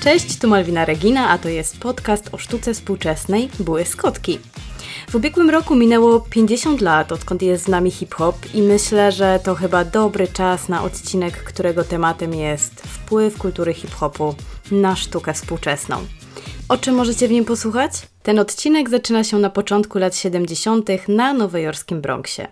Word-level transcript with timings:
Cześć, 0.00 0.38
tu 0.38 0.48
Malwina 0.48 0.84
Regina, 0.84 1.28
a 1.28 1.38
to 1.38 1.48
jest 1.48 1.78
podcast 1.78 2.28
o 2.32 2.38
sztuce 2.38 2.74
współczesnej 2.74 3.48
Były 3.60 3.84
Skotki. 3.84 4.38
W 5.08 5.14
ubiegłym 5.14 5.50
roku 5.50 5.74
minęło 5.74 6.20
50 6.20 6.80
lat, 6.80 7.12
odkąd 7.12 7.42
jest 7.42 7.64
z 7.64 7.68
nami 7.68 7.90
hip-hop 7.90 8.36
i 8.54 8.62
myślę, 8.62 9.12
że 9.12 9.40
to 9.44 9.54
chyba 9.54 9.84
dobry 9.84 10.28
czas 10.28 10.68
na 10.68 10.82
odcinek, 10.82 11.44
którego 11.44 11.84
tematem 11.84 12.34
jest 12.34 12.80
wpływ 12.80 13.38
kultury 13.38 13.74
hip-hopu 13.74 14.34
na 14.70 14.96
sztukę 14.96 15.34
współczesną. 15.34 15.96
O 16.68 16.76
czym 16.76 16.94
możecie 16.94 17.28
w 17.28 17.30
nim 17.30 17.44
posłuchać? 17.44 17.92
Ten 18.22 18.38
odcinek 18.38 18.90
zaczyna 18.90 19.24
się 19.24 19.38
na 19.38 19.50
początku 19.50 19.98
lat 19.98 20.16
70. 20.16 20.88
na 21.08 21.32
nowojorskim 21.32 22.00
Bronxie. 22.00 22.48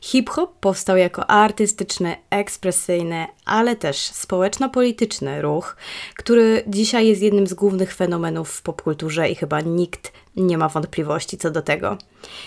Hip-hop 0.00 0.58
powstał 0.60 0.96
jako 0.96 1.30
artystyczny, 1.30 2.16
ekspresyjny, 2.30 3.26
ale 3.44 3.76
też 3.76 3.96
społeczno-polityczny 3.96 5.42
ruch, 5.42 5.76
który 6.16 6.64
dzisiaj 6.66 7.06
jest 7.06 7.22
jednym 7.22 7.46
z 7.46 7.54
głównych 7.54 7.94
fenomenów 7.94 8.50
w 8.50 8.62
popkulturze 8.62 9.30
i 9.30 9.34
chyba 9.34 9.60
nikt 9.60 10.12
nie 10.36 10.58
ma 10.58 10.68
wątpliwości 10.68 11.38
co 11.38 11.50
do 11.50 11.62
tego. 11.62 11.98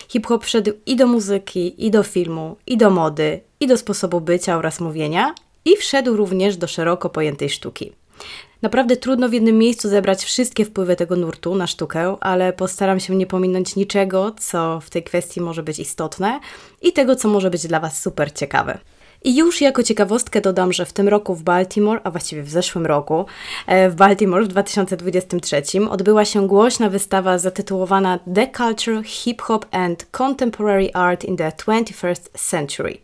Hip-hop 0.08 0.44
wszedł 0.44 0.72
i 0.86 0.96
do 0.96 1.06
muzyki, 1.06 1.86
i 1.86 1.90
do 1.90 2.02
filmu, 2.02 2.56
i 2.66 2.76
do 2.76 2.90
mody, 2.90 3.40
i 3.60 3.66
do 3.66 3.76
sposobu 3.76 4.20
bycia 4.20 4.56
oraz 4.56 4.80
mówienia, 4.80 5.34
i 5.64 5.76
wszedł 5.76 6.16
również 6.16 6.56
do 6.56 6.66
szeroko 6.66 7.10
pojętej 7.10 7.50
sztuki. 7.50 7.92
Naprawdę 8.62 8.96
trudno 8.96 9.28
w 9.28 9.32
jednym 9.32 9.58
miejscu 9.58 9.88
zebrać 9.88 10.24
wszystkie 10.24 10.64
wpływy 10.64 10.96
tego 10.96 11.16
nurtu 11.16 11.54
na 11.54 11.66
sztukę, 11.66 12.16
ale 12.20 12.52
postaram 12.52 13.00
się 13.00 13.16
nie 13.16 13.26
pominąć 13.26 13.76
niczego, 13.76 14.34
co 14.38 14.80
w 14.80 14.90
tej 14.90 15.02
kwestii 15.02 15.40
może 15.40 15.62
być 15.62 15.78
istotne 15.78 16.40
i 16.82 16.92
tego, 16.92 17.16
co 17.16 17.28
może 17.28 17.50
być 17.50 17.66
dla 17.66 17.80
Was 17.80 18.02
super 18.02 18.32
ciekawe. 18.32 18.78
I 19.24 19.36
już 19.36 19.60
jako 19.60 19.82
ciekawostkę 19.82 20.40
dodam, 20.40 20.72
że 20.72 20.86
w 20.86 20.92
tym 20.92 21.08
roku 21.08 21.34
w 21.34 21.42
Baltimore, 21.42 22.00
a 22.04 22.10
właściwie 22.10 22.42
w 22.42 22.50
zeszłym 22.50 22.86
roku, 22.86 23.26
e, 23.66 23.90
w 23.90 23.94
Baltimore 23.94 24.44
w 24.44 24.48
2023 24.48 25.62
odbyła 25.90 26.24
się 26.24 26.46
głośna 26.46 26.88
wystawa 26.88 27.38
zatytułowana 27.38 28.18
The 28.34 28.48
Culture, 28.56 29.04
Hip 29.04 29.42
Hop 29.42 29.66
and 29.70 30.06
Contemporary 30.10 30.90
Art 30.92 31.24
in 31.24 31.36
the 31.36 31.52
21st 31.66 32.50
Century. 32.50 32.98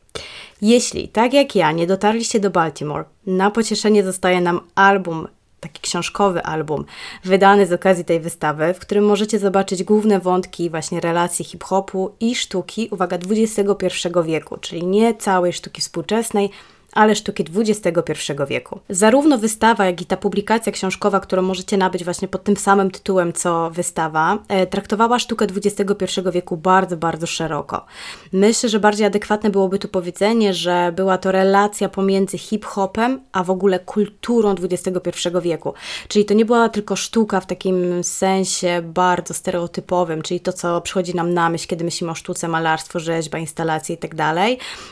Jeśli, 0.62 1.08
tak 1.08 1.32
jak 1.32 1.54
ja, 1.54 1.72
nie 1.72 1.86
dotarliście 1.86 2.40
do 2.40 2.50
Baltimore, 2.50 3.04
na 3.26 3.50
pocieszenie 3.50 4.04
zostaje 4.04 4.40
nam 4.40 4.60
album 4.74 5.28
taki 5.60 5.82
książkowy 5.82 6.42
album 6.42 6.84
wydany 7.24 7.66
z 7.66 7.72
okazji 7.72 8.04
tej 8.04 8.20
wystawy, 8.20 8.74
w 8.74 8.78
którym 8.78 9.04
możecie 9.04 9.38
zobaczyć 9.38 9.84
główne 9.84 10.20
wątki 10.20 10.70
właśnie 10.70 11.00
relacji 11.00 11.44
hip-hopu 11.44 12.14
i 12.20 12.34
sztuki, 12.34 12.88
uwaga, 12.90 13.18
XXI 13.30 14.08
wieku, 14.24 14.56
czyli 14.56 14.86
nie 14.86 15.14
całej 15.14 15.52
sztuki 15.52 15.80
współczesnej, 15.80 16.50
ale 16.96 17.14
sztuki 17.14 17.44
XXI 17.56 18.32
wieku. 18.48 18.80
Zarówno 18.88 19.38
wystawa, 19.38 19.86
jak 19.86 20.00
i 20.00 20.06
ta 20.06 20.16
publikacja 20.16 20.72
książkowa, 20.72 21.20
którą 21.20 21.42
możecie 21.42 21.76
nabyć 21.76 22.04
właśnie 22.04 22.28
pod 22.28 22.44
tym 22.44 22.56
samym 22.56 22.90
tytułem 22.90 23.32
co 23.32 23.70
wystawa, 23.70 24.38
e, 24.48 24.66
traktowała 24.66 25.18
sztukę 25.18 25.46
XXI 25.56 26.20
wieku 26.32 26.56
bardzo, 26.56 26.96
bardzo 26.96 27.26
szeroko. 27.26 27.84
Myślę, 28.32 28.68
że 28.68 28.80
bardziej 28.80 29.06
adekwatne 29.06 29.50
byłoby 29.50 29.78
tu 29.78 29.88
powiedzenie, 29.88 30.54
że 30.54 30.92
była 30.96 31.18
to 31.18 31.32
relacja 31.32 31.88
pomiędzy 31.88 32.38
hip-hopem, 32.38 33.20
a 33.32 33.44
w 33.44 33.50
ogóle 33.50 33.78
kulturą 33.78 34.54
XXI 34.62 35.28
wieku. 35.42 35.74
Czyli 36.08 36.24
to 36.24 36.34
nie 36.34 36.44
była 36.44 36.68
tylko 36.68 36.96
sztuka 36.96 37.40
w 37.40 37.46
takim 37.46 38.04
sensie 38.04 38.82
bardzo 38.84 39.34
stereotypowym, 39.34 40.22
czyli 40.22 40.40
to, 40.40 40.52
co 40.52 40.80
przychodzi 40.80 41.14
nam 41.14 41.34
na 41.34 41.50
myśl, 41.50 41.66
kiedy 41.68 41.84
myślimy 41.84 42.12
o 42.12 42.14
sztuce, 42.14 42.48
malarstwo, 42.48 43.00
rzeźba, 43.00 43.38
instalacje 43.38 43.94
itd. 43.94 44.16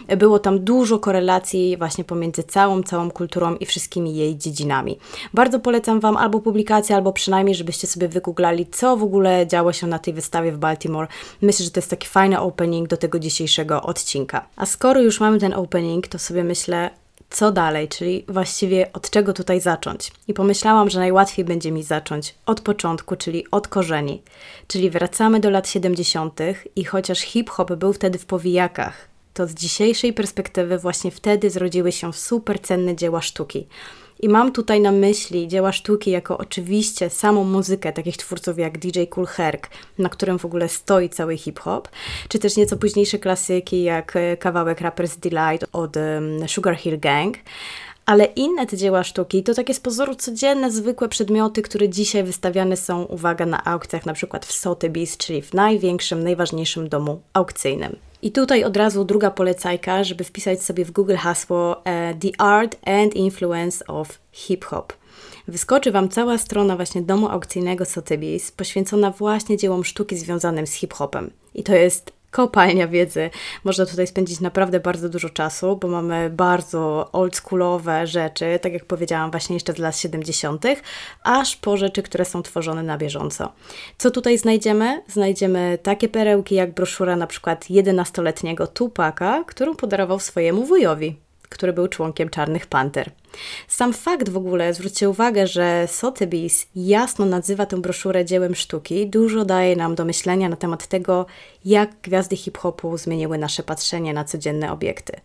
Tak 0.09 0.19
Było 0.19 0.39
tam 0.39 0.59
dużo 0.65 0.99
korelacji 0.99 1.77
właśnie 1.77 1.94
właśnie 1.95 2.05
pomiędzy 2.05 2.43
całą, 2.43 2.83
całą 2.83 3.11
kulturą 3.11 3.57
i 3.57 3.67
wszystkimi 3.67 4.17
jej 4.17 4.39
dziedzinami. 4.39 4.99
Bardzo 5.35 5.61
polecam 5.61 6.01
Wam 6.01 6.17
albo 6.17 6.41
publikację, 6.41 6.97
albo 6.97 7.13
przynajmniej, 7.13 7.55
żebyście 7.55 7.87
sobie 7.87 8.09
wygooglali, 8.09 8.67
co 8.67 8.97
w 8.97 9.03
ogóle 9.03 9.47
działo 9.47 9.73
się 9.73 9.87
na 9.87 9.99
tej 9.99 10.15
wystawie 10.15 10.53
w 10.53 10.59
Baltimore. 10.59 11.09
Myślę, 11.43 11.65
że 11.65 11.71
to 11.71 11.81
jest 11.81 11.91
taki 11.91 12.09
fajny 12.09 12.41
opening 12.41 12.89
do 12.89 12.97
tego 12.97 13.19
dzisiejszego 13.19 13.83
odcinka. 13.83 14.47
A 14.57 14.67
skoro 14.67 15.01
już 15.01 15.21
mamy 15.21 15.39
ten 15.39 15.55
opening, 15.55 16.09
to 16.09 16.19
sobie 16.19 16.45
myślę, 16.45 16.91
co 17.31 17.53
dalej, 17.53 17.89
czyli 17.89 18.25
właściwie 18.29 18.93
od 18.93 19.11
czego 19.11 19.33
tutaj 19.33 19.61
zacząć. 19.61 20.13
I 20.29 20.35
pomyślałam, 20.35 20.91
że 20.91 20.99
najłatwiej 20.99 21.45
będzie 21.45 21.73
mi 21.73 21.83
zacząć 21.83 22.35
od 22.47 22.61
początku, 22.61 23.17
czyli 23.17 23.51
od 23.51 23.69
korzeni. 23.69 24.23
Czyli 24.67 24.91
wracamy 24.91 25.41
do 25.41 25.51
lat 25.51 25.69
70. 25.69 26.41
i 26.77 26.85
chociaż 26.85 27.21
hip-hop 27.21 27.73
był 27.73 27.93
wtedy 27.93 28.19
w 28.19 28.27
powijakach, 28.27 29.14
to 29.35 29.47
z 29.47 29.55
dzisiejszej 29.55 30.13
perspektywy 30.13 30.79
właśnie 30.79 31.11
wtedy 31.11 31.51
zrodziły 31.51 31.93
się 31.93 32.13
super 32.13 32.61
cenne 32.61 32.97
dzieła 32.97 33.21
sztuki. 33.21 33.67
I 34.21 34.29
mam 34.29 34.53
tutaj 34.53 34.81
na 34.81 34.93
myśli 34.93 35.49
dzieła 35.49 35.73
sztuki 35.73 36.11
jako 36.11 36.39
oczywiście 36.39 37.11
samą 37.11 37.45
muzykę 37.45 37.93
takich 37.93 38.17
twórców 38.17 38.59
jak 38.59 38.79
DJ 38.79 39.05
Cool 39.11 39.27
Herc, 39.27 39.63
na 39.99 40.09
którym 40.09 40.39
w 40.39 40.45
ogóle 40.45 40.69
stoi 40.69 41.09
cały 41.09 41.37
hip-hop, 41.37 41.89
czy 42.29 42.39
też 42.39 42.57
nieco 42.57 42.77
późniejsze 42.77 43.19
klasyki 43.19 43.83
jak 43.83 44.17
e, 44.17 44.37
kawałek 44.37 44.81
Rapper's 44.81 45.19
Delight 45.19 45.69
od 45.73 45.97
Sugar 46.47 46.77
Hill 46.77 47.01
Gang, 47.01 47.37
ale 48.07 48.25
inne 48.25 48.67
te 48.67 48.77
dzieła 48.77 49.05
sztuki 49.05 49.43
to 49.43 49.55
takie 49.55 49.75
z 49.75 49.81
pozoru 49.81 50.15
codzienne, 50.15 50.71
zwykłe 50.71 51.09
przedmioty, 51.09 51.63
które 51.63 51.89
dzisiaj 51.89 52.25
wystawiane 52.25 52.77
są, 52.77 53.05
uwaga, 53.05 53.47
na 53.47 53.65
aukcjach, 53.65 54.07
na 54.07 54.13
przykład 54.13 54.47
w 54.47 54.53
Sotheby's, 54.53 55.17
czyli 55.17 55.43
w 55.43 55.55
największym, 55.55 56.25
najważniejszym 56.25 56.89
domu 56.89 57.21
aukcyjnym. 57.33 57.97
I 58.23 58.33
tutaj 58.33 58.65
od 58.65 58.77
razu 58.77 59.05
druga 59.05 59.31
polecajka, 59.31 60.05
żeby 60.05 60.25
wpisać 60.25 60.63
sobie 60.63 60.85
w 60.85 60.91
Google 60.91 61.17
hasło 61.17 61.85
e, 61.85 62.15
The 62.15 62.29
Art 62.39 62.77
and 62.87 63.15
Influence 63.15 63.87
of 63.87 64.19
Hip 64.33 64.65
Hop. 64.65 64.93
Wyskoczy 65.49 65.93
Wam 65.93 66.09
cała 66.09 66.39
strona 66.39 66.77
właśnie 66.77 67.03
domu 67.03 67.29
aukcyjnego 67.29 67.85
Sotheby's, 67.85 68.53
poświęcona 68.57 69.11
właśnie 69.11 69.57
dziełom 69.57 69.85
sztuki 69.85 70.17
związanym 70.17 70.67
z 70.67 70.73
hip-hopem. 70.73 71.31
I 71.55 71.63
to 71.63 71.75
jest 71.75 72.13
kopalnia 72.35 72.89
wiedzy. 72.89 73.31
Można 73.65 73.87
tutaj 73.87 74.07
spędzić 74.07 74.41
naprawdę 74.41 74.81
bardzo 74.81 75.09
dużo 75.09 75.31
czasu, 75.31 75.77
bo 75.77 75.89
mamy 75.89 76.31
bardzo 76.31 77.09
oldschoolowe 77.13 78.07
rzeczy, 78.07 78.59
tak 78.63 78.73
jak 78.73 78.85
powiedziałam, 78.85 79.31
właśnie 79.31 79.57
jeszcze 79.57 79.73
z 79.73 79.79
lat 79.79 79.97
70., 79.97 80.65
aż 81.23 81.57
po 81.57 81.77
rzeczy, 81.77 82.03
które 82.03 82.25
są 82.25 82.43
tworzone 82.43 82.83
na 82.83 82.99
bieżąco. 82.99 83.53
Co 83.99 84.11
tutaj 84.11 84.39
znajdziemy? 84.39 85.03
Znajdziemy 85.09 85.79
takie 85.83 86.09
perełki 86.09 86.55
jak 86.55 86.75
broszura 86.75 87.17
na 87.17 87.27
przykład 87.27 87.65
11-letniego 87.65 88.67
Tupaka, 88.67 89.45
którą 89.47 89.77
podarował 89.77 90.19
swojemu 90.19 90.65
wujowi 90.65 91.25
który 91.49 91.73
był 91.73 91.89
członkiem 91.89 92.29
Czarnych 92.29 92.67
Panter. 92.67 93.11
Sam 93.69 93.93
fakt 93.93 94.29
w 94.29 94.37
ogóle, 94.37 94.75
zwróćcie 94.75 95.11
uwagę, 95.11 95.47
że 95.47 95.87
Sotheby's 95.87 96.67
jasno 96.77 97.27
nazywa 97.27 97.67
tę 97.67 97.77
broszurę 97.81 98.25
dziełem 98.25 98.55
sztuki, 98.55 99.07
dużo 99.07 99.45
daje 99.45 99.77
nam 99.77 99.95
do 99.95 100.05
myślenia 100.05 100.49
na 100.49 100.57
temat 100.57 100.87
tego, 100.87 101.27
jak 101.65 101.91
gwiazdy 102.03 102.37
hip-hopu 102.37 102.99
zmieniły 102.99 103.39
nasze 103.39 103.63
patrzenie 103.63 104.15
na 104.15 104.25
codzienne 104.25 104.73
obiekty. 104.73 105.21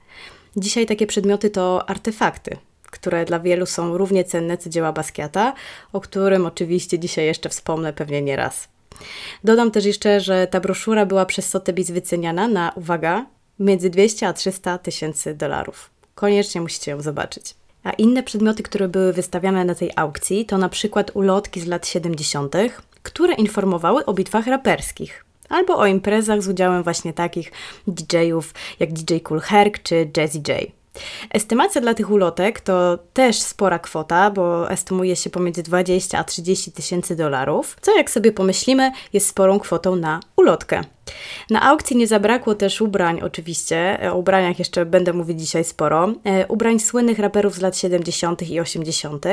Dzisiaj 0.57 0.85
takie 0.85 1.07
przedmioty 1.07 1.49
to 1.49 1.89
artefakty, 1.89 2.57
które 2.91 3.25
dla 3.25 3.39
wielu 3.39 3.65
są 3.65 3.97
równie 3.97 4.23
cenne 4.23 4.57
co 4.57 4.69
dzieła 4.69 4.93
Basquiata, 4.93 5.53
o 5.93 6.01
którym 6.01 6.45
oczywiście 6.45 6.99
dzisiaj 6.99 7.25
jeszcze 7.25 7.49
wspomnę 7.49 7.93
pewnie 7.93 8.21
nie 8.21 8.35
raz. 8.35 8.67
Dodam 9.43 9.71
też 9.71 9.85
jeszcze, 9.85 10.19
że 10.19 10.47
ta 10.47 10.59
broszura 10.59 11.05
była 11.05 11.25
przez 11.25 11.53
Sotheby's 11.53 11.91
wyceniana 11.91 12.47
na, 12.47 12.71
uwaga, 12.75 13.25
między 13.59 13.89
200 13.89 14.27
a 14.27 14.33
300 14.33 14.77
tysięcy 14.77 15.35
dolarów. 15.35 15.89
Koniecznie 16.15 16.61
musicie 16.61 16.91
ją 16.91 17.01
zobaczyć. 17.01 17.55
A 17.83 17.91
inne 17.91 18.23
przedmioty, 18.23 18.63
które 18.63 18.87
były 18.87 19.13
wystawiane 19.13 19.65
na 19.65 19.75
tej 19.75 19.91
aukcji, 19.95 20.45
to 20.45 20.57
na 20.57 20.69
przykład 20.69 21.11
ulotki 21.13 21.61
z 21.61 21.65
lat 21.65 21.87
70., 21.87 22.55
które 23.03 23.33
informowały 23.33 24.05
o 24.05 24.13
bitwach 24.13 24.47
raperskich 24.47 25.25
albo 25.49 25.77
o 25.77 25.85
imprezach 25.85 26.41
z 26.41 26.47
udziałem 26.47 26.83
właśnie 26.83 27.13
takich 27.13 27.51
DJ-ów 27.87 28.53
jak 28.79 28.93
DJ 28.93 29.17
Cool 29.17 29.39
Herc 29.39 29.73
czy 29.83 30.11
Jazzy 30.17 30.37
J. 30.47 30.78
Estymacja 31.33 31.81
dla 31.81 31.93
tych 31.93 32.11
ulotek 32.11 32.61
to 32.61 32.99
też 33.13 33.39
spora 33.39 33.79
kwota, 33.79 34.31
bo 34.31 34.71
estymuje 34.71 35.15
się 35.15 35.29
pomiędzy 35.29 35.63
20 35.63 36.17
a 36.17 36.23
30 36.23 36.71
tysięcy 36.71 37.15
dolarów, 37.15 37.77
co 37.81 37.97
jak 37.97 38.11
sobie 38.11 38.31
pomyślimy 38.31 38.91
jest 39.13 39.27
sporą 39.27 39.59
kwotą 39.59 39.95
na 39.95 40.19
ulotkę. 40.35 40.81
Na 41.49 41.61
aukcji 41.61 41.97
nie 41.97 42.07
zabrakło 42.07 42.55
też 42.55 42.81
ubrań, 42.81 43.21
oczywiście. 43.21 43.99
O 44.11 44.15
ubraniach 44.15 44.59
jeszcze 44.59 44.85
będę 44.85 45.13
mówić 45.13 45.39
dzisiaj 45.39 45.63
sporo. 45.63 46.13
E, 46.23 46.47
ubrań 46.47 46.79
słynnych 46.79 47.19
raperów 47.19 47.55
z 47.55 47.61
lat 47.61 47.77
70. 47.77 48.49
i 48.49 48.59
80., 48.59 49.25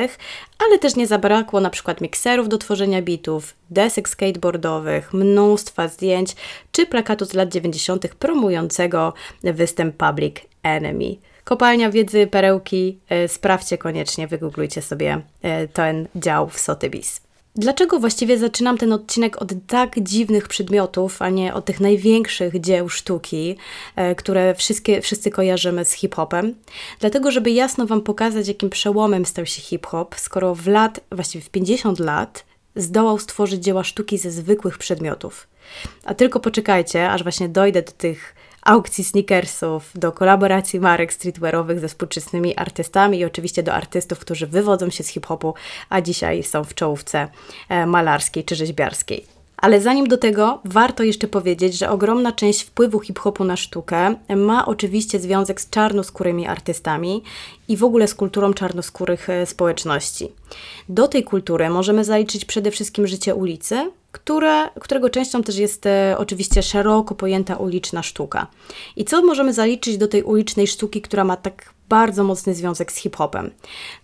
ale 0.67 0.79
też 0.79 0.97
nie 0.97 1.07
zabrakło 1.07 1.61
na 1.61 1.71
przykład 1.71 2.01
mikserów 2.01 2.49
do 2.49 2.59
tworzenia 2.59 3.03
bitów, 3.03 3.55
desek 3.71 4.09
skateboardowych, 4.09 5.15
mnóstwa 5.15 5.89
zdjęć 5.89 6.37
czy 6.73 6.87
plakatu 6.87 7.25
z 7.25 7.35
lat 7.35 7.49
90. 7.49 8.09
promującego 8.09 9.13
występ 9.43 9.97
Public 9.97 10.37
Enemy. 10.63 11.17
Kopalnia 11.47 11.91
wiedzy, 11.91 12.27
perełki, 12.27 12.99
e, 13.09 13.29
sprawdźcie 13.29 13.79
koniecznie, 13.79 14.27
wygooglujcie 14.27 14.83
sobie 14.83 15.23
e, 15.43 15.69
ten 15.69 16.09
dział 16.17 16.49
w 16.49 16.57
Sotheby's. 16.57 17.21
Dlaczego 17.55 18.01
właściwie 18.01 18.39
zaczynam 18.39 18.79
ten 18.79 18.93
odcinek 18.93 19.43
od 19.43 19.53
tak 19.67 20.01
dziwnych 20.01 20.49
przedmiotów, 20.49 21.23
a 21.23 21.31
nie 21.31 21.55
od 21.55 21.65
tych 21.65 21.81
największych 21.81 22.61
dzieł 22.61 22.89
sztuki, 22.89 23.57
e, 23.97 24.15
które 24.15 24.55
wszystkie, 24.55 25.03
wszyscy 25.03 25.31
kojarzymy 25.31 25.85
z 25.85 25.93
hip-hopem? 25.93 26.55
Dlatego, 27.01 27.31
żeby 27.31 27.51
jasno 27.51 27.87
Wam 27.87 28.01
pokazać, 28.01 28.49
jakim 28.49 28.71
przełomem 28.71 29.27
stał 29.27 29.47
się 29.47 29.63
hip-hop, 29.63 30.15
skoro 30.19 30.55
w 30.55 30.67
lat, 30.67 31.01
właściwie 31.13 31.45
w 31.45 31.51
50 31.51 31.99
lat, 31.99 32.45
zdołał 32.77 33.19
stworzyć 33.19 33.65
dzieła 33.65 33.85
sztuki 33.85 34.19
ze 34.19 34.31
zwykłych 34.31 34.79
przedmiotów. 34.79 35.49
A 36.05 36.15
tylko 36.15 36.41
poczekajcie, 36.41 37.11
aż 37.11 37.23
właśnie 37.23 37.49
dojdę 37.49 37.83
do 37.83 37.93
tych 37.93 38.35
aukcji 38.67 39.05
sneakersów, 39.05 39.91
do 39.95 40.13
kolaboracji 40.13 40.81
marek 40.81 41.13
streetwearowych 41.13 41.81
ze 41.81 41.89
współczesnymi 41.89 42.57
artystami 42.57 43.19
i 43.19 43.25
oczywiście 43.25 43.63
do 43.63 43.75
artystów, 43.75 44.19
którzy 44.19 44.47
wywodzą 44.47 44.91
się 44.91 45.05
z 45.05 45.09
hip-hopu, 45.09 45.55
a 45.89 46.01
dzisiaj 46.01 46.43
są 46.43 46.65
w 46.65 46.75
czołówce 46.75 47.29
e, 47.69 47.87
malarskiej 47.87 48.45
czy 48.45 48.55
rzeźbiarskiej. 48.55 49.25
Ale 49.57 49.81
zanim 49.81 50.09
do 50.09 50.19
tego, 50.19 50.61
warto 50.65 51.03
jeszcze 51.03 51.29
powiedzieć, 51.29 51.79
że 51.79 51.91
ogromna 51.91 52.33
część 52.33 52.63
wpływu 52.63 53.01
hip-hopu 53.01 53.45
na 53.45 53.57
sztukę 53.57 54.15
ma 54.37 54.67
oczywiście 54.67 55.21
związek 55.21 55.61
z 55.61 55.71
czarnoskórymi 55.71 56.47
artystami 56.47 57.23
i 57.69 57.77
w 57.77 57.85
ogóle 57.85 58.09
z 58.09 58.15
kulturą 58.15 58.55
czarnoskórych 58.55 59.31
e, 59.31 59.47
społeczności. 59.47 60.29
Do 60.89 61.09
tej 61.09 61.25
kultury 61.25 61.71
możemy 61.71 62.05
zaliczyć 62.05 62.45
przede 62.45 62.71
wszystkim 62.71 63.07
życie 63.07 63.35
ulicy, 63.35 63.91
które, 64.17 64.69
którego 64.81 65.11
częścią 65.11 65.43
też 65.43 65.57
jest 65.57 65.87
e, 65.87 66.15
oczywiście 66.19 66.63
szeroko 66.63 67.15
pojęta 67.15 67.57
uliczna 67.57 68.03
sztuka. 68.03 68.47
I 68.97 69.05
co 69.05 69.23
możemy 69.23 69.53
zaliczyć 69.53 69.99
do 69.99 70.09
tej 70.09 70.23
ulicznej 70.23 70.67
sztuki, 70.67 71.03
która 71.03 71.25
ma 71.25 71.37
tak 71.37 71.76
bardzo 71.89 72.25
mocny 72.25 72.55
związek 72.55 72.93
z 72.93 72.97
hip-hopem. 72.97 73.51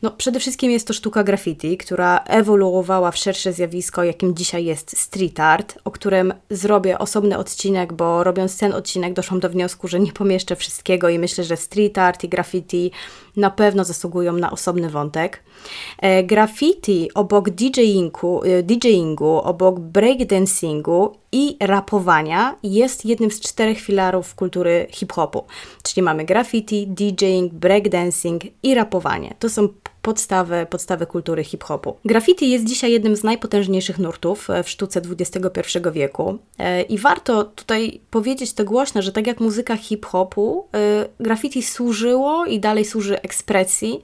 No, 0.02 0.10
przede 0.10 0.40
wszystkim 0.40 0.70
jest 0.70 0.86
to 0.86 0.92
sztuka 0.92 1.24
graffiti, 1.24 1.76
która 1.76 2.18
ewoluowała 2.18 3.10
w 3.10 3.16
szersze 3.16 3.52
zjawisko, 3.52 4.04
jakim 4.04 4.34
dzisiaj 4.34 4.64
jest 4.64 4.98
street 4.98 5.40
art, 5.40 5.78
o 5.84 5.90
którym 5.90 6.34
zrobię 6.50 6.98
osobny 6.98 7.38
odcinek, 7.38 7.92
bo 7.92 8.24
robiąc 8.24 8.58
ten 8.58 8.72
odcinek 8.72 9.12
doszłam 9.12 9.40
do 9.40 9.50
wniosku, 9.50 9.88
że 9.88 10.00
nie 10.00 10.12
pomieszczę 10.12 10.56
wszystkiego 10.56 11.08
i 11.08 11.18
myślę, 11.18 11.44
że 11.44 11.56
street 11.56 11.98
art 11.98 12.24
i 12.24 12.28
graffiti 12.28 12.90
na 13.36 13.50
pewno 13.50 13.84
zasługują 13.84 14.32
na 14.32 14.50
osobny 14.50 14.90
wątek. 14.90 15.42
E, 15.98 16.24
graffiti 16.24 17.14
obok 17.14 17.50
DJingu, 17.50 18.42
e, 18.44 18.62
DJingu, 18.62 19.40
obok 19.40 19.80
breakdancingu 19.80 21.21
i 21.32 21.56
rapowania 21.60 22.56
jest 22.62 23.04
jednym 23.04 23.30
z 23.30 23.40
czterech 23.40 23.80
filarów 23.80 24.34
kultury 24.34 24.86
hip-hopu. 24.90 25.44
Czyli 25.82 26.02
mamy 26.02 26.24
graffiti, 26.24 26.86
DJing, 26.86 27.52
breakdancing 27.52 28.42
i 28.62 28.74
rapowanie. 28.74 29.34
To 29.38 29.48
są 29.48 29.68
podstawy, 30.02 30.66
podstawy 30.70 31.06
kultury 31.06 31.44
hip-hopu. 31.44 31.96
Graffiti 32.04 32.50
jest 32.50 32.64
dzisiaj 32.64 32.92
jednym 32.92 33.16
z 33.16 33.24
najpotężniejszych 33.24 33.98
nurtów 33.98 34.50
e, 34.50 34.62
w 34.62 34.68
sztuce 34.68 35.00
XXI 35.10 35.78
wieku 35.92 36.38
i 36.88 36.98
warto 36.98 37.44
tutaj 37.44 38.00
powiedzieć 38.10 38.52
to 38.52 38.64
głośno, 38.64 39.02
że 39.02 39.12
tak 39.12 39.26
jak 39.26 39.40
muzyka 39.40 39.76
hip-hopu, 39.76 40.68
graffiti 41.20 41.62
służyło 41.62 42.46
i 42.46 42.60
dalej 42.60 42.84
służy 42.84 43.22
ekspresji, 43.22 44.02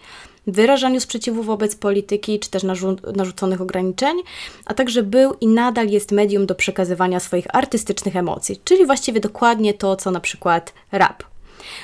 wyrażaniu 0.52 1.00
sprzeciwu 1.00 1.42
wobec 1.42 1.74
polityki 1.74 2.40
czy 2.40 2.50
też 2.50 2.62
narzu- 2.62 3.16
narzuconych 3.16 3.60
ograniczeń, 3.60 4.16
a 4.64 4.74
także 4.74 5.02
był 5.02 5.34
i 5.40 5.46
nadal 5.48 5.88
jest 5.88 6.12
medium 6.12 6.46
do 6.46 6.54
przekazywania 6.54 7.20
swoich 7.20 7.46
artystycznych 7.56 8.16
emocji, 8.16 8.60
czyli 8.64 8.86
właściwie 8.86 9.20
dokładnie 9.20 9.74
to, 9.74 9.96
co 9.96 10.10
na 10.10 10.20
przykład 10.20 10.72
rap. 10.92 11.22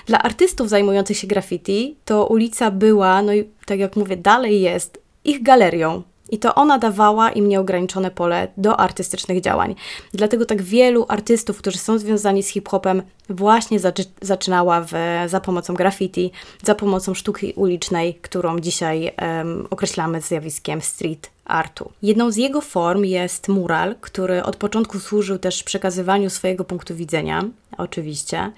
Dla 0.06 0.22
artystów 0.22 0.69
zajmujących 0.69 1.16
się 1.19 1.26
graffiti 1.26 1.96
to 2.05 2.26
ulica 2.26 2.70
była, 2.70 3.22
no 3.22 3.34
i 3.34 3.44
tak 3.66 3.78
jak 3.78 3.96
mówię, 3.96 4.16
dalej 4.16 4.61
jest 4.61 5.02
ich 5.25 5.43
galerią, 5.43 6.02
i 6.34 6.38
to 6.38 6.54
ona 6.54 6.78
dawała 6.78 7.31
im 7.31 7.48
nieograniczone 7.48 8.10
pole 8.10 8.48
do 8.56 8.81
artystycznych 8.81 9.40
działań. 9.40 9.75
Dlatego 10.12 10.46
tak 10.46 10.62
wielu 10.62 11.06
artystów, 11.08 11.58
którzy 11.58 11.78
są 11.78 11.98
związani 11.98 12.42
z 12.42 12.48
hip-hopem, 12.48 13.02
właśnie 13.28 13.78
zaczynała 14.22 14.81
w, 14.81 14.92
za 15.26 15.40
pomocą 15.40 15.75
graffiti, 15.75 16.31
za 16.62 16.75
pomocą 16.75 17.14
sztuki 17.14 17.52
ulicznej, 17.56 18.14
którą 18.14 18.58
dzisiaj 18.58 19.12
um, 19.22 19.66
określamy 19.70 20.20
zjawiskiem 20.20 20.81
street 20.81 21.31
artu. 21.44 21.92
Jedną 22.02 22.31
z 22.31 22.36
jego 22.36 22.60
form 22.60 23.04
jest 23.04 23.48
mural, 23.48 23.94
który 24.00 24.42
od 24.42 24.56
początku 24.56 25.00
służył 25.00 25.38
też 25.38 25.62
przekazywaniu 25.62 26.31
swojego 26.31 26.64
punktu 26.64 26.94
widzenia, 26.94 27.44
oczywiście. 27.78 28.52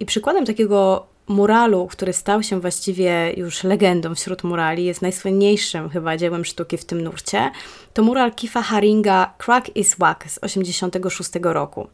I 0.00 0.06
przykładem 0.06 0.46
takiego 0.46 1.06
muralu, 1.28 1.86
który 1.86 2.12
stał 2.12 2.42
się 2.42 2.60
właściwie 2.60 3.32
już 3.36 3.64
legendą 3.64 4.14
wśród 4.14 4.44
murali, 4.44 4.84
jest 4.84 5.02
najsłynniejszym 5.02 5.88
chyba 5.88 6.16
dziełem 6.16 6.44
sztuki 6.44 6.76
w 6.76 6.84
tym 6.84 7.02
nurcie, 7.02 7.50
to 7.94 8.02
mural 8.02 8.32
Kifa 8.32 8.62
Haringa 8.62 9.34
Crack 9.38 9.76
is 9.76 9.94
Wack 9.98 10.24
z 10.28 10.34
1986 10.40 11.30
roku. 11.42 11.88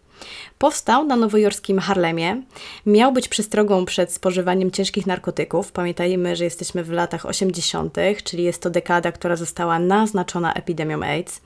Powstał 0.58 1.04
na 1.04 1.16
nowojorskim 1.16 1.78
Harlemie. 1.78 2.42
Miał 2.86 3.12
być 3.12 3.28
przestrogą 3.28 3.84
przed 3.84 4.12
spożywaniem 4.12 4.70
ciężkich 4.70 5.06
narkotyków. 5.06 5.72
Pamiętajmy, 5.72 6.36
że 6.36 6.44
jesteśmy 6.44 6.84
w 6.84 6.90
latach 6.90 7.26
80., 7.26 7.96
czyli 8.24 8.44
jest 8.44 8.62
to 8.62 8.70
dekada, 8.70 9.12
która 9.12 9.36
została 9.36 9.78
naznaczona 9.78 10.52
epidemią 10.52 11.02
AIDS. 11.02 11.40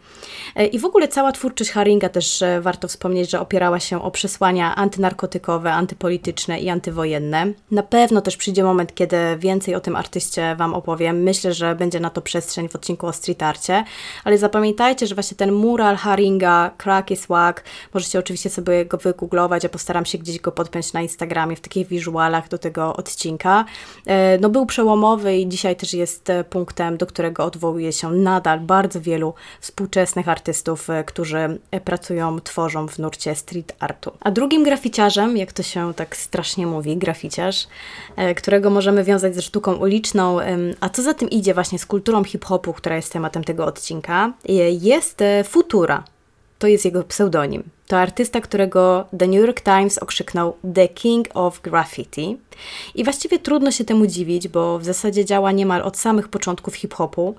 E, 0.57 0.67
I 0.67 0.79
w 0.79 0.85
ogóle 0.85 1.09
cała 1.09 1.33
twórczość 1.33 1.71
Haringa 1.71 2.09
też 2.09 2.43
e, 2.43 2.61
warto 2.61 2.89
wspomnieć, 2.89 3.31
że 3.31 3.41
opierała 3.41 3.81
się 3.81 4.03
o 4.03 4.11
przesłania 4.11 4.75
antynarkotykowe, 4.75 5.73
antypolityczne 5.73 6.61
i 6.61 6.69
antywojenne. 6.69 7.47
Na 7.71 7.83
pewno 7.83 8.21
też 8.21 8.37
przyjdzie 8.37 8.65
moment, 8.65 8.95
kiedy 8.95 9.17
więcej 9.39 9.75
o 9.75 9.81
tym 9.81 9.97
artyście 9.97 10.57
Wam 10.57 10.75
opowiem. 10.75 11.23
Myślę, 11.23 11.55
że 11.55 11.75
będzie 11.75 12.01
na 12.01 12.11
to 12.11 12.23
przestrzeń 12.23 12.69
w 12.69 12.77
odcinku 12.77 13.07
o 13.07 13.13
street 13.13 13.43
arcie, 13.43 13.85
ale 14.25 14.39
zapamiętajcie, 14.39 15.07
że 15.07 15.15
właśnie 15.15 15.37
ten 15.37 15.53
mural 15.53 15.97
Haringa, 15.97 16.71
Crack 16.79 17.11
is 17.11 17.27
Wack, 17.27 17.65
możecie 17.95 18.19
oczywiście 18.19 18.51
sobie 18.59 18.85
go 18.85 18.99
wygooglować, 18.99 19.63
ja 19.63 19.69
postaram 19.69 20.07
się 20.07 20.19
gdzieś 20.19 20.41
go 20.41 20.53
podpiąć 20.53 20.93
na 20.93 21.03
Instagramie 21.03 21.57
w 21.57 21.61
takich 21.61 21.89
wizualach 21.89 22.49
do 22.49 22.59
tego 22.59 22.97
odcinka. 22.97 23.65
E, 24.07 24.39
no 24.39 24.49
był 24.49 24.67
przełomowy 24.67 25.37
i 25.37 25.49
dzisiaj 25.49 25.77
też 25.77 25.95
jest 25.95 26.31
e, 26.31 26.45
punktem, 26.45 26.97
do 26.97 27.07
którego 27.07 27.45
odwołuje 27.45 27.93
się 27.93 28.11
nadal 28.11 28.61
bardzo 28.61 29.01
wielu 29.01 29.35
współczesnych 29.61 30.29
artystów, 30.29 30.91
e, 30.91 31.05
którzy 31.05 31.59
pracują, 31.85 32.41
tworzą 32.41 32.89
w 32.89 32.99
nurcie 32.99 33.35
street 33.35 33.77
artu. 33.79 34.13
A 34.21 34.31
drugim 34.31 34.65
graficiarzem, 34.65 35.37
jak 35.37 35.53
to 35.53 35.63
się 35.63 35.95
tak 35.95 36.17
strasznie 36.17 36.67
mówi, 36.67 36.97
graficiarz, 36.97 37.67
którego 38.37 38.71
możemy 38.71 39.05
wiązać 39.05 39.35
ze 39.35 39.43
sztuką 39.43 39.75
uliczną, 39.75 40.39
a 40.81 40.89
co 40.89 41.03
za 41.03 41.15
tym 41.15 41.31
idzie 41.31 41.55
właśnie 41.55 41.79
z 41.79 41.87
kulturą 41.87 42.25
hip-hopu, 42.25 42.73
która 42.73 42.97
jest 42.97 43.13
tematem 43.13 43.45
tego 43.45 43.67
odcinka, 43.67 44.33
jest 44.81 45.21
Futura. 45.45 46.05
To 46.59 46.67
jest 46.67 46.85
jego 46.85 47.03
pseudonim. 47.03 47.63
To 47.89 47.99
artysta, 47.99 48.41
którego 48.41 49.07
The 49.19 49.27
New 49.27 49.41
York 49.41 49.61
Times 49.61 49.99
okrzyknął 49.99 50.57
The 50.75 50.89
King 50.89 51.29
of 51.35 51.61
Graffiti. 51.61 52.37
I 52.95 53.05
właściwie 53.05 53.39
trudno 53.39 53.71
się 53.71 53.85
temu 53.85 54.07
dziwić, 54.07 54.49
bo 54.49 54.79
w 54.79 54.85
zasadzie 54.85 55.25
działa 55.25 55.53
niemal 55.53 55.83
od 55.83 55.97
samych 55.97 56.29
początków 56.29 56.75
hip-hopu 56.75 57.35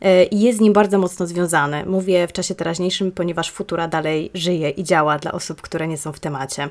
e, 0.00 0.24
i 0.24 0.40
jest 0.40 0.58
z 0.58 0.60
nim 0.60 0.72
bardzo 0.72 0.98
mocno 0.98 1.26
związany. 1.26 1.86
Mówię 1.86 2.26
w 2.26 2.32
czasie 2.32 2.54
teraźniejszym, 2.54 3.12
ponieważ 3.12 3.50
Futura 3.50 3.88
dalej 3.88 4.30
żyje 4.34 4.70
i 4.70 4.84
działa 4.84 5.18
dla 5.18 5.32
osób, 5.32 5.62
które 5.62 5.88
nie 5.88 5.98
są 5.98 6.12
w 6.12 6.20
temacie. 6.20 6.68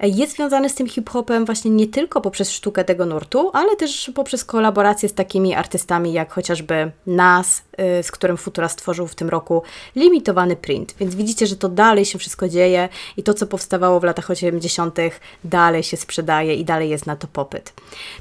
E, 0.00 0.08
jest 0.08 0.36
związany 0.36 0.68
z 0.68 0.74
tym 0.74 0.88
hip-hopem 0.88 1.44
właśnie 1.46 1.70
nie 1.70 1.86
tylko 1.86 2.20
poprzez 2.20 2.50
sztukę 2.50 2.84
tego 2.84 3.06
nurtu, 3.06 3.50
ale 3.52 3.76
też 3.76 4.10
poprzez 4.14 4.44
kolaborację 4.44 5.08
z 5.08 5.14
takimi 5.14 5.54
artystami 5.54 6.12
jak 6.12 6.32
chociażby 6.32 6.90
Nas, 7.06 7.62
e, 7.76 8.02
z 8.02 8.10
którym 8.10 8.36
Futura 8.36 8.68
stworzył 8.68 9.06
w 9.06 9.14
tym 9.14 9.28
roku 9.28 9.62
limitowany 9.96 10.56
print. 10.56 10.94
Więc 11.00 11.14
widzicie, 11.14 11.46
że 11.46 11.56
to 11.56 11.68
dalej 11.68 12.04
się 12.04 12.18
wszystko 12.18 12.48
dzieje 12.48 12.65
i 13.16 13.22
to, 13.22 13.34
co 13.34 13.46
powstawało 13.46 14.00
w 14.00 14.04
latach 14.04 14.30
80., 14.30 14.98
dalej 15.44 15.82
się 15.82 15.96
sprzedaje 15.96 16.54
i 16.54 16.64
dalej 16.64 16.90
jest 16.90 17.06
na 17.06 17.16
to 17.16 17.26
popyt. 17.26 17.72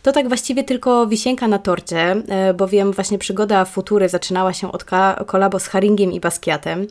To 0.04 0.12
tak 0.12 0.28
właściwie 0.28 0.64
tylko 0.64 1.08
wisienka 1.08 1.48
na 1.48 1.60
torcie, 1.60 2.16
e, 2.28 2.54
bowiem 2.54 2.92
właśnie 2.92 3.18
przygoda 3.18 3.66
Futury 3.66 4.10
zaczynała 4.10 4.54
się 4.54 4.72
od 4.72 4.84
kolabo 5.26 5.60
z 5.60 5.68
Haringiem 5.68 6.12
i 6.12 6.20
Basquiatem. 6.20 6.88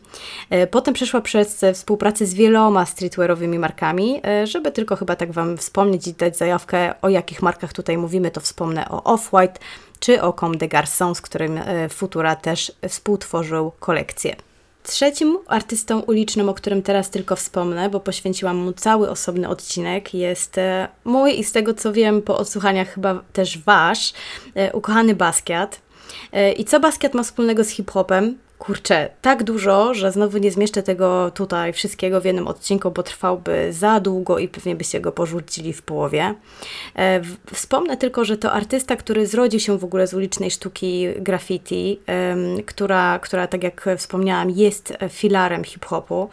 E, 0.51 0.67
potem 0.67 0.95
przeszła 0.95 1.21
przez 1.21 1.65
współpracę 1.75 2.27
z 2.27 2.35
wieloma 2.35 2.87
streetwearowymi 2.87 3.59
markami, 3.59 4.21
e, 4.27 4.47
żeby 4.47 4.73
tylko 4.73 4.97
chyba 4.97 5.17
tak 5.17 5.33
Wam 5.33 5.57
wspomnieć 5.57 6.07
i 6.07 6.13
dać 6.13 6.37
zajawkę, 6.37 6.95
o 7.03 7.09
jakich 7.09 7.43
markach 7.43 7.73
tutaj 7.73 7.99
mówimy, 7.99 8.31
to 8.31 8.41
wspomnę 8.41 8.89
o 8.89 9.17
Off-White 9.17 9.59
czy 10.01 10.23
o 10.23 10.33
Comme 10.33 10.57
des 10.57 10.69
Garçons, 10.69 11.19
z 11.19 11.21
którym 11.21 11.61
Futura 11.91 12.37
też 12.37 12.73
współtworzył 12.89 13.73
kolekcję. 13.81 14.37
Trzecim 14.89 15.39
artystą 15.47 16.01
ulicznym, 16.01 16.49
o 16.49 16.55
którym 16.55 16.83
teraz 16.83 17.11
tylko 17.11 17.37
wspomnę, 17.37 17.91
bo 17.91 18.01
poświęciłam 18.01 18.57
mu 18.57 18.73
cały 18.73 19.11
osobny 19.11 19.49
odcinek, 19.49 20.15
jest 20.15 20.59
e, 20.59 20.89
mój 21.05 21.39
i 21.39 21.45
z 21.45 21.53
tego 21.53 21.75
co 21.75 21.93
wiem 21.93 22.23
po 22.23 22.39
odsłuchaniach 22.39 22.95
chyba 22.95 23.23
też 23.33 23.59
wasz, 23.59 24.13
e, 24.55 24.73
ukochany 24.73 25.15
Basquiat. 25.15 25.81
E, 26.33 26.53
I 26.53 26.65
co 26.65 26.81
Basquiat 26.81 27.15
ma 27.15 27.23
wspólnego 27.23 27.65
z 27.65 27.69
hip-hopem? 27.69 28.39
Kurczę, 28.59 29.11
tak 29.23 29.43
dużo, 29.43 29.95
że 29.95 30.13
znowu 30.13 30.39
nie 30.39 30.51
zmieszczę 30.51 30.83
tego 30.83 31.31
tutaj 31.31 31.73
wszystkiego 31.73 32.21
w 32.21 32.25
jednym 32.25 32.49
odcinku, 32.49 32.91
bo 32.91 33.03
trwałby 33.03 33.73
za 33.73 34.01
długo 34.01 34.39
i 34.39 34.49
pewnie 34.49 34.77
byście 34.77 35.01
go 35.01 35.13
porzucili 35.13 35.73
w 35.73 35.83
połowie. 35.83 36.35
E, 36.97 37.21
wspomnę 37.53 37.97
tylko, 37.97 38.25
że 38.25 38.37
to 38.37 38.53
artysta, 38.53 38.97
który 38.97 39.27
zrodził 39.27 39.61
się 39.61 39.79
w 39.79 39.85
ogóle 39.85 40.07
z 40.07 40.15
ulicznej 40.15 40.51
sztuki 40.51 41.07
graffiti, 41.17 42.01
która, 42.67 43.19
która 43.19 43.47
tak 43.47 43.63
jak 43.63 43.89
wspomniałam, 43.99 44.51
jest 44.51 44.93
filarem 45.09 45.65
hip-hopu. 45.65 46.29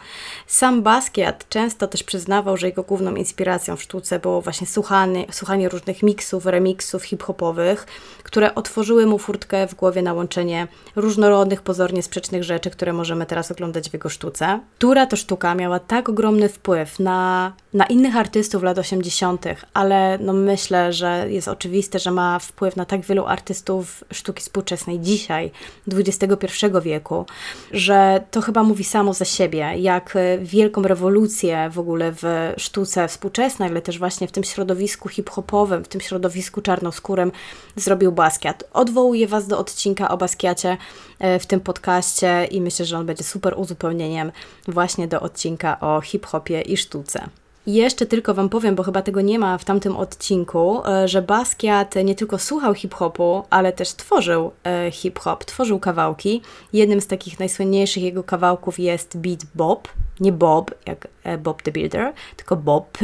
Sam 0.46 0.82
Basquiat 0.82 1.48
często 1.48 1.86
też 1.86 2.02
przyznawał, 2.02 2.56
że 2.56 2.66
jego 2.66 2.82
główną 2.82 3.14
inspiracją 3.14 3.76
w 3.76 3.82
sztuce 3.82 4.18
było 4.18 4.40
właśnie 4.40 4.66
słuchanie, 4.66 5.26
słuchanie 5.30 5.68
różnych 5.68 6.02
miksów, 6.02 6.46
remixów 6.46 7.04
hip-hopowych, 7.04 7.86
które 8.22 8.54
otworzyły 8.54 9.06
mu 9.06 9.18
furtkę 9.18 9.66
w 9.66 9.74
głowie 9.74 10.02
na 10.02 10.12
łączenie 10.14 10.68
różnorodnych, 10.96 11.62
pozornie 11.62 12.02
sprzecznych 12.12 12.44
rzeczy, 12.44 12.70
które 12.70 12.92
możemy 12.92 13.26
teraz 13.26 13.50
oglądać 13.50 13.90
w 13.90 13.92
jego 13.92 14.08
sztuce. 14.08 14.60
Która 14.78 15.06
to 15.06 15.16
sztuka 15.16 15.54
miała 15.54 15.80
tak 15.80 16.08
ogromny 16.08 16.48
wpływ 16.48 16.98
na, 16.98 17.52
na 17.74 17.86
innych 17.86 18.16
artystów 18.16 18.62
lat 18.62 18.78
80., 18.78 19.44
ale 19.74 20.18
no 20.20 20.32
myślę, 20.32 20.92
że 20.92 21.26
jest 21.28 21.48
oczywiste, 21.48 21.98
że 21.98 22.10
ma 22.10 22.38
wpływ 22.38 22.76
na 22.76 22.84
tak 22.84 23.00
wielu 23.00 23.26
artystów 23.26 24.04
sztuki 24.12 24.40
współczesnej 24.40 25.00
dzisiaj, 25.00 25.50
XXI 25.92 26.46
wieku, 26.82 27.26
że 27.72 28.24
to 28.30 28.40
chyba 28.40 28.62
mówi 28.62 28.84
samo 28.84 29.14
za 29.14 29.24
siebie, 29.24 29.72
jak 29.76 30.18
wielką 30.42 30.82
rewolucję 30.82 31.70
w 31.72 31.78
ogóle 31.78 32.12
w 32.12 32.52
sztuce 32.56 33.08
współczesnej, 33.08 33.68
ale 33.68 33.82
też 33.82 33.98
właśnie 33.98 34.28
w 34.28 34.32
tym 34.32 34.44
środowisku 34.44 35.08
hip-hopowym, 35.08 35.84
w 35.84 35.88
tym 35.88 36.00
środowisku 36.00 36.60
czarnoskórym 36.60 37.32
zrobił 37.76 38.12
Basquiat. 38.12 38.64
Odwołuję 38.72 39.26
Was 39.26 39.46
do 39.46 39.58
odcinka 39.58 40.08
o 40.08 40.16
Basquiacie 40.16 40.76
e, 41.18 41.38
w 41.38 41.46
tym 41.46 41.60
podcaście 41.60 42.44
i 42.50 42.60
myślę, 42.60 42.84
że 42.84 42.98
on 42.98 43.06
będzie 43.06 43.24
super 43.24 43.54
uzupełnieniem 43.56 44.32
właśnie 44.68 45.08
do 45.08 45.20
odcinka 45.20 45.80
o 45.80 46.00
hip-hopie 46.00 46.60
i 46.60 46.76
sztuce. 46.76 47.28
Jeszcze 47.66 48.06
tylko 48.06 48.34
Wam 48.34 48.48
powiem, 48.48 48.74
bo 48.74 48.82
chyba 48.82 49.02
tego 49.02 49.20
nie 49.20 49.38
ma 49.38 49.58
w 49.58 49.64
tamtym 49.64 49.96
odcinku, 49.96 50.86
e, 50.86 51.08
że 51.08 51.22
Basquiat 51.22 51.94
nie 52.04 52.14
tylko 52.14 52.38
słuchał 52.38 52.74
hip-hopu, 52.74 53.42
ale 53.50 53.72
też 53.72 53.94
tworzył 53.94 54.52
e, 54.64 54.90
hip-hop, 54.90 55.44
tworzył 55.44 55.78
kawałki. 55.78 56.42
Jednym 56.72 57.00
z 57.00 57.06
takich 57.06 57.38
najsłynniejszych 57.38 58.02
jego 58.02 58.24
kawałków 58.24 58.78
jest 58.78 59.16
beat 59.18 59.40
Bob, 59.54 59.88
nie 60.20 60.32
Bob, 60.32 60.74
jak 60.86 61.08
Bob 61.38 61.62
the 61.62 61.72
Builder, 61.72 62.12
tylko 62.36 62.56
Bob, 62.56 62.98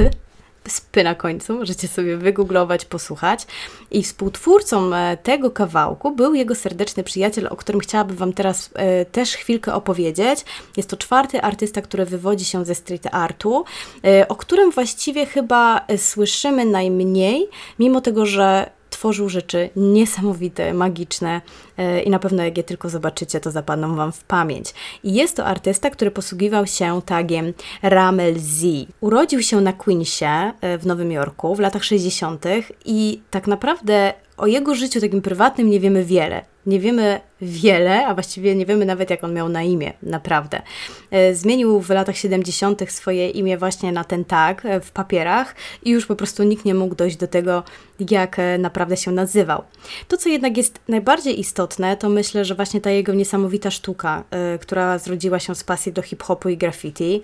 spy 0.68 1.04
na 1.04 1.14
końcu, 1.14 1.54
możecie 1.54 1.88
sobie 1.88 2.16
wygooglować, 2.16 2.84
posłuchać. 2.84 3.46
I 3.90 4.02
współtwórcą 4.02 4.94
e, 4.94 5.16
tego 5.16 5.50
kawałku 5.50 6.10
był 6.10 6.34
jego 6.34 6.54
serdeczny 6.54 7.04
przyjaciel, 7.04 7.46
o 7.50 7.56
którym 7.56 7.80
chciałabym 7.80 8.16
Wam 8.16 8.32
teraz 8.32 8.70
e, 8.74 9.04
też 9.04 9.36
chwilkę 9.36 9.74
opowiedzieć. 9.74 10.44
Jest 10.76 10.90
to 10.90 10.96
czwarty 10.96 11.42
artysta, 11.42 11.82
który 11.82 12.04
wywodzi 12.04 12.44
się 12.44 12.64
ze 12.64 12.74
street 12.74 13.06
artu, 13.12 13.64
e, 14.04 14.28
o 14.28 14.36
którym 14.36 14.70
właściwie 14.70 15.26
chyba 15.26 15.86
słyszymy 15.96 16.64
najmniej, 16.64 17.48
mimo 17.78 18.00
tego, 18.00 18.26
że 18.26 18.77
tworzył 18.98 19.28
rzeczy 19.28 19.70
niesamowite, 19.76 20.74
magiczne 20.74 21.40
e, 21.76 22.02
i 22.02 22.10
na 22.10 22.18
pewno 22.18 22.42
jak 22.42 22.56
je 22.56 22.64
tylko 22.64 22.88
zobaczycie, 22.88 23.40
to 23.40 23.50
zapadną 23.50 23.96
Wam 23.96 24.12
w 24.12 24.24
pamięć. 24.24 24.74
I 25.04 25.14
jest 25.14 25.36
to 25.36 25.44
artysta, 25.44 25.90
który 25.90 26.10
posługiwał 26.10 26.66
się 26.66 27.02
tagiem 27.06 27.52
Ramel 27.82 28.34
Z. 28.38 28.66
Urodził 29.00 29.42
się 29.42 29.60
na 29.60 29.72
Queensie 29.72 30.52
e, 30.60 30.78
w 30.78 30.86
Nowym 30.86 31.12
Jorku 31.12 31.54
w 31.54 31.60
latach 31.60 31.84
60. 31.84 32.44
i 32.84 33.20
tak 33.30 33.46
naprawdę 33.46 34.14
o 34.36 34.46
jego 34.46 34.74
życiu 34.74 35.00
takim 35.00 35.22
prywatnym 35.22 35.70
nie 35.70 35.80
wiemy 35.80 36.04
wiele. 36.04 36.44
Nie 36.66 36.80
wiemy 36.80 37.20
wiele, 37.40 38.06
a 38.06 38.14
właściwie 38.14 38.54
nie 38.54 38.66
wiemy 38.66 38.84
nawet, 38.84 39.10
jak 39.10 39.24
on 39.24 39.34
miał 39.34 39.48
na 39.48 39.62
imię, 39.62 39.92
naprawdę. 40.02 40.62
E, 41.10 41.34
zmienił 41.34 41.80
w 41.80 41.90
latach 41.90 42.16
70. 42.16 42.92
swoje 42.92 43.30
imię 43.30 43.58
właśnie 43.58 43.92
na 43.92 44.04
ten 44.04 44.24
tag 44.24 44.66
e, 44.66 44.80
w 44.80 44.90
papierach 44.90 45.54
i 45.82 45.90
już 45.90 46.06
po 46.06 46.16
prostu 46.16 46.42
nikt 46.42 46.64
nie 46.64 46.74
mógł 46.74 46.94
dojść 46.94 47.16
do 47.16 47.26
tego, 47.26 47.62
jak 48.10 48.38
e, 48.38 48.58
naprawdę 48.58 48.96
się 48.96 49.10
nazywał. 49.10 49.62
To, 50.08 50.16
co 50.16 50.28
jednak 50.28 50.56
jest 50.56 50.80
najbardziej 50.88 51.40
istotne, 51.40 51.96
to 51.96 52.08
myślę, 52.08 52.44
że 52.44 52.54
właśnie 52.54 52.80
ta 52.80 52.90
jego 52.90 53.14
niesamowita 53.14 53.70
sztuka, 53.70 54.24
która 54.60 54.98
zrodziła 54.98 55.38
się 55.38 55.54
z 55.54 55.64
pasji 55.64 55.92
do 55.92 56.02
hip-hopu 56.02 56.48
i 56.48 56.56
graffiti. 56.56 57.22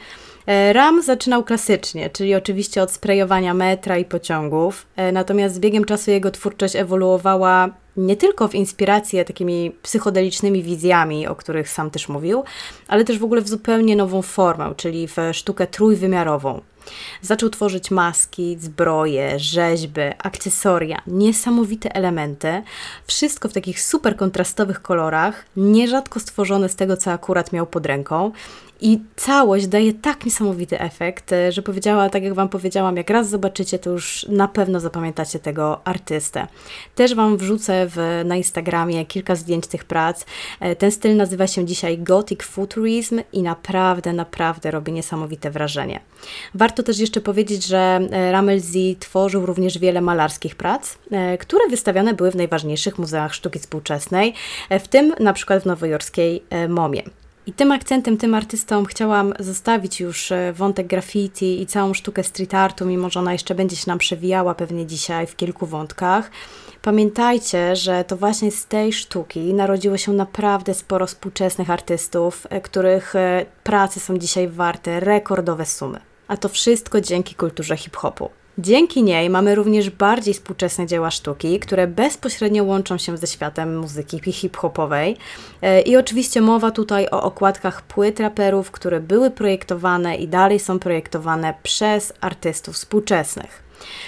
Ram 0.72 1.02
zaczynał 1.02 1.44
klasycznie, 1.44 2.10
czyli 2.10 2.34
oczywiście 2.34 2.82
od 2.82 2.90
sprejowania 2.90 3.54
metra 3.54 3.98
i 3.98 4.04
pociągów, 4.04 4.86
natomiast 5.12 5.54
z 5.54 5.58
biegiem 5.58 5.84
czasu 5.84 6.10
jego 6.10 6.30
twórczość 6.30 6.76
ewoluowała 6.76 7.70
nie 7.96 8.16
tylko 8.16 8.48
w 8.48 8.54
inspirację 8.54 9.24
takimi 9.24 9.72
psychodelicznymi 9.82 10.62
wizjami, 10.62 11.26
o 11.26 11.36
których 11.36 11.68
sam 11.68 11.90
też 11.90 12.08
mówił, 12.08 12.44
ale 12.88 13.04
też 13.04 13.18
w 13.18 13.24
ogóle 13.24 13.40
w 13.40 13.48
zupełnie 13.48 13.96
nową 13.96 14.22
formę, 14.22 14.74
czyli 14.76 15.08
w 15.08 15.16
sztukę 15.32 15.66
trójwymiarową. 15.66 16.60
Zaczął 17.22 17.50
tworzyć 17.50 17.90
maski, 17.90 18.56
zbroje, 18.60 19.38
rzeźby, 19.38 20.00
akcesoria, 20.18 21.02
niesamowite 21.06 21.94
elementy, 21.94 22.62
wszystko 23.06 23.48
w 23.48 23.52
takich 23.52 23.82
super 23.82 24.16
kontrastowych 24.16 24.82
kolorach, 24.82 25.44
nierzadko 25.56 26.20
stworzone 26.20 26.68
z 26.68 26.76
tego, 26.76 26.96
co 26.96 27.10
akurat 27.10 27.52
miał 27.52 27.66
pod 27.66 27.86
ręką. 27.86 28.32
I 28.86 29.00
całość 29.16 29.66
daje 29.66 29.92
tak 29.92 30.24
niesamowity 30.24 30.80
efekt, 30.80 31.32
e, 31.32 31.52
że 31.52 31.62
powiedziała, 31.62 32.10
tak 32.10 32.22
jak 32.22 32.34
Wam 32.34 32.48
powiedziałam, 32.48 32.96
jak 32.96 33.10
raz 33.10 33.28
zobaczycie, 33.28 33.78
to 33.78 33.90
już 33.90 34.26
na 34.28 34.48
pewno 34.48 34.80
zapamiętacie 34.80 35.38
tego 35.38 35.80
artystę. 35.86 36.46
Też 36.94 37.14
Wam 37.14 37.36
wrzucę 37.36 37.86
w, 37.88 38.22
na 38.24 38.36
Instagramie 38.36 39.06
kilka 39.06 39.36
zdjęć 39.36 39.66
tych 39.66 39.84
prac. 39.84 40.24
E, 40.60 40.76
ten 40.76 40.90
styl 40.90 41.16
nazywa 41.16 41.46
się 41.46 41.64
dzisiaj 41.64 41.98
Gothic 41.98 42.42
Futurism 42.42 43.20
i 43.32 43.42
naprawdę, 43.42 44.12
naprawdę 44.12 44.70
robi 44.70 44.92
niesamowite 44.92 45.50
wrażenie. 45.50 46.00
Warto 46.54 46.82
też 46.82 46.98
jeszcze 46.98 47.20
powiedzieć, 47.20 47.66
że 47.66 48.00
e, 48.10 48.32
Ramel 48.32 48.60
Z 48.60 48.98
tworzył 48.98 49.46
również 49.46 49.78
wiele 49.78 50.00
malarskich 50.00 50.54
prac, 50.54 50.98
które 51.38 51.68
wystawiane 51.68 52.14
były 52.14 52.30
w 52.30 52.36
najważniejszych 52.36 52.98
muzeach 52.98 53.34
sztuki 53.34 53.58
współczesnej, 53.58 54.34
w 54.70 54.88
tym 54.88 55.14
na 55.20 55.32
przykład 55.32 55.62
w 55.62 55.66
nowojorskiej 55.66 56.42
MoMie. 56.68 57.02
I 57.46 57.52
tym 57.52 57.72
akcentem, 57.72 58.16
tym 58.16 58.34
artystą 58.34 58.84
chciałam 58.84 59.34
zostawić 59.38 60.00
już 60.00 60.32
e, 60.32 60.52
wątek 60.52 60.86
graffiti 60.86 61.62
i 61.62 61.66
całą 61.66 61.94
sztukę 61.94 62.22
street 62.22 62.54
artu, 62.54 62.86
mimo 62.86 63.10
że 63.10 63.20
ona 63.20 63.32
jeszcze 63.32 63.54
będzie 63.54 63.76
się 63.76 63.84
nam 63.86 63.98
przewijała 63.98 64.54
pewnie 64.54 64.86
dzisiaj 64.86 65.26
w 65.26 65.36
kilku 65.36 65.66
wątkach. 65.66 66.30
Pamiętajcie, 66.82 67.76
że 67.76 68.04
to 68.04 68.16
właśnie 68.16 68.50
z 68.50 68.66
tej 68.66 68.92
sztuki 68.92 69.54
narodziło 69.54 69.96
się 69.96 70.12
naprawdę 70.12 70.74
sporo 70.74 71.06
współczesnych 71.06 71.70
artystów, 71.70 72.46
e, 72.50 72.60
których 72.60 73.16
e, 73.16 73.46
prace 73.64 74.00
są 74.00 74.18
dzisiaj 74.18 74.48
warte 74.48 75.00
rekordowe 75.00 75.66
sumy. 75.66 76.00
A 76.28 76.36
to 76.36 76.48
wszystko 76.48 77.00
dzięki 77.00 77.34
kulturze 77.34 77.76
hip-hopu. 77.76 78.43
Dzięki 78.58 79.02
niej 79.02 79.30
mamy 79.30 79.54
również 79.54 79.90
bardziej 79.90 80.34
współczesne 80.34 80.86
dzieła 80.86 81.10
sztuki, 81.10 81.60
które 81.60 81.86
bezpośrednio 81.86 82.64
łączą 82.64 82.98
się 82.98 83.16
ze 83.16 83.26
światem 83.26 83.78
muzyki 83.78 84.32
hip-hopowej. 84.32 85.16
E, 85.62 85.80
I 85.80 85.96
oczywiście 85.96 86.40
mowa 86.40 86.70
tutaj 86.70 87.08
o 87.10 87.22
okładkach 87.22 87.82
płyt 87.82 88.20
raperów, 88.20 88.70
które 88.70 89.00
były 89.00 89.30
projektowane 89.30 90.16
i 90.16 90.28
dalej 90.28 90.60
są 90.60 90.78
projektowane 90.78 91.54
przez 91.62 92.12
artystów 92.20 92.74
współczesnych. 92.74 93.63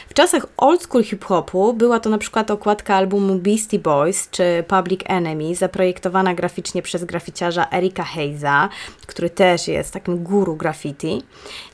W 0.09 0.14
czasach 0.14 0.47
old 0.56 0.83
school 0.83 1.04
hip-hopu 1.04 1.73
była 1.73 2.00
to 2.00 2.11
na 2.11 2.18
przykład 2.18 2.50
okładka 2.50 2.95
albumu 2.95 3.35
Beastie 3.35 3.78
Boys 3.78 4.30
czy 4.30 4.64
Public 4.68 5.00
Enemy, 5.04 5.54
zaprojektowana 5.54 6.35
graficznie 6.35 6.83
przez 6.83 7.04
graficiarza 7.04 7.66
Erika 7.73 8.04
Hayza, 8.04 8.68
który 9.06 9.30
też 9.30 9.68
jest 9.68 9.92
takim 9.92 10.25
guru 10.25 10.56
graffiti. 10.56 11.23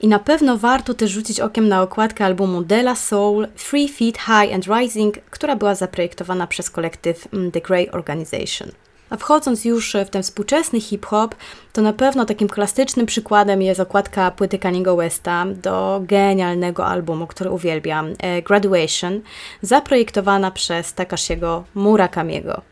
I 0.00 0.08
na 0.08 0.18
pewno 0.18 0.58
warto 0.58 0.94
też 0.94 1.10
rzucić 1.10 1.40
okiem 1.40 1.68
na 1.68 1.82
okładkę 1.82 2.24
albumu 2.24 2.62
De 2.62 2.80
La 2.80 2.94
Soul, 2.94 3.48
Three 3.70 3.88
Feet 3.88 4.18
High 4.18 4.54
and 4.54 4.66
Rising, 4.66 5.14
która 5.30 5.56
była 5.56 5.74
zaprojektowana 5.74 6.46
przez 6.46 6.70
kolektyw 6.70 7.28
mm, 7.34 7.50
The 7.50 7.60
Grey 7.60 7.90
Organization. 7.90 8.70
A 9.12 9.16
wchodząc 9.16 9.64
już 9.64 9.96
w 10.06 10.10
ten 10.10 10.22
współczesny 10.22 10.80
hip-hop, 10.80 11.34
to 11.72 11.82
na 11.82 11.92
pewno 11.92 12.24
takim 12.24 12.48
klasycznym 12.48 13.06
przykładem 13.06 13.62
jest 13.62 13.80
okładka 13.80 14.30
płyty 14.30 14.58
Kaniego 14.58 14.96
Westa 14.96 15.44
do 15.62 16.00
genialnego 16.04 16.86
albumu, 16.86 17.26
który 17.26 17.50
uwielbiam, 17.50 18.14
e, 18.18 18.42
Graduation, 18.42 19.20
zaprojektowana 19.62 20.50
przez 20.50 20.94
Takashiego 20.94 21.64
Murakamiego. 21.74 22.62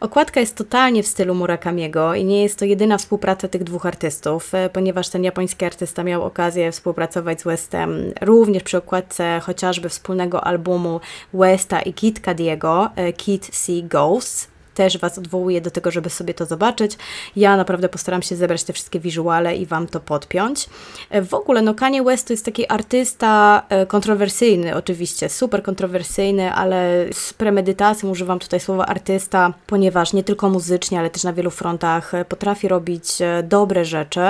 Okładka 0.00 0.40
jest 0.40 0.56
totalnie 0.56 1.02
w 1.02 1.06
stylu 1.06 1.34
Murakamiego 1.34 2.14
i 2.14 2.24
nie 2.24 2.42
jest 2.42 2.58
to 2.58 2.64
jedyna 2.64 2.98
współpraca 2.98 3.48
tych 3.48 3.64
dwóch 3.64 3.86
artystów, 3.86 4.54
e, 4.54 4.70
ponieważ 4.70 5.08
ten 5.08 5.24
japoński 5.24 5.64
artysta 5.64 6.04
miał 6.04 6.22
okazję 6.22 6.72
współpracować 6.72 7.40
z 7.40 7.44
Westem 7.44 8.12
również 8.20 8.62
przy 8.62 8.78
okładce 8.78 9.40
chociażby 9.42 9.88
wspólnego 9.88 10.44
albumu 10.44 11.00
Westa 11.34 11.80
i 11.80 11.92
Kid 11.92 12.20
Cadiego, 12.20 12.90
e, 12.96 13.12
Kid 13.12 13.50
See 13.52 13.82
Ghosts, 13.82 14.53
też 14.74 14.98
Was 14.98 15.18
odwołuję 15.18 15.60
do 15.60 15.70
tego, 15.70 15.90
żeby 15.90 16.10
sobie 16.10 16.34
to 16.34 16.46
zobaczyć. 16.46 16.98
Ja 17.36 17.56
naprawdę 17.56 17.88
postaram 17.88 18.22
się 18.22 18.36
zebrać 18.36 18.64
te 18.64 18.72
wszystkie 18.72 19.00
wizuale 19.00 19.56
i 19.56 19.66
Wam 19.66 19.86
to 19.86 20.00
podpiąć. 20.00 20.68
E, 21.10 21.22
w 21.22 21.34
ogóle, 21.34 21.62
no 21.62 21.74
Kanye 21.74 22.02
West 22.02 22.26
to 22.26 22.32
jest 22.32 22.44
taki 22.44 22.68
artysta 22.68 23.62
e, 23.68 23.86
kontrowersyjny, 23.86 24.76
oczywiście, 24.76 25.28
super 25.28 25.62
kontrowersyjny, 25.62 26.52
ale 26.52 27.06
z 27.12 27.32
premedytacją 27.32 28.10
używam 28.10 28.38
tutaj 28.38 28.60
słowa 28.60 28.86
artysta, 28.86 29.54
ponieważ 29.66 30.12
nie 30.12 30.24
tylko 30.24 30.50
muzycznie, 30.50 30.98
ale 30.98 31.10
też 31.10 31.24
na 31.24 31.32
wielu 31.32 31.50
frontach 31.50 32.14
e, 32.14 32.24
potrafi 32.24 32.68
robić 32.68 33.04
dobre 33.42 33.84
rzeczy 33.84 34.20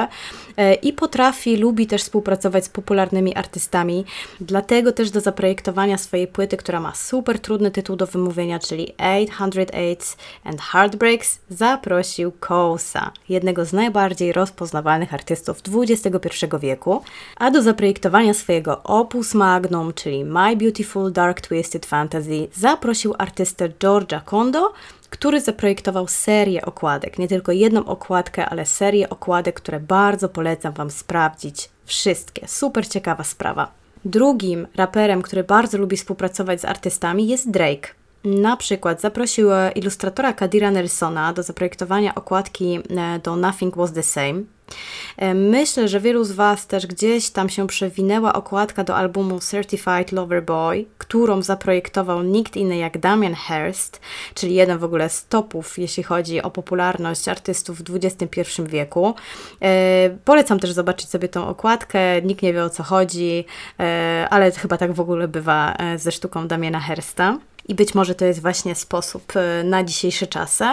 i 0.83 0.93
potrafi, 0.93 1.57
lubi 1.57 1.87
też 1.87 2.03
współpracować 2.03 2.65
z 2.65 2.69
popularnymi 2.69 3.35
artystami. 3.35 4.05
Dlatego 4.41 4.93
też 4.93 5.11
do 5.11 5.21
zaprojektowania 5.21 5.99
swojej 5.99 6.27
płyty, 6.27 6.57
która 6.57 6.81
ma 6.81 6.95
super 6.95 7.39
trudny 7.39 7.71
tytuł 7.71 7.97
do 7.97 8.07
wymówienia, 8.07 8.59
czyli 8.59 8.95
808 8.99 9.97
and 10.45 10.61
Heartbreaks, 10.61 11.39
zaprosił 11.51 12.33
Kousa, 12.41 13.13
jednego 13.29 13.65
z 13.65 13.73
najbardziej 13.73 14.33
rozpoznawalnych 14.33 15.15
artystów 15.15 15.63
XXI 15.91 16.47
wieku, 16.61 17.03
a 17.37 17.51
do 17.51 17.63
zaprojektowania 17.63 18.35
swojego 18.35 18.83
opus 18.83 19.35
magnum, 19.35 19.93
czyli 19.93 20.25
My 20.25 20.57
Beautiful 20.57 21.13
Dark 21.13 21.41
Twisted 21.41 21.87
Fantasy, 21.87 22.49
zaprosił 22.55 23.15
artystę 23.19 23.69
Georgia 23.81 24.21
Kondo, 24.21 24.73
który 25.15 25.41
zaprojektował 25.41 26.09
serię 26.09 26.65
okładek. 26.65 27.19
Nie 27.19 27.29
tylko 27.29 27.53
jedną 27.53 27.85
okładkę, 27.85 28.47
ale 28.47 28.67
serię 28.67 29.11
okładek, 29.11 29.55
które 29.55 29.81
bardzo 29.81 30.29
polecam 30.29 30.73
Wam 30.73 30.91
sprawdzić. 30.91 31.69
Wszystkie. 31.85 32.49
Super 32.49 32.89
ciekawa 32.89 33.25
sprawa. 33.25 33.71
Drugim 34.05 34.67
raperem, 34.77 35.23
który 35.23 35.45
bardzo 35.45 35.79
lubi 35.79 35.97
współpracować 35.97 36.61
z 36.61 36.65
artystami 36.65 37.29
jest 37.29 37.51
Drake. 37.51 37.89
Na 38.25 38.57
przykład 38.57 39.01
zaprosił 39.01 39.49
ilustratora 39.75 40.33
Kadira 40.33 40.71
Nelsona 40.71 41.33
do 41.33 41.43
zaprojektowania 41.43 42.15
okładki 42.15 42.81
e, 42.91 43.19
do 43.19 43.37
Nothing 43.37 43.77
Was 43.77 43.93
the 43.93 44.03
Same. 44.03 44.43
E, 45.17 45.35
myślę, 45.35 45.89
że 45.89 46.01
wielu 46.01 46.25
z 46.25 46.33
Was 46.33 46.67
też 46.67 46.87
gdzieś 46.87 47.31
tam 47.31 47.49
się 47.49 47.67
przewinęła 47.67 48.33
okładka 48.33 48.85
do 48.85 48.97
albumu 48.97 49.41
Certified 49.41 50.13
Lover 50.13 50.45
Boy, 50.45 50.85
którą 50.99 51.43
zaprojektował 51.43 52.23
nikt 52.23 52.57
inny 52.57 52.77
jak 52.77 52.99
Damian 52.99 53.35
Hirst, 53.35 54.01
czyli 54.35 54.55
jeden 54.55 54.79
w 54.79 54.85
ogóle 54.85 55.09
z 55.09 55.27
topów, 55.27 55.79
jeśli 55.79 56.03
chodzi 56.03 56.43
o 56.43 56.51
popularność 56.51 57.29
artystów 57.29 57.79
w 57.79 57.97
XXI 57.97 58.41
wieku. 58.67 59.15
E, 59.63 60.11
polecam 60.25 60.61
też 60.61 60.73
zobaczyć 60.73 61.09
sobie 61.09 61.29
tą 61.29 61.49
okładkę, 61.49 62.23
nikt 62.23 62.43
nie 62.43 62.53
wie 62.53 62.65
o 62.65 62.71
co 62.71 62.83
chodzi, 62.83 63.45
ale 64.31 64.51
chyba 64.51 64.77
tak 64.77 64.93
w 64.93 65.01
ogóle 65.01 65.29
bywa 65.29 65.77
ze 65.97 66.13
sztuką 66.13 66.49
Damiana 66.49 66.81
Hirsta. 66.81 67.39
I 67.69 67.75
być 67.75 67.95
może 67.95 68.15
to 68.15 68.25
jest 68.25 68.43
właśnie 68.43 68.75
sposób 68.75 69.33
e, 69.37 69.65
na 69.65 69.85
dzisiejsze 69.85 70.27
czasy. 70.27 70.65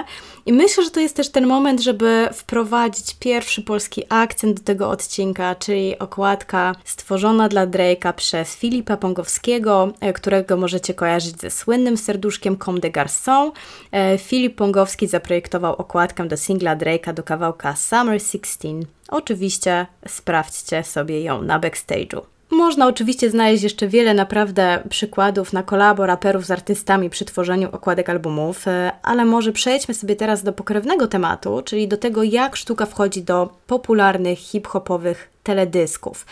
I 0.46 0.54
myślę, 0.54 0.84
że 0.84 0.92
to 0.92 1.00
jest 1.00 1.16
też 1.16 1.30
ten 1.30 1.48
moment, 1.48 1.82
żeby 1.82 2.30
wprowadzić 2.34 3.16
pierwszy 3.20 3.62
polski 3.62 3.91
akcent 4.10 4.60
do 4.60 4.64
tego 4.64 4.90
odcinka, 4.90 5.56
czyli 5.56 6.00
okładka 6.00 6.76
stworzona 6.86 7.50
dla 7.50 7.68
Drake'a 7.68 8.14
przez 8.14 8.56
Filipa 8.56 8.98
Pongowskiego, 8.98 9.94
e, 10.00 10.14
którego 10.14 10.58
możecie 10.58 10.94
kojarzyć 10.94 11.42
ze 11.42 11.50
słynnym 11.50 11.98
serduszkiem 11.98 12.58
Comme 12.58 12.80
des 12.80 12.92
Garçons. 12.92 13.54
E, 13.92 14.18
Filip 14.18 14.56
Pongowski 14.56 15.08
zaprojektował 15.08 15.76
okładkę 15.76 16.28
do 16.28 16.38
singla 16.38 16.76
Drake'a 16.76 17.14
do 17.14 17.24
kawałka 17.24 17.76
Summer 17.76 18.22
16. 18.22 18.70
Oczywiście 19.08 19.86
sprawdźcie 20.08 20.84
sobie 20.84 21.22
ją 21.22 21.42
na 21.42 21.60
backstage'u. 21.60 22.22
Można 22.52 22.88
oczywiście 22.88 23.30
znaleźć 23.30 23.64
jeszcze 23.64 23.88
wiele 23.88 24.14
naprawdę 24.14 24.84
przykładów 24.90 25.54
na 25.54 25.64
kolabo 25.64 26.06
raperów 26.06 26.46
z 26.46 26.52
artystami 26.52 27.10
przy 27.10 27.26
tworzeniu 27.26 27.70
okładek 27.72 28.10
albumów, 28.10 28.68
e, 28.68 28.92
ale 29.04 29.26
może 29.26 29.52
przejdźmy 29.52 29.94
sobie 29.94 30.16
teraz 30.16 30.44
do 30.44 30.54
pokrewnego 30.54 31.08
tematu, 31.08 31.62
czyli 31.66 31.88
do 31.88 31.98
tego, 31.98 32.24
jak 32.24 32.56
sztuka 32.56 32.86
wchodzi 32.86 33.24
do 33.24 33.50
popularnych 33.68 34.40
hip-hopowych 34.40 35.30
teledysków. 35.44 36.26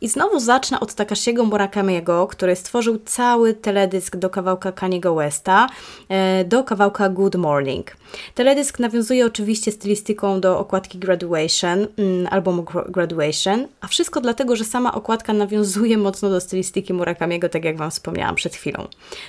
I 0.00 0.08
znowu 0.08 0.40
zacznę 0.40 0.80
od 0.80 0.94
Takashiego 0.94 1.44
Murakamiego, 1.44 2.26
który 2.26 2.56
stworzył 2.56 2.98
cały 3.04 3.54
teledysk 3.54 4.16
do 4.16 4.30
kawałka 4.30 4.72
Kaniego 4.72 5.14
Westa, 5.14 5.68
e, 6.08 6.44
do 6.44 6.64
kawałka 6.64 7.08
Good 7.08 7.36
Morning. 7.36 7.96
Teledysk 8.34 8.78
nawiązuje 8.78 9.26
oczywiście 9.26 9.72
stylistyką 9.72 10.40
do 10.40 10.58
okładki 10.58 10.98
Graduation, 10.98 11.86
mm, 11.98 12.26
albumu 12.30 12.64
Graduation, 12.88 13.66
a 13.80 13.86
wszystko 13.86 14.20
dlatego, 14.20 14.56
że 14.56 14.64
sama 14.64 14.94
okładka 14.94 15.32
nawiązuje 15.32 15.98
mocno 15.98 16.30
do 16.30 16.40
stylistyki 16.40 16.92
Murakamiego, 16.92 17.48
tak 17.48 17.64
jak 17.64 17.76
Wam 17.76 17.90
wspomniałam 17.90 18.34
przed 18.34 18.54
chwilą. 18.54 18.88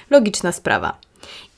Logiczna 0.10 0.52
sprawa. 0.52 1.11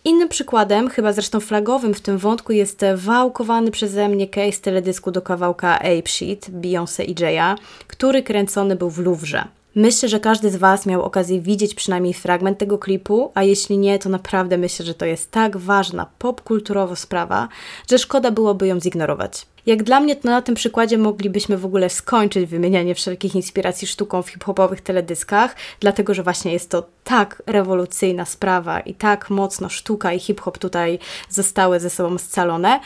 Innym 0.06 0.30
przykładem, 0.30 0.90
chyba 0.90 1.14
zresztą 1.14 1.40
flagowym 1.40 1.94
w 1.94 2.02
tym 2.02 2.18
wątku, 2.18 2.54
jest 2.54 2.82
wałkowany 2.96 3.72
przeze 3.72 4.10
mnie 4.10 4.28
case 4.28 4.62
teledysku 4.62 5.12
do 5.12 5.22
kawałka 5.22 5.80
Ape 5.80 6.08
Sheet 6.10 6.50
Beyoncé 6.50 7.06
i 7.06 7.16
Jaya, 7.22 7.58
który 7.88 8.24
kręcony 8.24 8.76
był 8.76 8.90
w 8.90 9.00
Louvre. 9.00 9.44
Myślę, 9.76 10.10
że 10.10 10.20
każdy 10.20 10.50
z 10.50 10.56
Was 10.56 10.86
miał 10.86 11.04
okazję 11.04 11.42
widzieć 11.42 11.76
przynajmniej 11.76 12.14
fragment 12.14 12.58
tego 12.58 12.78
klipu, 12.78 13.32
a 13.34 13.44
jeśli 13.44 13.78
nie, 13.78 14.00
to 14.00 14.10
naprawdę 14.10 14.58
myślę, 14.58 14.86
że 14.86 14.94
to 14.94 15.06
jest 15.06 15.32
tak 15.32 15.58
ważna 15.58 16.06
popkulturowo 16.20 16.96
sprawa, 16.96 17.48
że 17.90 18.00
szkoda 18.00 18.32
byłoby 18.32 18.68
ją 18.68 18.80
zignorować. 18.80 19.46
Jak 19.66 19.84
dla 19.84 20.00
mnie, 20.00 20.16
to 20.16 20.28
na 20.28 20.42
tym 20.42 20.56
przykładzie 20.56 20.98
moglibyśmy 20.98 21.58
w 21.58 21.66
ogóle 21.66 21.90
skończyć 21.90 22.50
wymienianie 22.50 22.96
wszelkich 22.96 23.36
inspiracji 23.36 23.88
sztuką 23.88 24.22
w 24.22 24.30
hip-hopowych 24.30 24.82
teledyskach, 24.82 25.56
dlatego 25.80 26.14
że 26.14 26.24
właśnie 26.24 26.54
jest 26.54 26.70
to 26.70 26.86
tak 27.04 27.44
rewolucyjna 27.46 28.26
sprawa 28.26 28.80
i 28.80 28.94
tak 28.94 29.30
mocno 29.30 29.70
sztuka 29.70 30.14
i 30.14 30.20
hip-hop 30.20 30.58
tutaj 30.58 31.00
zostały 31.30 31.80
ze 31.80 31.90
sobą 31.90 32.18
scalone, 32.18 32.80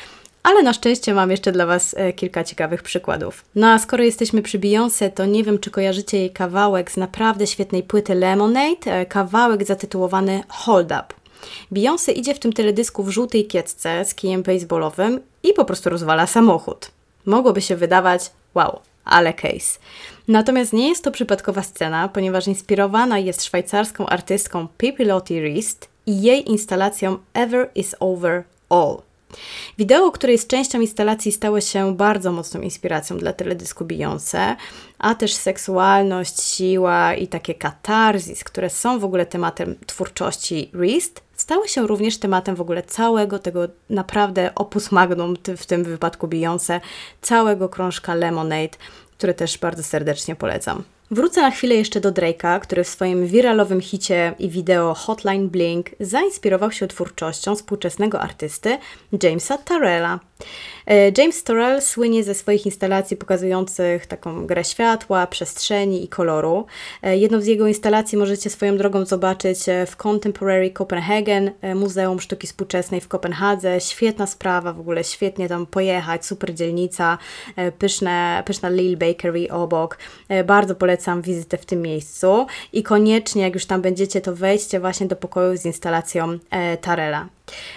ale 0.44 0.64
na 0.64 0.74
szczęście 0.74 1.14
mam 1.14 1.32
jeszcze 1.32 1.52
dla 1.52 1.66
Was 1.66 1.96
e, 1.98 2.14
kilka 2.14 2.44
ciekawych 2.44 2.84
przykładów. 2.84 3.46
No 3.56 3.68
a 3.68 3.80
skoro 3.80 4.04
jesteśmy 4.04 4.42
przy 4.42 4.60
Beyoncé, 4.60 5.12
to 5.12 5.26
nie 5.26 5.44
wiem, 5.44 5.60
czy 5.60 5.72
kojarzycie 5.72 6.18
jej 6.18 6.32
kawałek 6.32 6.92
z 6.92 6.98
naprawdę 6.98 7.48
świetnej 7.48 7.84
płyty 7.84 8.16
Lemonade, 8.16 8.86
e, 8.86 9.06
kawałek 9.06 9.66
zatytułowany 9.66 10.44
Hold 10.48 10.92
Up. 10.92 11.17
Beyoncé 11.72 12.12
idzie 12.12 12.34
w 12.34 12.40
tym 12.40 12.54
teledysku 12.54 13.04
w 13.04 13.10
żółtej 13.10 13.48
kiecce 13.48 14.06
z 14.06 14.16
kijem 14.16 14.44
baseballowym 14.44 15.20
i 15.44 15.54
po 15.54 15.66
prostu 15.66 15.90
rozwala 15.90 16.28
samochód. 16.28 16.92
Mogłoby 17.26 17.62
się 17.62 17.76
wydawać, 17.76 18.32
wow, 18.56 18.80
ale 19.06 19.34
case. 19.34 19.80
Natomiast 20.28 20.74
nie 20.74 20.90
jest 20.90 21.04
to 21.04 21.12
przypadkowa 21.12 21.64
scena, 21.64 22.10
ponieważ 22.10 22.48
inspirowana 22.48 23.20
jest 23.20 23.44
szwajcarską 23.44 24.06
artystką 24.06 24.68
Pippi 24.78 25.06
Lottie 25.06 25.42
Rist 25.42 25.90
i 26.06 26.22
jej 26.22 26.50
instalacją 26.50 27.18
Ever 27.34 27.70
is 27.76 27.96
Over 28.00 28.44
All. 28.70 28.98
Wideo, 29.78 30.12
które 30.12 30.34
jest 30.34 30.50
częścią 30.50 30.82
instalacji, 30.82 31.32
stało 31.32 31.62
się 31.62 31.96
bardzo 31.96 32.32
mocną 32.32 32.62
inspiracją 32.62 33.18
dla 33.18 33.34
teledysku 33.34 33.86
Beyoncé, 33.86 34.56
a 35.00 35.16
też 35.16 35.34
seksualność, 35.34 36.44
siła 36.44 37.16
i 37.16 37.28
takie 37.28 37.54
katarzis, 37.54 38.44
które 38.44 38.70
są 38.70 39.00
w 39.00 39.06
ogóle 39.06 39.26
tematem 39.26 39.76
twórczości 39.86 40.72
Rist, 40.74 41.27
stały 41.38 41.68
się 41.68 41.88
również 41.88 42.18
tematem 42.18 42.56
w 42.56 42.62
ogóle 42.62 42.84
całego 42.84 43.40
tego 43.40 43.68
naprawdę 43.90 44.56
opus 44.56 44.92
magnum, 44.92 45.36
w 45.58 45.66
tym 45.66 45.84
wypadku 45.84 46.28
Beyoncé, 46.28 46.80
całego 47.22 47.70
krążka 47.70 48.16
Lemonade, 48.16 48.78
który 49.18 49.34
też 49.34 49.58
bardzo 49.58 49.84
serdecznie 49.84 50.36
polecam. 50.36 50.84
Wrócę 51.12 51.42
na 51.42 51.52
chwilę 51.52 51.76
jeszcze 51.76 52.00
do 52.00 52.12
Drake'a, 52.12 52.60
który 52.60 52.84
w 52.84 52.88
swoim 52.88 53.28
wiralowym 53.28 53.82
hicie 53.82 54.36
i 54.40 54.50
wideo 54.50 54.94
Hotline 54.94 55.50
Blink 55.50 55.90
zainspirował 56.00 56.72
się 56.72 56.88
twórczością 56.88 57.56
współczesnego 57.56 58.22
artysty 58.22 58.78
Jamesa 59.24 59.58
Tarella. 59.58 60.20
E, 60.88 61.12
James 61.18 61.44
Torrell 61.44 61.82
słynie 61.82 62.24
ze 62.24 62.34
swoich 62.34 62.66
instalacji 62.66 63.18
pokazujących 63.18 64.06
taką 64.06 64.48
grę 64.48 64.64
światła, 64.64 65.28
przestrzeni 65.28 66.04
i 66.04 66.08
koloru. 66.08 66.66
E, 67.04 67.18
jedną 67.18 67.42
z 67.42 67.46
jego 67.46 67.68
instalacji 67.68 68.18
możecie 68.18 68.50
swoją 68.50 68.78
drogą 68.78 69.06
zobaczyć 69.06 69.70
e, 69.70 69.86
w 69.86 69.96
Contemporary 69.96 70.72
Copenhagen, 70.72 71.52
Muzeum 71.76 72.20
Sztuki 72.20 72.48
Współczesnej 72.48 73.02
w 73.02 73.08
Kopenhadze. 73.08 73.82
Świetna 73.82 74.28
sprawa, 74.28 74.74
w 74.74 74.80
ogóle 74.80 75.04
świetnie 75.04 75.50
tam 75.50 75.66
pojechać, 75.66 76.26
super 76.26 76.54
dzielnica, 76.54 77.18
pyszne, 77.80 78.44
pyszna 78.46 78.70
Lil 78.70 78.98
Bakery 78.98 79.52
obok. 79.52 79.98
Bardzo 80.46 80.76
polecam 80.76 81.22
wizytę 81.22 81.58
w 81.58 81.66
tym 81.66 81.82
miejscu 81.82 82.46
i 82.74 82.84
koniecznie, 82.84 83.42
jak 83.42 83.54
już 83.54 83.66
tam 83.66 83.82
będziecie, 83.82 84.22
to 84.22 84.36
wejdźcie 84.36 84.80
właśnie 84.80 85.08
do 85.08 85.16
pokoju 85.16 85.58
z 85.58 85.66
instalacją 85.66 86.40
Tarella. 86.82 87.28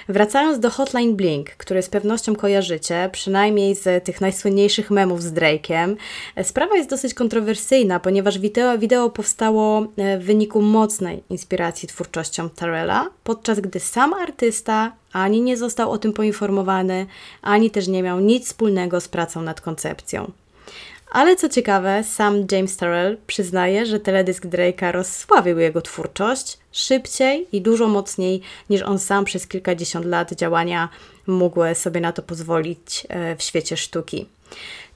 Wracając 0.09 0.59
do 0.59 0.71
Hotline 0.71 1.17
Blink, 1.17 1.51
który 1.51 1.83
z 1.83 1.89
pewnością 1.89 2.37
kojarzycie, 2.51 3.09
przynajmniej 3.13 3.75
z 3.75 4.05
tych 4.05 4.21
najsłynniejszych 4.21 4.91
memów 4.91 5.23
z 5.23 5.33
Drake'em, 5.33 5.97
sprawa 6.43 6.77
jest 6.77 6.91
dosyć 6.91 7.15
kontrowersyjna, 7.15 8.01
ponieważ 8.01 8.39
wideo, 8.39 8.79
wideo 8.79 9.11
powstało 9.11 9.87
e, 9.97 10.19
w 10.19 10.25
wyniku 10.25 10.63
mocnej 10.63 11.23
inspiracji 11.31 11.89
twórczością 11.89 12.51
Tarella, 12.51 13.11
podczas 13.25 13.61
gdy 13.61 13.81
sam 13.81 14.15
artysta 14.15 14.93
ani 15.13 15.43
nie 15.43 15.57
został 15.57 15.91
o 15.91 15.99
tym 15.99 16.13
poinformowany, 16.13 17.07
ani 17.43 17.71
też 17.71 17.89
nie 17.89 18.03
miał 18.03 18.21
nic 18.21 18.47
wspólnego 18.47 19.01
z 19.01 19.09
pracą 19.09 19.43
nad 19.43 19.61
koncepcją. 19.61 20.31
Ale 21.11 21.37
co 21.37 21.49
ciekawe, 21.49 22.05
sam 22.05 22.47
James 22.53 22.77
Terrell 22.77 23.19
przyznaje, 23.27 23.87
że 23.87 24.01
teledysk 24.01 24.47
Drake'a 24.47 24.93
rozsławił 24.93 25.59
jego 25.59 25.83
twórczość 25.83 26.59
szybciej 26.73 27.47
i 27.53 27.61
dużo 27.61 27.89
mocniej 27.89 28.41
niż 28.71 28.83
on 28.83 28.99
sam 28.99 29.25
przez 29.25 29.47
kilkadziesiąt 29.47 30.07
lat 30.07 30.33
działania 30.33 30.89
mógł 31.27 31.61
sobie 31.75 32.01
na 32.01 32.13
to 32.13 32.23
pozwolić 32.23 33.07
e, 33.09 33.37
w 33.37 33.43
świecie 33.43 33.77
sztuki. 33.77 34.27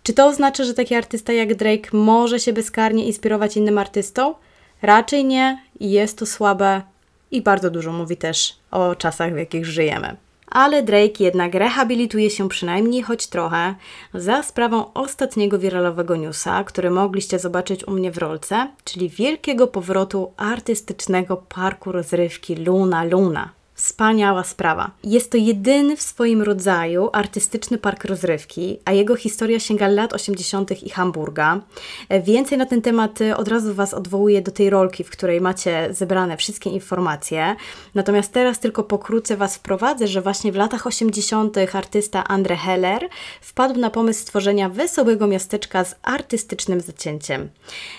Czy 0.03 0.13
to 0.13 0.27
oznacza, 0.27 0.65
że 0.65 0.75
taki 0.75 0.95
artysta 0.95 1.33
jak 1.33 1.55
Drake 1.55 1.89
może 1.93 2.41
się 2.41 2.53
bezkarnie 2.53 3.07
inspirować 3.07 3.57
innym 3.57 3.79
artystom? 3.79 4.35
Raczej 4.83 5.25
nie, 5.25 5.63
jest 5.81 6.19
to 6.19 6.27
słabe 6.27 6.83
i 7.31 7.43
bardzo 7.43 7.71
dużo 7.71 7.93
mówi 7.93 8.17
też 8.17 8.57
o 8.71 8.95
czasach, 8.95 9.35
w 9.35 9.37
jakich 9.37 9.67
żyjemy 9.67 10.17
ale 10.55 10.83
Drake 10.83 11.25
jednak 11.25 11.55
rehabilituje 11.55 12.31
się 12.31 12.49
przynajmniej 12.49 13.03
choć 13.03 13.27
trochę 13.27 13.75
za 14.15 14.43
sprawą 14.43 14.93
ostatniego 14.93 15.59
wiralowego 15.59 16.17
newsa, 16.17 16.65
który 16.65 16.91
mogliście 16.91 17.39
zobaczyć 17.39 17.89
u 17.89 17.91
mnie 17.91 18.11
w 18.11 18.19
rolce, 18.19 18.69
czyli 18.85 19.09
wielkiego 19.09 19.67
powrotu 19.67 20.33
artystycznego 20.37 21.37
parku 21.37 21.93
rozrywki 21.93 22.57
Luna 22.57 23.05
Luna. 23.05 23.64
Wspaniała 23.75 24.45
sprawa. 24.45 24.91
Jest 25.05 25.31
to 25.31 25.37
jedyny 25.37 25.97
w 25.97 26.03
swoim 26.03 26.43
rodzaju 26.43 27.09
artystyczny 27.13 27.79
park 27.79 28.05
rozrywki, 28.05 28.79
a 28.85 28.93
jego 28.93 29.17
historia 29.17 29.61
sięga 29.61 29.89
lat 29.89 30.13
80. 30.13 30.83
i 30.83 30.91
Hamburga. 30.91 31.61
Więcej 32.23 32.59
na 32.59 32.67
ten 32.67 32.83
temat 32.83 33.21
y, 33.21 33.37
od 33.37 33.49
razu 33.49 33.75
Was 33.75 33.95
odwołuję 33.95 34.43
do 34.43 34.53
tej 34.53 34.71
rolki, 34.71 35.05
w 35.05 35.11
której 35.11 35.41
macie 35.41 35.89
zebrane 35.91 36.37
wszystkie 36.37 36.71
informacje. 36.71 37.57
Natomiast 37.95 38.33
teraz 38.33 38.59
tylko 38.61 38.85
pokrótce 38.85 39.37
Was 39.37 39.57
wprowadzę, 39.57 40.09
że 40.09 40.23
właśnie 40.23 40.53
w 40.53 40.57
latach 40.57 40.87
80. 40.87 41.57
artysta 41.73 42.25
Andre 42.29 42.57
Heller 42.57 43.09
wpadł 43.41 43.81
na 43.81 43.91
pomysł 43.91 44.21
stworzenia 44.21 44.69
wesołego 44.69 45.27
miasteczka 45.27 45.85
z 45.85 45.95
artystycznym 46.03 46.81
zacięciem. 46.81 47.49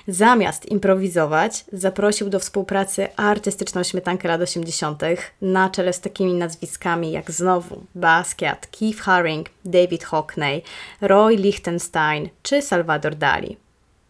Zamiast 0.08 0.66
improwizować, 0.66 1.66
zaprosił 1.74 2.30
do 2.30 2.40
współpracy 2.40 3.08
artystyczną 3.16 3.84
śmietankę 3.84 4.28
lat 4.28 4.42
80. 4.42 5.02
na 5.42 5.65
czele 5.70 5.94
z 5.94 6.00
takimi 6.00 6.34
nazwiskami 6.34 7.12
jak 7.12 7.32
znowu 7.32 7.84
Basquiat, 7.96 8.68
Keith 8.68 9.00
Haring, 9.00 9.50
David 9.66 10.04
Hockney, 10.04 10.62
Roy 11.02 11.36
Lichtenstein 11.36 12.30
czy 12.44 12.62
Salvador 12.62 13.16
Dali. 13.16 13.58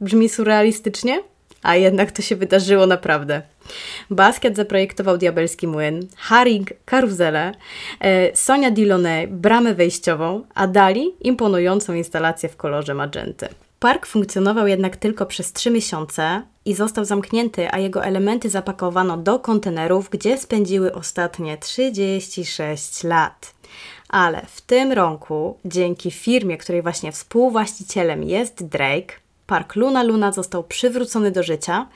Brzmi 0.02 0.30
surrealistycznie? 0.30 1.24
A 1.64 1.76
jednak 1.76 2.12
to 2.12 2.22
się 2.22 2.36
wydarzyło 2.36 2.88
naprawdę. 2.88 3.42
Basquiat 4.10 4.56
zaprojektował 4.56 5.18
diabelski 5.18 5.68
młyn, 5.68 6.08
Haring 6.18 6.70
karuzelę, 6.86 7.52
e, 8.00 8.36
Sonia 8.36 8.72
Dillonay 8.72 9.28
bramę 9.28 9.74
wejściową, 9.74 10.44
a 10.56 10.68
Dali 10.68 11.14
imponującą 11.22 11.94
instalację 11.94 12.50
w 12.50 12.58
kolorze 12.58 12.94
magenty. 12.94 13.48
Park 13.80 14.06
funkcjonował 14.06 14.68
jednak 14.68 14.98
tylko 14.98 15.26
przez 15.26 15.54
trzy 15.54 15.72
miesiące 15.72 16.42
i 16.66 16.74
został 16.74 17.06
zamknięty, 17.06 17.72
a 17.72 17.80
jego 17.80 18.04
elementy 18.04 18.50
zapakowano 18.50 19.18
do 19.18 19.40
kontenerów, 19.40 20.10
gdzie 20.10 20.38
spędziły 20.38 20.94
ostatnie 20.94 21.58
36 21.58 23.04
lat. 23.04 23.54
Ale 24.10 24.46
w 24.48 24.62
tym 24.62 24.92
roku, 24.92 25.58
dzięki 25.66 26.12
firmie, 26.12 26.58
której 26.58 26.82
właśnie 26.82 27.12
współwłaścicielem 27.12 28.24
jest 28.24 28.66
Drake, 28.66 29.16
park 29.48 29.76
Luna 29.76 30.04
Luna 30.04 30.32
został 30.32 30.64
przywrócony 30.64 31.32
do 31.32 31.44
życia. 31.44 31.88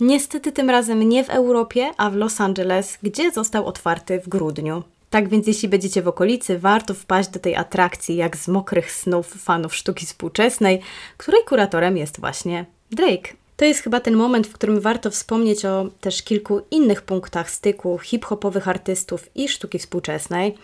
Niestety 0.00 0.52
tym 0.52 0.70
razem 0.70 1.08
nie 1.08 1.24
w 1.24 1.30
Europie, 1.30 1.90
a 1.96 2.10
w 2.10 2.16
Los 2.16 2.40
Angeles, 2.40 2.98
gdzie 3.02 3.32
został 3.32 3.66
otwarty 3.66 4.20
w 4.20 4.28
grudniu. 4.28 4.82
Tak 5.10 5.28
więc 5.28 5.46
jeśli 5.46 5.68
będziecie 5.68 6.02
w 6.02 6.08
okolicy, 6.08 6.58
warto 6.58 6.94
wpaść 6.94 7.28
do 7.28 7.40
tej 7.40 7.56
atrakcji 7.56 8.16
jak 8.16 8.36
z 8.36 8.48
mokrych 8.48 8.92
snów 8.92 9.28
fanów 9.28 9.74
sztuki 9.74 10.06
współczesnej, 10.06 10.80
której 11.16 11.44
kuratorem 11.44 11.96
jest 11.96 12.20
właśnie 12.20 12.66
Drake. 12.90 13.37
To 13.58 13.64
jest 13.64 13.80
chyba 13.80 14.00
ten 14.00 14.14
moment, 14.16 14.46
w 14.46 14.52
którym 14.52 14.80
warto 14.80 15.10
wspomnieć 15.10 15.64
o 15.64 15.86
też 16.00 16.22
kilku 16.22 16.60
innych 16.70 17.02
punktach 17.02 17.50
styku 17.50 17.98
hip-hopowych 17.98 18.68
artystów 18.68 19.30
i 19.34 19.48
sztuki 19.48 19.78
współczesnej. 19.78 20.54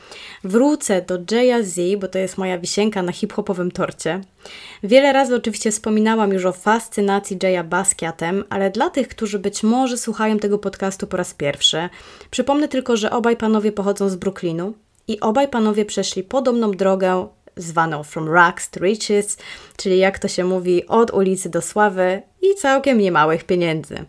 Wrócę 0.44 1.02
do 1.02 1.18
Jaya 1.30 1.62
Z, 1.62 2.00
bo 2.00 2.08
to 2.08 2.18
jest 2.18 2.38
moja 2.38 2.58
wisienka 2.58 3.02
na 3.02 3.12
hip-hopowym 3.12 3.70
torcie. 3.70 4.20
Wiele 4.82 5.12
razy 5.12 5.36
oczywiście 5.36 5.70
wspominałam 5.70 6.32
już 6.32 6.44
o 6.44 6.52
fascynacji 6.52 7.38
Jaya 7.42 7.64
Basquiatem, 7.64 8.44
ale 8.50 8.70
dla 8.70 8.90
tych, 8.90 9.08
którzy 9.08 9.38
być 9.38 9.62
może 9.62 9.98
słuchają 9.98 10.38
tego 10.38 10.58
podcastu 10.58 11.06
po 11.06 11.16
raz 11.16 11.34
pierwszy, 11.34 11.88
przypomnę 12.30 12.68
tylko, 12.68 12.96
że 12.96 13.10
obaj 13.10 13.36
panowie 13.36 13.72
pochodzą 13.72 14.08
z 14.08 14.16
Brooklynu 14.16 14.74
i 15.08 15.20
obaj 15.20 15.48
panowie 15.48 15.84
przeszli 15.84 16.22
podobną 16.22 16.70
drogę 16.70 17.28
zwaną 17.56 18.02
From 18.02 18.28
Rags 18.28 18.70
to 18.70 18.80
Riches, 18.80 19.36
czyli 19.76 19.98
jak 19.98 20.18
to 20.18 20.28
się 20.28 20.44
mówi, 20.44 20.86
od 20.86 21.10
ulicy 21.10 21.48
do 21.48 21.62
sławy 21.62 22.22
i 22.50 22.54
całkiem 22.54 22.98
niemałych 22.98 23.44
pieniędzy. 23.44 24.04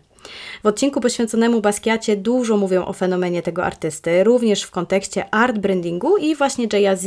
W 0.62 0.66
odcinku 0.66 1.00
poświęconemu 1.00 1.60
Basquiacie 1.60 2.16
dużo 2.16 2.56
mówią 2.56 2.84
o 2.84 2.92
fenomenie 2.92 3.42
tego 3.42 3.64
artysty, 3.64 4.24
również 4.24 4.62
w 4.62 4.70
kontekście 4.70 5.34
art 5.34 5.58
brandingu 5.58 6.16
i 6.16 6.36
właśnie 6.36 6.66
Jay 6.72 6.96
Z, 6.96 7.06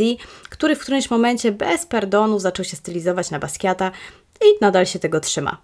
który 0.50 0.76
w 0.76 0.80
którymś 0.80 1.10
momencie 1.10 1.52
bez 1.52 1.86
pardonu 1.86 2.40
zaczął 2.40 2.66
się 2.66 2.76
stylizować 2.76 3.32
na 3.32 3.40
Basquiata 3.40 3.92
i 4.42 4.46
nadal 4.62 4.86
się 4.86 5.00
tego 5.00 5.20
trzyma. 5.20 5.58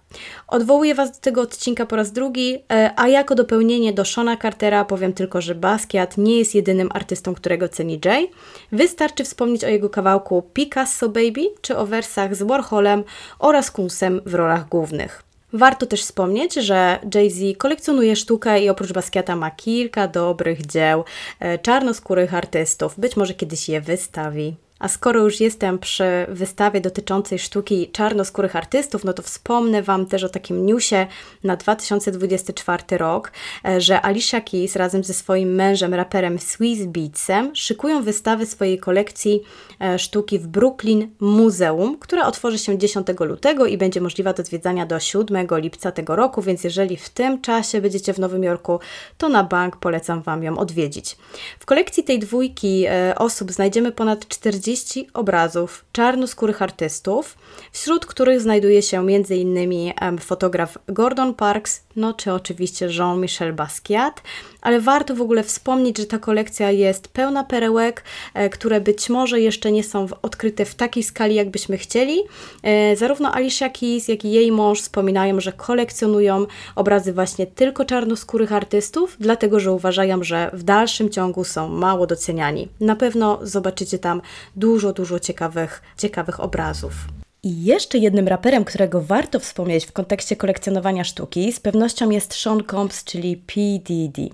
Odwołuję 0.48 0.94
Was 0.94 1.12
do 1.12 1.18
tego 1.20 1.40
odcinka 1.40 1.86
po 1.86 1.96
raz 1.96 2.12
drugi, 2.12 2.58
e, 2.72 2.90
a 2.96 3.08
jako 3.08 3.34
dopełnienie 3.34 3.92
do 3.92 4.04
Shona 4.04 4.36
Cartera 4.36 4.84
powiem 4.84 5.12
tylko, 5.12 5.40
że 5.40 5.54
Basquiat 5.54 6.18
nie 6.18 6.38
jest 6.38 6.54
jedynym 6.54 6.88
artystą, 6.94 7.34
którego 7.34 7.68
ceni 7.68 8.00
Jay. 8.04 8.28
Wystarczy 8.72 9.24
wspomnieć 9.24 9.64
o 9.64 9.68
jego 9.68 9.90
kawałku 9.90 10.42
Picasso 10.52 11.08
Baby, 11.08 11.50
czy 11.60 11.76
o 11.76 11.86
wersach 11.86 12.34
z 12.34 12.42
Warholem 12.42 13.04
oraz 13.38 13.70
Kunsem 13.70 14.20
w 14.26 14.34
rolach 14.34 14.68
głównych. 14.68 15.25
Warto 15.52 15.86
też 15.86 16.02
wspomnieć, 16.02 16.54
że 16.54 16.98
Jay-Z 17.14 17.58
kolekcjonuje 17.58 18.16
sztukę 18.16 18.60
i 18.60 18.68
oprócz 18.68 18.92
Basquiata 18.92 19.36
ma 19.36 19.50
kilka 19.50 20.08
dobrych 20.08 20.66
dzieł 20.66 21.04
e, 21.40 21.58
czarnoskórych 21.58 22.34
artystów. 22.34 23.00
Być 23.00 23.16
może 23.16 23.34
kiedyś 23.34 23.68
je 23.68 23.80
wystawi. 23.80 24.56
A 24.78 24.88
skoro 24.88 25.20
już 25.20 25.40
jestem 25.40 25.78
przy 25.78 26.26
wystawie 26.28 26.80
dotyczącej 26.80 27.38
sztuki 27.38 27.90
czarnoskórych 27.92 28.56
artystów, 28.56 29.04
no 29.04 29.12
to 29.12 29.22
wspomnę 29.22 29.82
Wam 29.82 30.06
też 30.06 30.24
o 30.24 30.28
takim 30.28 30.66
newsie 30.66 31.06
na 31.44 31.56
2024 31.56 32.98
rok, 32.98 33.32
e, 33.64 33.80
że 33.80 34.02
Alicia 34.02 34.40
Keys 34.40 34.76
razem 34.76 35.04
ze 35.04 35.14
swoim 35.14 35.54
mężem, 35.54 35.94
raperem 35.94 36.38
Swiss 36.38 36.84
Beatsem, 36.84 37.56
szykują 37.56 38.02
wystawę 38.02 38.46
swojej 38.46 38.78
kolekcji 38.78 39.42
e, 39.80 39.98
sztuki 39.98 40.38
w 40.38 40.46
Brooklyn 40.46 41.10
Muzeum, 41.20 41.98
która 41.98 42.26
otworzy 42.26 42.58
się 42.58 42.78
10 42.78 43.06
lutego 43.20 43.66
i 43.66 43.78
będzie 43.78 44.00
możliwa 44.00 44.32
do 44.32 44.42
zwiedzania 44.42 44.86
do 44.86 45.00
7 45.00 45.46
lipca 45.50 45.92
tego 45.92 46.16
roku, 46.16 46.42
więc 46.42 46.64
jeżeli 46.64 46.96
w 46.96 47.08
tym 47.08 47.40
czasie 47.40 47.80
będziecie 47.80 48.14
w 48.14 48.18
Nowym 48.18 48.44
Jorku, 48.44 48.80
to 49.18 49.28
na 49.28 49.44
bank 49.44 49.76
polecam 49.76 50.22
Wam 50.22 50.42
ją 50.42 50.58
odwiedzić. 50.58 51.16
W 51.58 51.66
kolekcji 51.66 52.04
tej 52.04 52.18
dwójki 52.18 52.84
e, 52.88 53.14
osób 53.18 53.52
znajdziemy 53.52 53.92
ponad 53.92 54.28
40 54.28 54.65
40 54.66 55.08
obrazów 55.14 55.84
czarnoskórych 55.92 56.62
artystów, 56.62 57.38
wśród 57.72 58.06
których 58.06 58.40
znajduje 58.40 58.82
się 58.82 59.00
m.in. 59.00 60.18
fotograf 60.20 60.78
Gordon 60.88 61.34
Parks, 61.34 61.82
no 61.96 62.14
czy 62.14 62.32
oczywiście 62.32 62.86
Jean-Michel 62.86 63.52
Basquiat, 63.52 64.22
ale 64.66 64.80
warto 64.80 65.14
w 65.14 65.20
ogóle 65.20 65.42
wspomnieć, 65.42 65.98
że 65.98 66.06
ta 66.06 66.18
kolekcja 66.18 66.70
jest 66.70 67.08
pełna 67.08 67.44
perełek, 67.44 68.04
e, 68.34 68.48
które 68.48 68.80
być 68.80 69.10
może 69.10 69.40
jeszcze 69.40 69.72
nie 69.72 69.84
są 69.84 70.06
odkryte 70.22 70.64
w 70.64 70.74
takiej 70.74 71.02
skali, 71.02 71.34
jakbyśmy 71.34 71.78
chcieli. 71.78 72.18
E, 72.62 72.96
zarówno 72.96 73.34
Alicia 73.34 73.68
Keys, 73.68 74.08
jak 74.08 74.24
i 74.24 74.32
jej 74.32 74.52
mąż 74.52 74.80
wspominają, 74.80 75.40
że 75.40 75.52
kolekcjonują 75.52 76.46
obrazy 76.76 77.12
właśnie 77.12 77.46
tylko 77.46 77.84
czarnoskórych 77.84 78.52
artystów, 78.52 79.16
dlatego 79.20 79.60
że 79.60 79.72
uważają, 79.72 80.24
że 80.24 80.50
w 80.52 80.62
dalszym 80.62 81.10
ciągu 81.10 81.44
są 81.44 81.68
mało 81.68 82.06
doceniani. 82.06 82.68
Na 82.80 82.96
pewno 82.96 83.38
zobaczycie 83.42 83.98
tam 83.98 84.20
dużo, 84.56 84.92
dużo 84.92 85.20
ciekawych, 85.20 85.82
ciekawych 85.96 86.40
obrazów. 86.40 86.94
I 87.42 87.64
jeszcze 87.64 87.98
jednym 87.98 88.28
raperem, 88.28 88.64
którego 88.64 89.00
warto 89.00 89.40
wspomnieć 89.40 89.86
w 89.86 89.92
kontekście 89.92 90.36
kolekcjonowania 90.36 91.04
sztuki, 91.04 91.52
z 91.52 91.60
pewnością 91.60 92.10
jest 92.10 92.34
Sean 92.34 92.64
Combs, 92.70 93.04
czyli 93.04 93.36
P. 93.36 93.54
Diddy. 93.84 94.28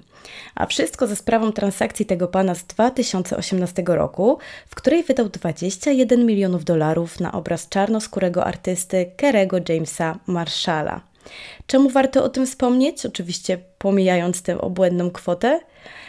A 0.54 0.66
wszystko 0.66 1.06
ze 1.06 1.16
sprawą 1.16 1.52
transakcji 1.52 2.06
tego 2.06 2.28
pana 2.28 2.54
z 2.54 2.64
2018 2.64 3.82
roku, 3.86 4.38
w 4.68 4.74
której 4.74 5.02
wydał 5.02 5.28
21 5.28 6.26
milionów 6.26 6.64
dolarów 6.64 7.20
na 7.20 7.32
obraz 7.32 7.68
czarnoskórego 7.68 8.44
artysty 8.44 9.12
Kerego 9.16 9.56
Jamesa 9.68 10.18
Marshalla. 10.26 11.11
Czemu 11.66 11.90
warto 11.90 12.24
o 12.24 12.28
tym 12.28 12.46
wspomnieć? 12.46 13.06
Oczywiście 13.06 13.58
pomijając 13.78 14.42
tę 14.42 14.60
obłędną 14.60 15.10
kwotę. 15.10 15.60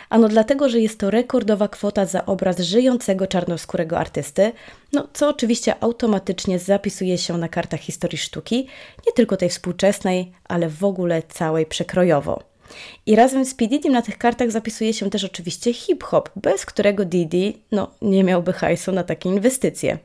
Ano 0.09 0.27
dlatego, 0.27 0.69
że 0.69 0.79
jest 0.79 0.99
to 0.99 1.11
rekordowa 1.11 1.67
kwota 1.67 2.05
za 2.05 2.25
obraz 2.25 2.59
żyjącego 2.59 3.27
czarnoskórego 3.27 3.99
artysty, 3.99 4.51
no 4.93 5.07
co 5.13 5.29
oczywiście 5.29 5.83
automatycznie 5.83 6.59
zapisuje 6.59 7.17
się 7.17 7.37
na 7.37 7.49
kartach 7.49 7.79
historii 7.79 8.17
sztuki, 8.17 8.67
nie 9.07 9.13
tylko 9.13 9.37
tej 9.37 9.49
współczesnej, 9.49 10.31
ale 10.43 10.69
w 10.69 10.83
ogóle 10.83 11.23
całej 11.23 11.65
przekrojowo. 11.65 12.43
I 13.05 13.15
razem 13.15 13.45
z 13.45 13.53
P. 13.53 13.67
Diddy 13.67 13.89
na 13.89 14.01
tych 14.01 14.17
kartach 14.17 14.51
zapisuje 14.51 14.93
się 14.93 15.09
też 15.09 15.23
oczywiście 15.23 15.73
hip-hop, 15.73 16.29
bez 16.35 16.65
którego 16.65 17.05
Diddy 17.05 17.53
no, 17.71 17.91
nie 18.01 18.23
miałby 18.23 18.53
hajsu 18.53 18.91
na 18.91 19.03
takie 19.03 19.29
inwestycje. 19.29 19.97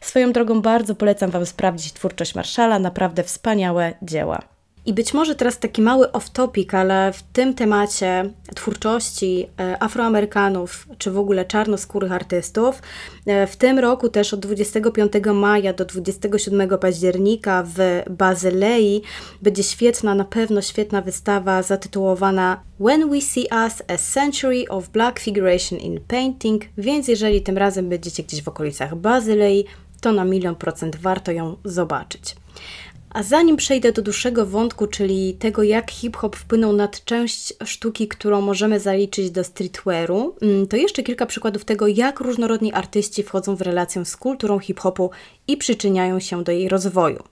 Swoją 0.00 0.32
drogą 0.32 0.62
bardzo 0.62 0.94
polecam 0.94 1.30
Wam 1.30 1.46
sprawdzić 1.46 1.92
twórczość 1.92 2.34
Marszala, 2.34 2.78
naprawdę 2.78 3.22
wspaniałe 3.22 3.94
dzieła. 4.02 4.42
I 4.86 4.92
być 4.92 5.14
może 5.14 5.34
teraz 5.34 5.58
taki 5.58 5.82
mały 5.82 6.06
off-topic, 6.06 6.76
ale 6.76 7.12
w 7.12 7.22
tym 7.22 7.54
temacie 7.54 8.30
twórczości 8.54 9.46
e, 9.60 9.82
Afroamerykanów, 9.82 10.88
czy 10.98 11.10
w 11.10 11.18
ogóle 11.18 11.44
czarnoskórych 11.44 12.12
artystów, 12.12 12.82
e, 13.26 13.46
w 13.46 13.56
tym 13.56 13.78
roku 13.78 14.08
też 14.08 14.34
od 14.34 14.40
25 14.40 15.12
maja 15.34 15.72
do 15.72 15.84
27 15.84 16.78
października 16.78 17.64
w 17.66 18.02
Bazylei 18.10 19.02
będzie 19.42 19.62
świetna, 19.62 20.14
na 20.14 20.24
pewno 20.24 20.62
świetna 20.62 21.02
wystawa 21.02 21.62
zatytułowana 21.62 22.60
When 22.80 23.10
We 23.10 23.20
See 23.20 23.46
Us, 23.64 23.82
a 23.88 23.96
Century 24.14 24.64
of 24.68 24.88
Black 24.88 25.18
Figuration 25.18 25.78
in 25.78 26.00
Painting, 26.08 26.64
więc 26.78 27.08
jeżeli 27.08 27.42
tym 27.42 27.58
razem 27.58 27.88
będziecie 27.88 28.22
gdzieś 28.22 28.42
w 28.42 28.48
okolicach 28.48 28.96
Bazylei, 28.96 29.64
to 30.00 30.12
na 30.12 30.24
milion 30.24 30.56
procent 30.56 30.96
warto 30.96 31.32
ją 31.32 31.56
zobaczyć. 31.64 32.36
A 33.14 33.22
zanim 33.22 33.56
przejdę 33.56 33.92
do 33.92 34.02
dłuższego 34.02 34.46
wątku, 34.46 34.86
czyli 34.86 35.34
tego, 35.34 35.62
jak 35.62 35.90
hip-hop 35.90 36.36
wpłynął 36.36 36.72
na 36.72 36.88
część 36.88 37.54
sztuki, 37.64 38.08
którą 38.08 38.40
możemy 38.40 38.80
zaliczyć 38.80 39.30
do 39.30 39.44
streetwearu, 39.44 40.36
mm, 40.42 40.66
to 40.66 40.76
jeszcze 40.76 41.02
kilka 41.02 41.26
przykładów 41.26 41.64
tego, 41.64 41.86
jak 41.86 42.20
różnorodni 42.20 42.72
artyści 42.72 43.22
wchodzą 43.22 43.56
w 43.56 43.60
relację 43.60 44.04
z 44.04 44.16
kulturą 44.16 44.58
hip-hopu 44.58 45.10
i 45.48 45.56
przyczyniają 45.56 46.20
się 46.20 46.44
do 46.44 46.52
jej 46.52 46.68
rozwoju. 46.68 47.22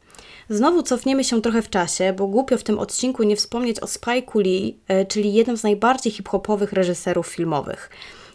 Znowu 0.50 0.82
cofniemy 0.82 1.24
się 1.24 1.42
trochę 1.42 1.62
w 1.62 1.70
czasie, 1.70 2.12
bo 2.12 2.26
głupio 2.26 2.58
w 2.58 2.62
tym 2.62 2.78
odcinku 2.78 3.22
nie 3.22 3.36
wspomnieć 3.36 3.80
o 3.80 3.86
Spike 3.86 4.38
Lee, 4.38 4.78
e, 4.88 5.06
czyli 5.06 5.34
jednym 5.34 5.56
z 5.56 5.62
najbardziej 5.62 6.12
hip-hopowych 6.12 6.72
reżyserów 6.72 7.26
filmowych. 7.26 7.90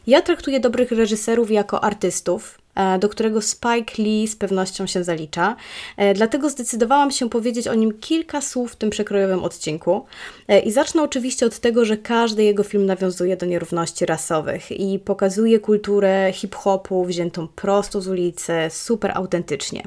Ja 0.07 0.21
traktuję 0.21 0.59
dobrych 0.59 0.91
reżyserów 0.91 1.51
jako 1.51 1.83
artystów, 1.83 2.62
do 2.99 3.09
którego 3.09 3.41
Spike 3.41 4.03
Lee 4.03 4.27
z 4.27 4.35
pewnością 4.35 4.87
się 4.87 5.03
zalicza. 5.03 5.55
E, 5.97 6.13
dlatego 6.13 6.49
zdecydowałam 6.49 7.11
się 7.11 7.29
powiedzieć 7.29 7.67
o 7.67 7.73
nim 7.73 7.99
kilka 7.99 8.41
słów 8.41 8.71
w 8.71 8.75
tym 8.75 8.89
przekrojowym 8.89 9.43
odcinku. 9.43 10.05
E, 10.47 10.59
I 10.59 10.71
zacznę 10.71 11.03
oczywiście 11.03 11.45
od 11.45 11.59
tego, 11.59 11.85
że 11.85 11.97
każdy 11.97 12.43
jego 12.43 12.63
film 12.63 12.85
nawiązuje 12.85 13.37
do 13.37 13.45
nierówności 13.45 14.05
rasowych 14.05 14.71
i 14.71 14.99
pokazuje 14.99 15.59
kulturę 15.59 16.31
hip-hopu 16.33 17.05
wziętą 17.05 17.47
prosto 17.47 18.01
z 18.01 18.07
ulicy, 18.07 18.53
super 18.69 19.11
autentycznie. 19.15 19.83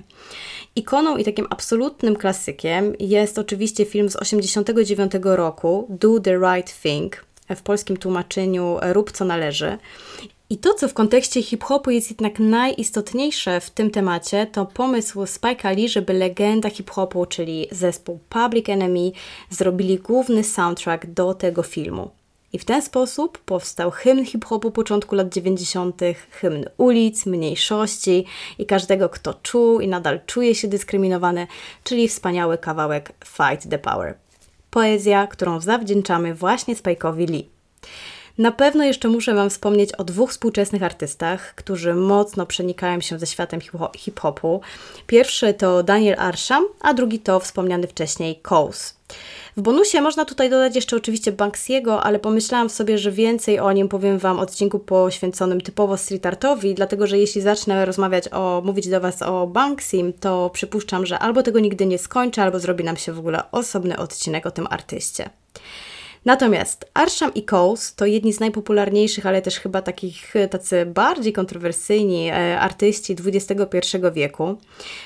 Ikoną 0.76 1.16
i 1.16 1.24
takim 1.24 1.46
absolutnym 1.50 2.16
klasykiem 2.16 2.94
jest 3.00 3.38
oczywiście 3.38 3.84
film 3.84 4.08
z 4.08 4.12
1989 4.12 5.12
roku 5.36 5.86
Do 5.90 6.20
the 6.20 6.38
Right 6.38 6.82
Thing, 6.82 7.24
w 7.56 7.62
polskim 7.62 7.96
tłumaczeniu 7.96 8.78
Rób 8.92 9.12
co 9.12 9.24
należy. 9.24 9.78
I 10.50 10.58
to, 10.58 10.74
co 10.74 10.88
w 10.88 10.94
kontekście 10.94 11.42
hip-hopu 11.42 11.90
jest 11.90 12.10
jednak 12.10 12.38
najistotniejsze 12.38 13.60
w 13.60 13.70
tym 13.70 13.90
temacie, 13.90 14.46
to 14.46 14.66
pomysł 14.66 15.24
Spike'a 15.24 15.76
Lee, 15.76 15.88
żeby 15.88 16.12
legenda 16.12 16.70
hip-hopu, 16.70 17.26
czyli 17.26 17.68
zespół 17.70 18.18
Public 18.28 18.68
Enemy, 18.68 19.12
zrobili 19.50 19.98
główny 19.98 20.44
soundtrack 20.44 21.06
do 21.06 21.34
tego 21.34 21.62
filmu. 21.62 22.10
I 22.52 22.58
w 22.58 22.64
ten 22.64 22.82
sposób 22.82 23.38
powstał 23.38 23.90
hymn 23.90 24.24
hip-hopu 24.24 24.70
początku 24.70 25.14
lat 25.14 25.34
90., 25.34 26.00
hymn 26.30 26.64
ulic, 26.76 27.26
mniejszości 27.26 28.24
i 28.58 28.66
każdego, 28.66 29.08
kto 29.08 29.34
czuł 29.34 29.80
i 29.80 29.88
nadal 29.88 30.20
czuje 30.26 30.54
się 30.54 30.68
dyskryminowany, 30.68 31.46
czyli 31.84 32.08
wspaniały 32.08 32.58
kawałek 32.58 33.12
Fight 33.24 33.70
the 33.70 33.78
Power. 33.78 34.14
Poezja, 34.70 35.26
którą 35.26 35.60
zawdzięczamy 35.60 36.34
właśnie 36.34 36.76
Spike'owi 36.76 37.30
Lee. 37.30 37.48
Na 38.38 38.52
pewno 38.52 38.84
jeszcze 38.84 39.08
muszę 39.08 39.34
Wam 39.34 39.50
wspomnieć 39.50 39.92
o 39.92 40.04
dwóch 40.04 40.30
współczesnych 40.30 40.82
artystach, 40.82 41.54
którzy 41.54 41.94
mocno 41.94 42.46
przenikają 42.46 43.00
się 43.00 43.18
ze 43.18 43.26
światem 43.26 43.60
hip-hopu. 43.96 44.60
Pierwszy 45.06 45.54
to 45.54 45.82
Daniel 45.82 46.20
Arsham, 46.20 46.64
a 46.80 46.94
drugi 46.94 47.18
to 47.18 47.40
wspomniany 47.40 47.86
wcześniej 47.86 48.36
Coase. 48.36 48.94
W 49.56 49.60
bonusie 49.62 50.00
można 50.00 50.24
tutaj 50.24 50.50
dodać 50.50 50.74
jeszcze 50.74 50.96
oczywiście 50.96 51.32
Banksiego, 51.32 52.02
ale 52.02 52.18
pomyślałam 52.18 52.70
sobie, 52.70 52.98
że 52.98 53.12
więcej 53.12 53.60
o 53.60 53.72
nim 53.72 53.88
powiem 53.88 54.18
Wam 54.18 54.36
w 54.36 54.40
odcinku 54.40 54.78
poświęconym 54.78 55.60
typowo 55.60 55.96
street 55.96 56.26
artowi, 56.26 56.74
dlatego 56.74 57.06
że 57.06 57.18
jeśli 57.18 57.40
zacznę 57.40 57.84
rozmawiać 57.84 58.32
o, 58.32 58.62
mówić 58.64 58.88
do 58.88 59.00
Was 59.00 59.22
o 59.22 59.46
Banksim, 59.46 60.12
to 60.12 60.50
przypuszczam, 60.50 61.06
że 61.06 61.18
albo 61.18 61.42
tego 61.42 61.60
nigdy 61.60 61.86
nie 61.86 61.98
skończę, 61.98 62.42
albo 62.42 62.60
zrobi 62.60 62.84
nam 62.84 62.96
się 62.96 63.12
w 63.12 63.18
ogóle 63.18 63.50
osobny 63.52 63.96
odcinek 63.96 64.46
o 64.46 64.50
tym 64.50 64.66
artyście. 64.70 65.30
Natomiast 66.26 66.90
Arsham 66.94 67.34
i 67.34 67.42
Coase 67.42 67.92
to 67.96 68.06
jedni 68.06 68.32
z 68.32 68.40
najpopularniejszych, 68.40 69.26
ale 69.26 69.42
też 69.42 69.60
chyba 69.60 69.82
takich 69.82 70.34
tacy 70.50 70.86
bardziej 70.86 71.32
kontrowersyjni 71.32 72.28
e, 72.28 72.60
artyści 72.60 73.16
XXI 73.26 73.98
wieku. 74.14 74.56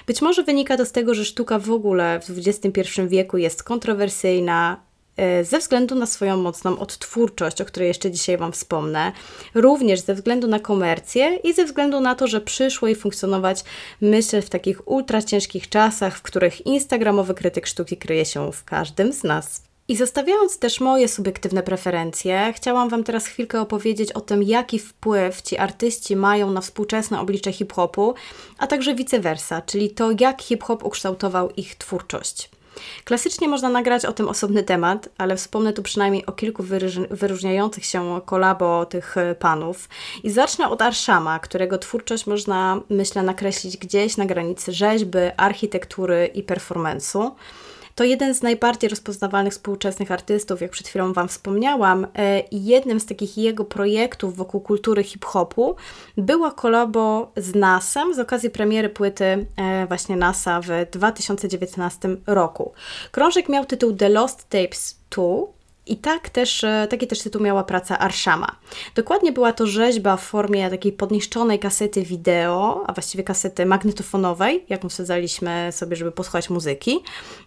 Być 0.07 0.23
może 0.23 0.43
wynika 0.43 0.77
to 0.77 0.85
z 0.85 0.93
tego, 0.93 1.15
że 1.15 1.25
sztuka 1.25 1.59
w 1.59 1.71
ogóle 1.71 2.21
w 2.21 2.31
XXI 2.31 2.81
wieku 3.09 3.39
jest 3.39 3.63
kontrowersyjna, 3.63 4.81
e, 5.17 5.45
ze 5.45 5.59
względu 5.59 5.95
na 5.95 6.07
swoją 6.07 6.37
mocną 6.37 6.79
odtwórczość, 6.79 7.61
o 7.61 7.65
której 7.65 7.89
jeszcze 7.89 8.11
dzisiaj 8.11 8.37
Wam 8.37 8.53
wspomnę, 8.53 9.13
również 9.55 10.01
ze 10.01 10.15
względu 10.15 10.49
na 10.49 10.61
komercję 10.61 11.37
i 11.37 11.53
ze 11.53 11.65
względu 11.65 12.01
na 12.01 12.15
to, 12.15 12.27
że 12.27 12.41
przyszło 12.41 12.89
jej 12.89 12.97
funkcjonować, 12.97 13.65
myślę, 14.01 14.43
w 14.43 14.51
takich 14.51 14.89
ultra 14.89 15.23
ciężkich 15.23 15.69
czasach, 15.69 16.17
w 16.17 16.23
których 16.23 16.67
instagramowy 16.67 17.35
krytyk 17.35 17.67
sztuki 17.67 17.97
kryje 17.97 18.25
się 18.25 18.53
w 18.53 18.65
każdym 18.65 19.13
z 19.13 19.25
nas. 19.25 19.70
I 19.91 19.97
zostawiając 19.97 20.59
też 20.59 20.81
moje 20.81 21.09
subiektywne 21.09 21.63
preferencje, 21.63 22.53
chciałam 22.57 22.89
Wam 22.89 23.05
teraz 23.05 23.27
chwilkę 23.27 23.61
opowiedzieć 23.61 24.13
o 24.13 24.21
tym, 24.21 24.43
jaki 24.43 24.79
wpływ 24.79 25.43
ci 25.43 25.59
artyści 25.59 26.17
mają 26.17 26.51
na 26.51 26.61
współczesne 26.61 27.21
oblicze 27.21 27.53
hip-hopu, 27.53 28.15
a 28.59 28.67
także 28.67 28.95
vice 28.95 29.21
versa, 29.21 29.63
czyli 29.63 29.91
to, 29.91 30.11
jak 30.21 30.43
hip-hop 30.43 30.85
ukształtował 30.85 31.51
ich 31.51 31.75
twórczość. 31.75 32.51
Klasycznie 33.05 33.49
można 33.49 33.69
nagrać 33.69 34.05
o 34.05 34.13
tym 34.13 34.29
osobny 34.29 34.63
temat, 34.63 35.09
ale 35.19 35.37
wspomnę 35.37 35.73
tu 35.73 35.83
przynajmniej 35.83 36.27
o 36.27 36.33
kilku 36.33 36.63
wyróżniających 37.11 37.85
się 37.85 38.21
kolabo 38.27 38.87
tych 38.87 39.15
panów. 39.39 39.89
I 40.23 40.31
zacznę 40.31 40.69
od 40.69 40.83
Arshama, 40.83 41.39
którego 41.39 41.79
twórczość 41.79 42.27
można, 42.27 42.81
myślę, 42.91 43.23
nakreślić 43.23 43.77
gdzieś 43.77 44.17
na 44.17 44.27
granicy 44.27 44.73
rzeźby, 44.73 45.19
architektury 45.37 46.31
i 46.35 46.45
performance'u. 46.45 47.31
To 47.95 48.05
jeden 48.05 48.35
z 48.35 48.43
najbardziej 48.43 48.91
rozpoznawalnych 48.91 49.53
współczesnych 49.53 50.13
artystów, 50.13 50.61
jak 50.61 50.71
przed 50.71 50.89
chwilą 50.89 51.13
Wam 51.13 51.29
wspomniałam. 51.29 52.07
E, 52.15 52.41
I 52.41 52.65
jednym 52.65 53.01
z 53.01 53.07
takich 53.07 53.39
jego 53.39 53.65
projektów 53.65 54.37
wokół 54.37 54.61
kultury 54.61 55.05
hip-hopu 55.05 55.77
była 56.17 56.51
kolabo 56.51 57.33
z 57.37 57.55
NASem 57.55 58.15
z 58.15 58.19
okazji 58.19 58.51
premiery 58.51 58.89
płyty 58.89 59.47
e, 59.57 59.87
właśnie 59.87 60.17
NASA 60.17 60.61
w 60.61 60.91
2019 60.91 62.17
roku. 62.27 62.73
Krążek 63.11 63.49
miał 63.49 63.65
tytuł 63.65 63.93
The 63.93 64.09
Lost 64.09 64.49
Tapes 64.49 65.01
2 65.11 65.60
i 65.91 65.97
tak 65.97 66.29
też, 66.29 66.65
e, 66.65 66.87
taki 66.91 67.07
też 67.07 67.23
tytuł 67.23 67.43
miała 67.43 67.65
praca 67.65 67.99
Arshama. 67.99 68.57
Dokładnie 68.95 69.33
była 69.33 69.53
to 69.53 69.67
rzeźba 69.67 70.17
w 70.17 70.23
formie 70.23 70.71
takiej 70.71 70.93
podniszczonej 70.93 71.59
kasety 71.59 72.03
wideo, 72.03 72.85
a 72.87 72.93
właściwie 72.93 73.25
kasety 73.25 73.67
magnetofonowej, 73.67 74.65
jaką 74.69 74.89
wsadzaliśmy 74.89 75.69
sobie, 75.73 75.97
żeby 75.97 76.13
posłuchać 76.13 76.51
muzyki, 76.51 76.99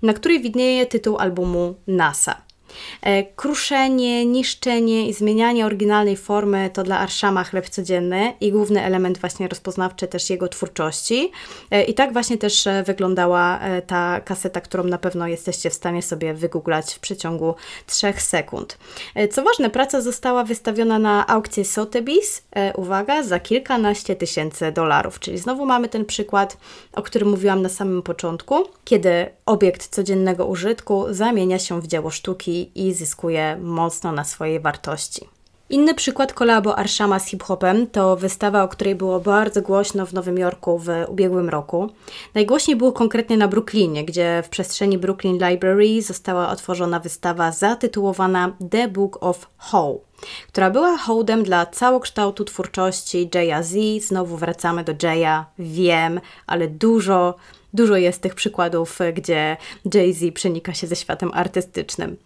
na 0.01 0.13
której 0.13 0.41
widnieje 0.41 0.86
tytuł 0.86 1.17
albumu 1.17 1.75
NASA. 1.88 2.52
E, 3.01 3.23
kruszenie, 3.23 4.25
niszczenie 4.25 5.07
i 5.07 5.13
zmienianie 5.13 5.65
oryginalnej 5.65 6.17
formy 6.17 6.69
to 6.73 6.83
dla 6.83 6.99
Arshama 6.99 7.43
chleb 7.43 7.69
codzienny 7.69 8.33
i 8.41 8.51
główny 8.51 8.83
element 8.83 9.17
właśnie 9.17 9.47
rozpoznawczy 9.47 10.07
też 10.07 10.29
jego 10.29 10.47
twórczości. 10.47 11.31
E, 11.71 11.83
I 11.83 11.93
tak 11.93 12.13
właśnie 12.13 12.38
też 12.38 12.67
e, 12.67 12.83
wyglądała 12.83 13.59
ta 13.88 14.21
kaseta, 14.21 14.62
którą 14.62 14.83
na 14.83 14.97
pewno 14.97 15.27
jesteście 15.27 15.69
w 15.69 15.73
stanie 15.73 16.01
sobie 16.01 16.33
wygooglać 16.33 16.93
w 16.93 16.99
przeciągu 16.99 17.55
3 17.88 18.13
sekund. 18.17 18.77
Co 19.31 19.43
ważne, 19.43 19.69
praca 19.69 20.01
została 20.01 20.43
wystawiona 20.43 20.99
na 20.99 21.27
aukcję 21.27 21.63
Sotheby's, 21.63 22.41
uwaga, 22.75 23.23
za 23.23 23.39
kilkanaście 23.39 24.15
tysięcy 24.15 24.71
dolarów, 24.71 25.19
czyli 25.19 25.38
znowu 25.38 25.65
mamy 25.65 25.89
ten 25.89 26.05
przykład, 26.05 26.57
o 26.93 27.01
którym 27.01 27.29
mówiłam 27.29 27.62
na 27.62 27.69
samym 27.69 28.01
początku, 28.01 28.55
kiedy 28.86 29.25
obiekt 29.45 29.88
codziennego 29.88 30.45
użytku 30.45 31.05
zamienia 31.09 31.59
się 31.59 31.81
w 31.81 31.88
dzieło 31.88 32.09
sztuki 32.09 32.62
i 32.76 32.93
zyskuje 32.93 33.58
mocno 33.62 34.12
na 34.12 34.23
swojej 34.23 34.60
wartości. 34.60 35.30
Inny 35.69 35.93
przykład 35.93 36.34
kolabo 36.34 36.78
Arshama 36.78 37.19
z 37.19 37.26
hip-hopem 37.28 37.88
to 37.88 38.15
wystawa, 38.15 38.63
o 38.63 38.67
której 38.67 38.95
było 38.95 39.19
bardzo 39.19 39.62
głośno 39.62 40.06
w 40.06 40.13
Nowym 40.13 40.38
Jorku 40.38 40.80
w 40.80 40.88
ubiegłym 41.08 41.49
roku. 41.49 41.89
Najgłośniej 42.34 42.78
było 42.78 42.91
konkretnie 42.91 43.38
na 43.38 43.47
Brooklynie, 43.47 44.06
gdzie 44.06 44.43
w 44.45 44.49
przestrzeni 44.49 44.97
Brooklyn 44.97 45.38
Library 45.49 46.02
została 46.02 46.49
otworzona 46.49 46.99
wystawa 46.99 47.52
zatytułowana 47.52 48.52
The 48.71 48.88
Book 48.88 49.17
of 49.21 49.47
How. 49.58 50.02
która 50.47 50.69
była 50.69 50.97
hołdem 50.97 51.43
dla 51.43 51.65
całokształtu 51.65 52.45
twórczości 52.45 53.30
Jaya 53.34 53.63
Z. 53.63 54.04
Znowu 54.04 54.38
wracamy 54.38 54.84
do 54.84 54.93
Jaya, 55.04 55.45
wiem, 55.60 56.21
ale 56.47 56.67
dużo 56.67 57.36
Dużo 57.73 57.95
jest 57.95 58.21
tych 58.21 58.36
przykładów, 58.36 59.01
e, 59.01 59.13
gdzie 59.13 59.57
Jay-Z 59.93 60.33
przenika 60.33 60.73
się 60.73 60.88
ze 60.88 60.95
światem 60.95 61.31
artystycznym. 61.33 62.17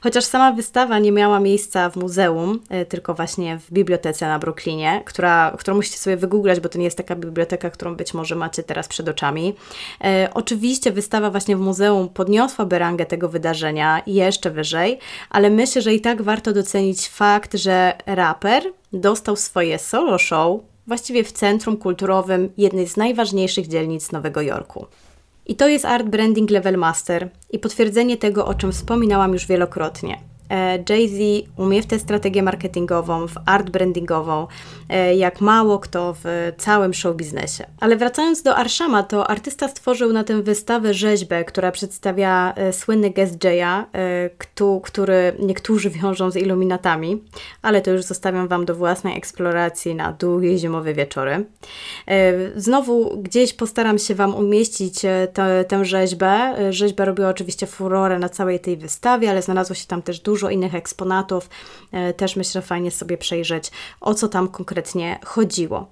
Chociaż 0.00 0.24
sama 0.24 0.52
wystawa 0.52 0.98
nie 0.98 1.12
miała 1.12 1.40
miejsca 1.40 1.90
w 1.90 1.96
muzeum, 1.96 2.60
e, 2.68 2.86
tylko 2.86 3.14
właśnie 3.14 3.58
w 3.58 3.72
bibliotece 3.72 4.28
na 4.28 4.38
Brooklynie, 4.38 5.02
która, 5.04 5.56
którą 5.58 5.76
musicie 5.76 5.98
sobie 5.98 6.16
wygooglać, 6.16 6.60
bo 6.60 6.68
to 6.68 6.78
nie 6.78 6.84
jest 6.84 6.96
taka 6.96 7.16
biblioteka, 7.16 7.70
którą 7.70 7.94
być 7.96 8.14
może 8.14 8.36
macie 8.36 8.62
teraz 8.62 8.88
przed 8.88 9.08
oczami. 9.08 9.54
E, 10.04 10.28
oczywiście 10.34 10.92
wystawa 10.92 11.30
właśnie 11.30 11.56
w 11.56 11.60
muzeum 11.60 12.08
podniosłaby 12.08 12.78
rangę 12.78 13.06
tego 13.06 13.28
wydarzenia 13.28 14.02
jeszcze 14.06 14.50
wyżej, 14.50 14.98
ale 15.30 15.50
myślę, 15.50 15.82
że 15.82 15.94
i 15.94 16.00
tak 16.00 16.22
warto 16.22 16.52
docenić 16.52 17.08
fakt, 17.08 17.54
że 17.54 17.92
raper 18.06 18.62
dostał 18.92 19.36
swoje 19.36 19.78
solo 19.78 20.18
show 20.18 20.71
właściwie 20.86 21.24
w 21.24 21.32
centrum 21.32 21.76
kulturowym 21.76 22.52
jednej 22.56 22.88
z 22.88 22.96
najważniejszych 22.96 23.68
dzielnic 23.68 24.12
Nowego 24.12 24.42
Jorku. 24.42 24.86
I 25.46 25.56
to 25.56 25.68
jest 25.68 25.84
Art 25.84 26.06
Branding 26.06 26.50
Level 26.50 26.78
Master 26.78 27.28
i 27.50 27.58
potwierdzenie 27.58 28.16
tego, 28.16 28.46
o 28.46 28.54
czym 28.54 28.72
wspominałam 28.72 29.32
już 29.32 29.46
wielokrotnie. 29.46 30.31
E, 30.52 30.78
Jay-Z 30.88 31.48
umie 31.56 31.82
w 31.82 31.86
tę 31.86 31.98
strategię 31.98 32.42
marketingową, 32.42 33.26
w 33.26 33.34
art 33.46 33.70
brandingową, 33.70 34.46
e, 34.88 35.16
jak 35.16 35.40
mało 35.40 35.78
kto 35.78 36.14
w 36.24 36.52
całym 36.58 36.94
show 36.94 37.16
biznesie. 37.16 37.64
Ale 37.80 37.96
wracając 37.96 38.42
do 38.42 38.56
Arshama, 38.56 39.02
to 39.02 39.30
artysta 39.30 39.68
stworzył 39.68 40.12
na 40.12 40.24
tę 40.24 40.42
wystawę 40.42 40.94
rzeźbę, 40.94 41.44
która 41.44 41.72
przedstawia 41.72 42.52
e, 42.56 42.72
słynny 42.72 43.10
gest 43.10 43.44
Jaya, 43.44 43.86
który 44.82 45.32
niektórzy 45.38 45.90
wiążą 45.90 46.30
z 46.30 46.36
iluminatami, 46.36 47.22
ale 47.62 47.80
to 47.80 47.90
już 47.90 48.02
zostawiam 48.02 48.48
Wam 48.48 48.64
do 48.64 48.74
własnej 48.74 49.16
eksploracji 49.18 49.94
na 49.94 50.12
długie 50.12 50.58
zimowe 50.58 50.94
wieczory. 50.94 51.44
Znowu 52.56 53.22
gdzieś 53.22 53.52
postaram 53.52 53.98
się 53.98 54.14
Wam 54.14 54.34
umieścić 54.34 55.00
tę, 55.32 55.64
tę 55.68 55.84
rzeźbę. 55.84 56.54
Rzeźba 56.70 57.04
robiła 57.04 57.28
oczywiście 57.28 57.66
furorę 57.66 58.18
na 58.18 58.28
całej 58.28 58.60
tej 58.60 58.76
wystawie, 58.76 59.30
ale 59.30 59.42
znalazło 59.42 59.74
się 59.74 59.86
tam 59.86 60.02
też 60.02 60.20
dużo 60.20 60.41
dużo 60.42 60.50
innych 60.50 60.74
eksponatów. 60.74 61.50
E, 61.92 62.14
też 62.14 62.36
myślę, 62.36 62.62
fajnie 62.62 62.90
sobie 62.90 63.18
przejrzeć, 63.18 63.70
o 64.00 64.14
co 64.14 64.28
tam 64.28 64.48
konkretnie 64.48 65.18
chodziło. 65.24 65.86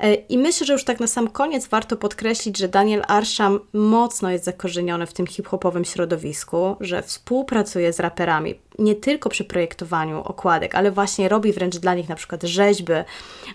E, 0.00 0.14
I 0.14 0.38
myślę, 0.38 0.66
że 0.66 0.72
już 0.72 0.84
tak 0.84 1.00
na 1.00 1.06
sam 1.06 1.28
koniec 1.28 1.66
warto 1.66 1.96
podkreślić, 1.96 2.58
że 2.58 2.68
Daniel 2.68 3.02
Arsham 3.08 3.60
mocno 3.72 4.30
jest 4.30 4.44
zakorzeniony 4.44 5.06
w 5.06 5.12
tym 5.12 5.26
hip-hopowym 5.26 5.84
środowisku, 5.84 6.76
że 6.80 7.02
współpracuje 7.02 7.92
z 7.92 8.00
raperami 8.00 8.54
nie 8.78 8.94
tylko 8.94 9.28
przy 9.28 9.44
projektowaniu 9.44 10.22
okładek, 10.22 10.74
ale 10.74 10.90
właśnie 10.90 11.28
robi 11.28 11.52
wręcz 11.52 11.76
dla 11.76 11.94
nich 11.94 12.08
na 12.08 12.14
przykład 12.14 12.42
rzeźby, 12.42 12.92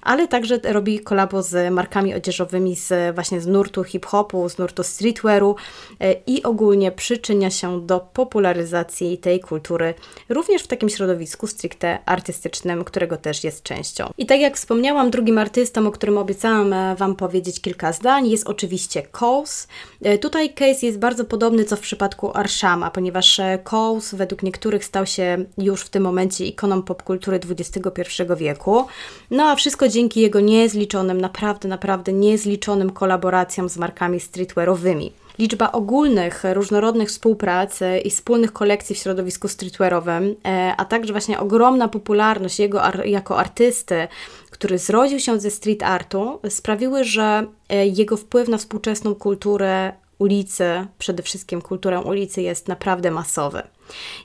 ale 0.01 0.27
także 0.27 0.59
robi 0.63 0.99
kolabo 0.99 1.43
z 1.43 1.73
markami 1.73 2.15
odzieżowymi 2.15 2.75
z 2.75 3.15
właśnie 3.15 3.41
z 3.41 3.47
nurtu 3.47 3.83
hip-hopu, 3.83 4.49
z 4.49 4.57
nurtu 4.57 4.83
streetwearu 4.83 5.55
e, 5.99 6.13
i 6.27 6.43
ogólnie 6.43 6.91
przyczynia 6.91 7.49
się 7.49 7.81
do 7.85 7.99
popularyzacji 7.99 9.17
tej 9.17 9.39
kultury 9.39 9.93
również 10.29 10.63
w 10.63 10.67
takim 10.67 10.89
środowisku 10.89 11.47
stricte 11.47 11.99
artystycznym, 12.05 12.83
którego 12.83 13.17
też 13.17 13.43
jest 13.43 13.63
częścią. 13.63 14.09
I 14.17 14.25
tak 14.25 14.39
jak 14.39 14.55
wspomniałam, 14.57 15.11
drugim 15.11 15.37
artystą, 15.37 15.87
o 15.87 15.91
którym 15.91 16.17
obiecałam 16.17 16.73
e, 16.73 16.95
Wam 16.95 17.15
powiedzieć 17.15 17.61
kilka 17.61 17.93
zdań, 17.93 18.27
jest 18.27 18.47
oczywiście 18.47 19.03
Coles. 19.19 19.67
E, 20.01 20.17
tutaj 20.17 20.53
case 20.53 20.85
jest 20.85 20.99
bardzo 20.99 21.25
podobny 21.25 21.65
co 21.65 21.75
w 21.75 21.79
przypadku 21.79 22.37
Arshama, 22.37 22.91
ponieważ 22.91 23.41
Coles 23.63 24.15
według 24.15 24.43
niektórych 24.43 24.85
stał 24.85 25.05
się 25.05 25.10
już 25.57 25.81
w 25.81 25.89
tym 25.89 26.03
momencie 26.03 26.45
ikoną 26.45 26.81
popkultury 26.81 27.39
XXI 27.49 28.23
wieku. 28.37 28.85
No 29.31 29.43
a 29.43 29.55
wszystko 29.55 29.87
dzięki 29.87 30.21
jego 30.21 30.39
niezliczonym, 30.39 31.21
naprawdę, 31.21 31.67
naprawdę 31.67 32.13
niezliczonym 32.13 32.89
kolaboracjom 32.89 33.69
z 33.69 33.77
markami 33.77 34.19
streetwearowymi. 34.19 35.11
Liczba 35.39 35.71
ogólnych, 35.71 36.43
różnorodnych 36.53 37.09
współprac 37.09 37.79
i 38.03 38.09
wspólnych 38.09 38.53
kolekcji 38.53 38.95
w 38.95 38.99
środowisku 38.99 39.47
streetwearowym, 39.47 40.35
e, 40.45 40.73
a 40.77 40.85
także 40.85 41.13
właśnie 41.13 41.39
ogromna 41.39 41.87
popularność 41.87 42.59
jego 42.59 42.81
jako 43.05 43.39
artysty, 43.39 44.07
który 44.49 44.77
zrodził 44.77 45.19
się 45.19 45.39
ze 45.39 45.51
street 45.51 45.83
artu, 45.83 46.39
sprawiły, 46.49 47.03
że 47.03 47.47
e, 47.69 47.87
jego 47.87 48.17
wpływ 48.17 48.47
na 48.47 48.57
współczesną 48.57 49.15
kulturę 49.15 49.93
ulicy, 50.19 50.87
przede 50.97 51.23
wszystkim 51.23 51.61
kulturę 51.61 52.01
ulicy, 52.01 52.41
jest 52.41 52.67
naprawdę 52.67 53.11
masowy. 53.11 53.61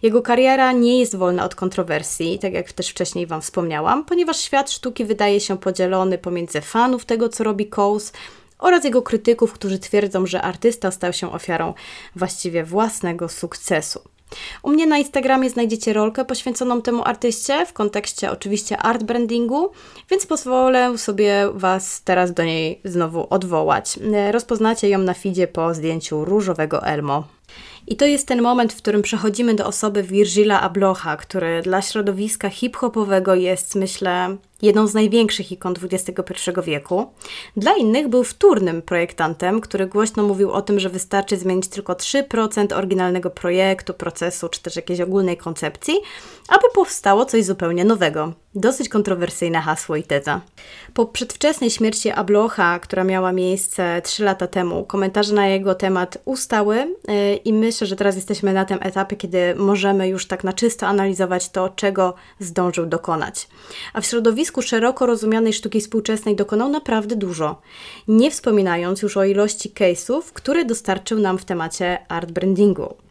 Jego 0.02 0.22
kariera 0.22 0.72
nie 0.72 1.00
jest 1.00 1.16
wolna 1.16 1.44
od 1.44 1.54
kontrowersji, 1.54 2.38
tak 2.38 2.52
jak 2.52 2.72
też 2.72 2.88
wcześniej 2.88 3.26
Wam 3.26 3.42
wspomniałam, 3.42 4.04
ponieważ 4.04 4.40
świat 4.40 4.70
sztuki 4.70 5.04
wydaje 5.04 5.40
się 5.40 5.58
podzielony 5.58 6.18
pomiędzy 6.18 6.60
fanów 6.60 7.04
tego, 7.04 7.28
co 7.28 7.44
robi 7.44 7.66
Coase, 7.66 8.12
oraz 8.58 8.84
jego 8.84 9.02
krytyków, 9.02 9.52
którzy 9.52 9.78
twierdzą, 9.78 10.26
że 10.26 10.42
artysta 10.42 10.90
stał 10.90 11.12
się 11.12 11.32
ofiarą 11.32 11.74
właściwie 12.16 12.64
własnego 12.64 13.28
sukcesu. 13.28 14.00
U 14.62 14.70
mnie 14.70 14.86
na 14.86 14.98
Instagramie 14.98 15.50
znajdziecie 15.50 15.92
rolkę 15.92 16.24
poświęconą 16.24 16.82
temu 16.82 17.02
artyście 17.04 17.66
w 17.66 17.72
kontekście 17.72 18.30
oczywiście 18.30 18.78
art 18.78 19.02
brandingu, 19.02 19.70
więc 20.10 20.26
pozwolę 20.26 20.98
sobie 20.98 21.48
Was 21.54 22.02
teraz 22.02 22.32
do 22.32 22.44
niej 22.44 22.80
znowu 22.84 23.26
odwołać. 23.30 23.98
Rozpoznacie 24.30 24.88
ją 24.88 24.98
na 24.98 25.14
feedzie 25.14 25.48
po 25.48 25.74
zdjęciu 25.74 26.24
różowego 26.24 26.82
Elmo. 26.86 27.24
I 27.86 27.96
to 27.96 28.06
jest 28.06 28.28
ten 28.28 28.42
moment, 28.42 28.72
w 28.72 28.76
którym 28.76 29.02
przechodzimy 29.02 29.54
do 29.54 29.66
osoby 29.66 30.02
Virgila 30.02 30.60
Ablocha, 30.60 31.16
który 31.16 31.62
dla 31.62 31.82
środowiska 31.82 32.48
hip-hopowego 32.48 33.34
jest, 33.34 33.74
myślę, 33.74 34.36
jedną 34.62 34.86
z 34.86 34.94
największych 34.94 35.52
ikon 35.52 35.74
XXI 35.82 36.50
wieku. 36.64 37.06
Dla 37.56 37.76
innych 37.76 38.08
był 38.08 38.24
wtórnym 38.24 38.82
projektantem, 38.82 39.60
który 39.60 39.86
głośno 39.86 40.22
mówił 40.22 40.52
o 40.52 40.62
tym, 40.62 40.80
że 40.80 40.88
wystarczy 40.88 41.36
zmienić 41.36 41.68
tylko 41.68 41.92
3% 41.92 42.74
oryginalnego 42.74 43.30
projektu, 43.30 43.94
procesu 43.94 44.48
czy 44.48 44.62
też 44.62 44.76
jakiejś 44.76 45.00
ogólnej 45.00 45.36
koncepcji, 45.36 45.94
aby 46.48 46.64
powstało 46.74 47.24
coś 47.24 47.44
zupełnie 47.44 47.84
nowego. 47.84 48.32
Dosyć 48.54 48.88
kontrowersyjne 48.88 49.60
hasło 49.60 49.96
i 49.96 50.02
teza. 50.02 50.40
Po 50.94 51.06
przedwczesnej 51.06 51.70
śmierci 51.70 52.10
Ablocha, 52.10 52.78
która 52.78 53.04
miała 53.04 53.32
miejsce 53.32 54.02
3 54.04 54.24
lata 54.24 54.46
temu, 54.46 54.84
komentarze 54.84 55.34
na 55.34 55.46
jego 55.48 55.74
temat 55.74 56.18
ustały 56.24 56.76
yy, 56.76 57.36
i 57.36 57.52
myślę, 57.52 57.86
że 57.86 57.96
teraz 57.96 58.16
jesteśmy 58.16 58.52
na 58.52 58.64
tym 58.64 58.78
etapie, 58.82 59.16
kiedy 59.16 59.54
możemy 59.54 60.08
już 60.08 60.26
tak 60.26 60.44
na 60.44 60.52
czysto 60.52 60.86
analizować 60.86 61.48
to, 61.48 61.68
czego 61.68 62.14
zdążył 62.40 62.86
dokonać. 62.86 63.48
A 63.92 64.00
w 64.00 64.06
środowisku 64.06 64.45
środowisku 64.46 64.62
szeroko 64.62 65.06
rozumianej 65.06 65.52
sztuki 65.52 65.80
współczesnej 65.80 66.36
dokonał 66.36 66.68
naprawdę 66.68 67.16
dużo, 67.16 67.60
nie 68.08 68.30
wspominając 68.30 69.02
już 69.02 69.16
o 69.16 69.24
ilości 69.24 69.70
case'ów, 69.70 70.22
które 70.32 70.64
dostarczył 70.64 71.18
nam 71.18 71.38
w 71.38 71.44
temacie 71.44 71.98
art 72.08 72.32
brandingu. 72.32 73.05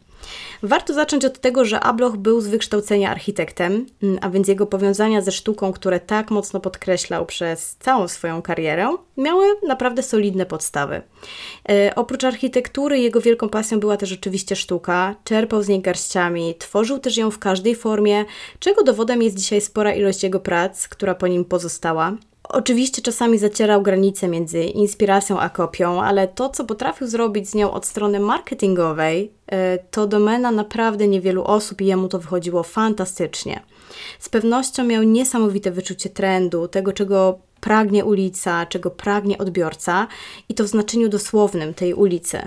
Warto 0.62 0.94
zacząć 0.94 1.24
od 1.24 1.40
tego, 1.40 1.64
że 1.64 1.80
Abloch 1.80 2.16
był 2.16 2.40
z 2.40 2.46
wykształcenia 2.46 3.10
architektem, 3.10 3.86
mm, 4.02 4.18
a 4.20 4.30
więc 4.30 4.48
jego 4.48 4.66
powiązania 4.66 5.20
ze 5.20 5.32
sztuką, 5.32 5.72
które 5.72 6.00
tak 6.00 6.30
mocno 6.30 6.60
podkreślał 6.60 7.26
przez 7.26 7.76
całą 7.80 8.08
swoją 8.08 8.42
karierę, 8.42 8.96
miały 9.16 9.46
naprawdę 9.66 10.02
solidne 10.02 10.46
podstawy. 10.46 11.02
E, 11.68 11.92
oprócz 11.94 12.24
architektury, 12.24 12.98
jego 12.98 13.20
wielką 13.20 13.48
pasją 13.48 13.80
była 13.80 13.96
też 13.96 14.12
oczywiście 14.12 14.56
sztuka. 14.56 15.14
Czerpał 15.24 15.62
z 15.62 15.68
niej 15.68 15.80
garściami, 15.80 16.54
tworzył 16.58 16.98
też 16.98 17.16
ją 17.16 17.30
w 17.30 17.38
każdej 17.38 17.74
formie, 17.74 18.24
czego 18.58 18.82
dowodem 18.82 19.22
jest 19.22 19.36
dzisiaj 19.36 19.60
spora 19.60 19.94
ilość 19.94 20.22
jego 20.22 20.40
prac, 20.40 20.88
która 20.88 21.14
po 21.14 21.26
nim 21.26 21.44
pozostała. 21.44 22.16
Oczywiście 22.48 23.02
czasami 23.02 23.38
zacierał 23.38 23.82
granice 23.82 24.28
między 24.28 24.64
inspiracją 24.64 25.40
a 25.40 25.48
kopią, 25.48 26.02
ale 26.02 26.28
to, 26.28 26.48
co 26.48 26.64
potrafił 26.64 27.06
zrobić 27.06 27.48
z 27.48 27.54
nią 27.54 27.70
od 27.70 27.86
strony 27.86 28.20
marketingowej, 28.20 29.32
e, 29.46 29.78
to 29.78 30.06
domena 30.06 30.50
naprawdę 30.50 31.08
niewielu 31.08 31.44
osób 31.44 31.80
i 31.80 31.86
jemu 31.86 32.08
to 32.08 32.18
wychodziło 32.18 32.62
fantastycznie. 32.62 33.62
Z 34.18 34.28
pewnością 34.28 34.84
miał 34.84 35.02
niesamowite 35.02 35.70
wyczucie 35.70 36.10
trendu, 36.10 36.68
tego 36.68 36.92
czego 36.92 37.38
pragnie 37.66 38.04
ulica, 38.04 38.66
czego 38.66 38.90
pragnie 38.90 39.38
odbiorca 39.38 40.06
i 40.48 40.54
to 40.54 40.64
w 40.64 40.66
znaczeniu 40.66 41.08
dosłownym 41.08 41.74
tej 41.74 41.94
ulicy. 41.94 42.38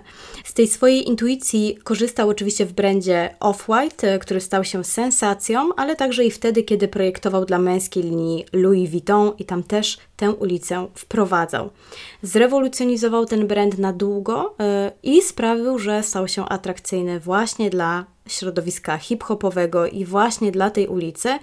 Z 0.44 0.54
tej 0.54 0.68
swojej 0.68 1.08
intuicji 1.08 1.78
korzystał 1.84 2.30
oczywiście 2.30 2.66
w 2.66 2.74
brandzie 2.74 3.36
Off-White, 3.40 4.20
który 4.20 4.42
stał 4.42 4.64
się 4.64 4.84
sensacją, 4.84 5.70
ale 5.78 5.96
także 5.96 6.26
i 6.26 6.32
wtedy, 6.32 6.64
kiedy 6.64 6.88
projektował 6.88 7.46
dla 7.46 7.60
męskiej 7.60 8.04
linii 8.04 8.46
Louis 8.54 8.90
Vuitton 8.90 9.32
i 9.40 9.46
tam 9.46 9.64
też 9.64 9.98
tę 10.18 10.32
ulicę 10.32 10.88
wprowadzał. 10.96 11.70
Zrewolucjonizował 12.22 13.26
ten 13.26 13.48
brand 13.48 13.78
na 13.78 13.94
długo 13.94 14.56
yy, 14.60 14.92
i 15.04 15.22
sprawił, 15.22 15.80
że 15.80 16.04
stał 16.04 16.28
się 16.28 16.46
atrakcyjny 16.46 17.20
właśnie 17.20 17.70
dla 17.70 18.06
środowiska 18.28 18.98
hip-hopowego 18.98 19.88
i 19.88 20.06
właśnie 20.06 20.52
dla 20.52 20.70
tej 20.70 20.88
ulicy, 20.88 21.40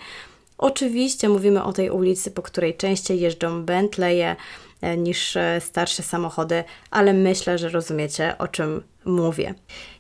Oczywiście 0.59 1.29
mówimy 1.29 1.65
o 1.65 1.73
tej 1.73 1.91
ulicy, 1.91 2.31
po 2.31 2.43
której 2.43 2.77
częściej 2.77 3.21
jeżdżą 3.21 3.63
Bentleye, 3.63 4.37
e, 4.81 4.97
niż 4.97 5.37
e, 5.37 5.61
starsze 5.61 6.03
samochody, 6.03 6.65
ale 6.91 7.13
myślę, 7.13 7.59
że 7.59 7.69
rozumiecie 7.69 8.35
o 8.39 8.49
czym 8.49 8.83
mówię. 9.05 9.55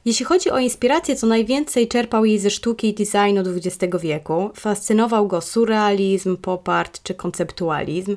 Jeśli 0.04 0.24
chodzi 0.26 0.50
o 0.50 0.58
inspirację, 0.58 1.16
to 1.16 1.26
najwięcej 1.26 1.88
czerpał 1.88 2.24
jej 2.24 2.38
ze 2.38 2.50
sztuki 2.50 2.88
i 2.88 2.94
designu 2.94 3.42
XX 3.56 3.96
wieku. 4.00 4.50
Fascynował 4.54 5.26
go 5.26 5.40
surrealizm, 5.40 6.36
pop 6.36 6.68
art 6.68 7.02
czy 7.02 7.14
konceptualizm. 7.14 8.16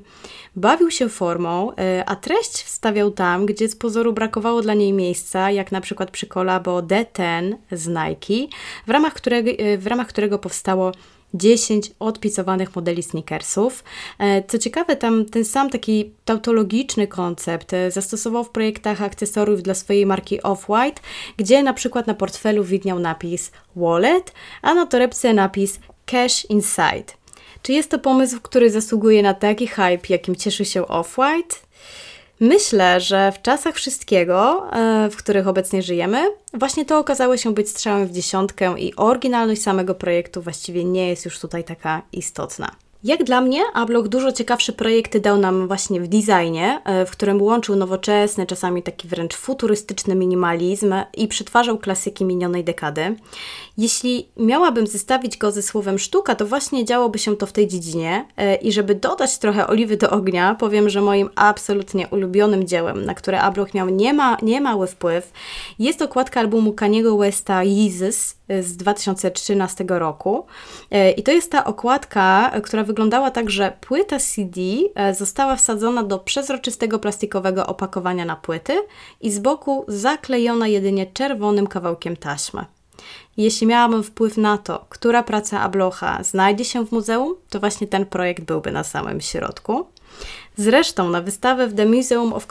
Bawił 0.55 0.91
się 0.91 1.09
formą, 1.09 1.71
e, 1.75 2.03
a 2.05 2.15
treść 2.15 2.63
wstawiał 2.63 3.11
tam, 3.11 3.45
gdzie 3.45 3.69
z 3.69 3.75
pozoru 3.75 4.13
brakowało 4.13 4.61
dla 4.61 4.73
niej 4.73 4.93
miejsca, 4.93 5.51
jak 5.51 5.71
na 5.71 5.81
przykład 5.81 6.11
przy 6.11 6.27
kolabo 6.27 6.81
D10 6.81 7.53
z 7.71 7.87
Nike, 7.87 8.55
w 8.87 8.89
ramach 8.89 9.13
w 9.77 9.87
ramach 9.87 10.07
którego 10.07 10.39
powstało 10.39 10.91
10 11.33 11.91
odpisowanych 11.99 12.75
modeli 12.75 13.03
sneakersów. 13.03 13.83
E, 14.19 14.43
co 14.43 14.57
ciekawe, 14.59 14.95
tam 14.95 15.25
ten 15.25 15.45
sam 15.45 15.69
taki 15.69 16.11
tautologiczny 16.25 17.07
koncept 17.07 17.73
e, 17.73 17.91
zastosował 17.91 18.43
w 18.43 18.49
projektach 18.49 19.01
akcesoriów 19.01 19.63
dla 19.63 19.73
swojej 19.73 20.05
marki 20.05 20.41
Off-White, 20.41 20.99
gdzie 21.37 21.63
na 21.63 21.73
przykład 21.73 22.07
na 22.07 22.13
portfelu 22.13 22.63
widniał 22.63 22.99
napis 22.99 23.51
Wallet, 23.75 24.33
a 24.61 24.73
na 24.73 24.85
torebce 24.85 25.33
napis 25.33 25.79
Cash 26.05 26.45
Inside. 26.45 27.13
Czy 27.61 27.73
jest 27.73 27.91
to 27.91 27.99
pomysł, 27.99 28.39
który 28.41 28.69
zasługuje 28.69 29.23
na 29.23 29.33
taki 29.33 29.67
hype, 29.67 30.07
jakim 30.09 30.35
cieszy 30.35 30.65
się 30.65 30.81
Off-White? 30.81 31.55
Myślę, 32.39 33.01
że 33.01 33.31
w 33.31 33.41
czasach 33.41 33.75
wszystkiego, 33.75 34.67
e, 34.73 35.09
w 35.09 35.15
których 35.15 35.47
obecnie 35.47 35.81
żyjemy, 35.81 36.31
właśnie 36.53 36.85
to 36.85 36.99
okazało 36.99 37.37
się 37.37 37.53
być 37.53 37.69
strzałem 37.69 38.07
w 38.07 38.11
dziesiątkę 38.11 38.79
i 38.79 38.95
oryginalność 38.95 39.61
samego 39.61 39.95
projektu 39.95 40.41
właściwie 40.41 40.83
nie 40.83 41.09
jest 41.09 41.25
już 41.25 41.39
tutaj 41.39 41.63
taka 41.63 42.01
istotna. 42.11 42.71
Jak 43.03 43.23
dla 43.23 43.41
mnie, 43.41 43.61
Abloch 43.73 44.07
dużo 44.07 44.31
ciekawsze 44.31 44.73
projekty 44.73 45.19
dał 45.19 45.37
nam 45.37 45.67
właśnie 45.67 46.01
w 46.01 46.07
designie, 46.07 46.81
e, 46.85 47.05
w 47.05 47.11
którym 47.11 47.41
łączył 47.41 47.75
nowoczesny, 47.75 48.45
czasami 48.45 48.83
taki 48.83 49.07
wręcz 49.07 49.35
futurystyczny 49.35 50.15
minimalizm 50.15 50.93
i 51.17 51.27
przetwarzał 51.27 51.77
klasyki 51.77 52.25
minionej 52.25 52.63
dekady. 52.63 53.15
Jeśli 53.79 54.29
miałabym 54.37 54.87
zestawić 54.87 55.37
go 55.37 55.51
ze 55.51 55.61
słowem 55.61 55.99
sztuka, 55.99 56.35
to 56.35 56.45
właśnie 56.45 56.85
działoby 56.85 57.19
się 57.19 57.37
to 57.37 57.45
w 57.45 57.51
tej 57.51 57.67
dziedzinie 57.67 58.25
e, 58.37 58.55
i 58.55 58.71
żeby 58.71 58.95
dodać 58.95 59.37
trochę 59.37 59.67
oliwy 59.67 59.97
do 59.97 60.09
ognia, 60.09 60.55
powiem, 60.55 60.89
że 60.89 61.01
moim 61.01 61.29
absolutnie 61.35 62.07
ulubionym 62.07 62.67
dziełem, 62.67 63.05
na 63.05 63.13
które 63.13 63.41
Abloch 63.41 63.73
miał 63.73 63.89
niema, 63.89 64.37
niemały 64.41 64.87
wpływ, 64.87 65.31
jest 65.79 66.01
okładka 66.01 66.39
albumu 66.39 66.73
Kaniego 66.73 67.17
Westa 67.17 67.63
Yeezus 67.63 68.35
z 68.61 68.77
2013 68.77 69.85
roku. 69.87 70.45
E, 70.91 71.11
I 71.11 71.23
to 71.23 71.31
jest 71.31 71.51
ta 71.51 71.63
okładka, 71.63 72.51
która 72.63 72.83
wyglądała 72.83 73.31
tak, 73.31 73.49
że 73.49 73.73
płyta 73.81 74.19
CD 74.19 74.61
e, 74.95 75.15
została 75.15 75.55
wsadzona 75.55 76.03
do 76.03 76.19
przezroczystego 76.19 76.99
plastikowego 76.99 77.67
opakowania 77.67 78.25
na 78.25 78.35
płyty 78.35 78.73
i 79.21 79.31
z 79.31 79.39
boku 79.39 79.85
zaklejona 79.87 80.67
jedynie 80.67 81.05
czerwonym 81.05 81.67
kawałkiem 81.67 82.17
taśmy. 82.17 82.78
Jeśli 83.39 83.67
miałabym 83.67 84.03
wpływ 84.03 84.37
na 84.37 84.57
to, 84.57 84.85
która 84.89 85.23
praca 85.23 85.61
Ablocha 85.61 86.23
znajdzie 86.23 86.65
się 86.65 86.85
w 86.85 86.91
muzeum, 86.91 87.35
to 87.49 87.59
właśnie 87.59 87.87
ten 87.87 88.05
projekt 88.05 88.43
byłby 88.43 88.71
na 88.71 88.83
samym 88.83 89.21
środku. 89.21 89.87
Zresztą 90.59 91.09
na 91.09 91.21
wystawę 91.21 91.67
w 91.67 91.75
The 91.75 91.85
Museum 91.85 92.33
of 92.33 92.47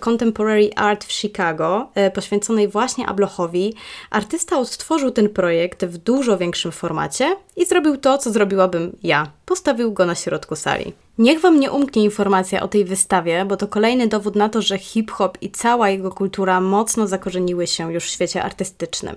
Contemporary 0.00 0.70
Art 0.76 1.04
w 1.04 1.12
Chicago, 1.12 1.90
e, 1.94 2.10
poświęconej 2.10 2.68
właśnie 2.68 3.06
Ablochowi, 3.06 3.74
artysta 4.10 4.58
odtworzył 4.58 5.10
ten 5.10 5.28
projekt 5.28 5.84
w 5.84 5.98
dużo 5.98 6.38
większym 6.38 6.72
formacie 6.72 7.36
i 7.56 7.66
zrobił 7.66 7.96
to, 7.96 8.18
co 8.18 8.32
zrobiłabym 8.32 8.96
ja. 9.02 9.30
Postawił 9.46 9.92
go 9.92 10.06
na 10.06 10.14
środku 10.14 10.56
sali. 10.56 10.92
Niech 11.18 11.40
Wam 11.40 11.60
nie 11.60 11.72
umknie 11.72 12.04
informacja 12.04 12.62
o 12.62 12.68
tej 12.68 12.84
wystawie, 12.84 13.44
bo 13.44 13.56
to 13.56 13.68
kolejny 13.68 14.06
dowód 14.06 14.36
na 14.36 14.48
to, 14.48 14.62
że 14.62 14.78
hip-hop 14.78 15.38
i 15.40 15.50
cała 15.50 15.90
jego 15.90 16.10
kultura 16.10 16.60
mocno 16.60 17.06
zakorzeniły 17.06 17.66
się 17.66 17.92
już 17.92 18.04
w 18.04 18.08
świecie 18.08 18.42
artystycznym. 18.42 19.16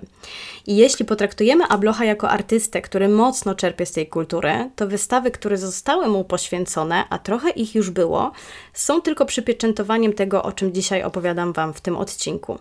I 0.66 0.76
jeśli 0.76 1.04
potraktujemy 1.04 1.64
Ablocha 1.64 2.04
jako 2.04 2.30
artystę, 2.30 2.82
który 2.82 3.08
mocno 3.08 3.54
czerpie 3.54 3.86
z 3.86 3.92
tej 3.92 4.06
kultury, 4.06 4.70
to 4.76 4.86
wystawy, 4.86 5.30
które 5.30 5.58
zostały 5.58 6.08
mu 6.08 6.24
poświęcone, 6.24 7.04
a 7.10 7.18
trochę 7.18 7.50
ich 7.50 7.74
już 7.74 7.90
było, 7.90 8.31
są 8.72 9.02
tylko 9.02 9.26
przypieczętowaniem 9.26 10.12
tego, 10.12 10.42
o 10.42 10.52
czym 10.52 10.72
dzisiaj 10.72 11.02
opowiadam 11.02 11.52
Wam 11.52 11.74
w 11.74 11.80
tym 11.80 11.96
odcinku. 11.96 12.58